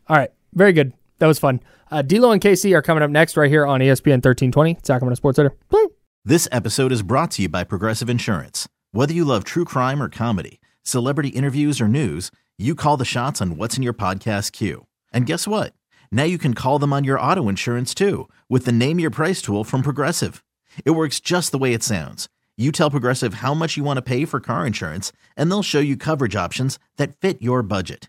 All 0.08 0.16
right. 0.16 0.30
Very 0.54 0.72
good. 0.72 0.92
That 1.22 1.28
was 1.28 1.38
fun. 1.38 1.60
Uh, 1.88 2.02
D'Lo 2.02 2.32
and 2.32 2.42
KC 2.42 2.74
are 2.74 2.82
coming 2.82 3.04
up 3.04 3.08
next 3.08 3.36
right 3.36 3.48
here 3.48 3.64
on 3.64 3.78
ESPN 3.78 4.18
1320, 4.24 4.78
Sacramento 4.82 5.14
Sports 5.14 5.36
Center. 5.36 5.54
This 6.24 6.48
episode 6.50 6.90
is 6.90 7.02
brought 7.02 7.30
to 7.32 7.42
you 7.42 7.48
by 7.48 7.62
Progressive 7.62 8.10
Insurance. 8.10 8.68
Whether 8.90 9.14
you 9.14 9.24
love 9.24 9.44
true 9.44 9.64
crime 9.64 10.02
or 10.02 10.08
comedy, 10.08 10.58
celebrity 10.82 11.28
interviews 11.28 11.80
or 11.80 11.86
news, 11.86 12.32
you 12.58 12.74
call 12.74 12.96
the 12.96 13.04
shots 13.04 13.40
on 13.40 13.56
what's 13.56 13.76
in 13.76 13.84
your 13.84 13.92
podcast 13.92 14.50
queue. 14.50 14.88
And 15.12 15.24
guess 15.24 15.46
what? 15.46 15.74
Now 16.10 16.24
you 16.24 16.38
can 16.38 16.54
call 16.54 16.80
them 16.80 16.92
on 16.92 17.04
your 17.04 17.20
auto 17.20 17.48
insurance 17.48 17.94
too 17.94 18.28
with 18.48 18.64
the 18.64 18.72
Name 18.72 18.98
Your 18.98 19.10
Price 19.10 19.40
tool 19.40 19.62
from 19.62 19.82
Progressive. 19.82 20.42
It 20.84 20.90
works 20.90 21.20
just 21.20 21.52
the 21.52 21.58
way 21.58 21.72
it 21.72 21.84
sounds. 21.84 22.28
You 22.56 22.72
tell 22.72 22.90
Progressive 22.90 23.34
how 23.34 23.54
much 23.54 23.76
you 23.76 23.84
want 23.84 23.98
to 23.98 24.02
pay 24.02 24.24
for 24.24 24.40
car 24.40 24.66
insurance, 24.66 25.12
and 25.36 25.52
they'll 25.52 25.62
show 25.62 25.78
you 25.78 25.96
coverage 25.96 26.34
options 26.34 26.80
that 26.96 27.14
fit 27.20 27.40
your 27.40 27.62
budget. 27.62 28.08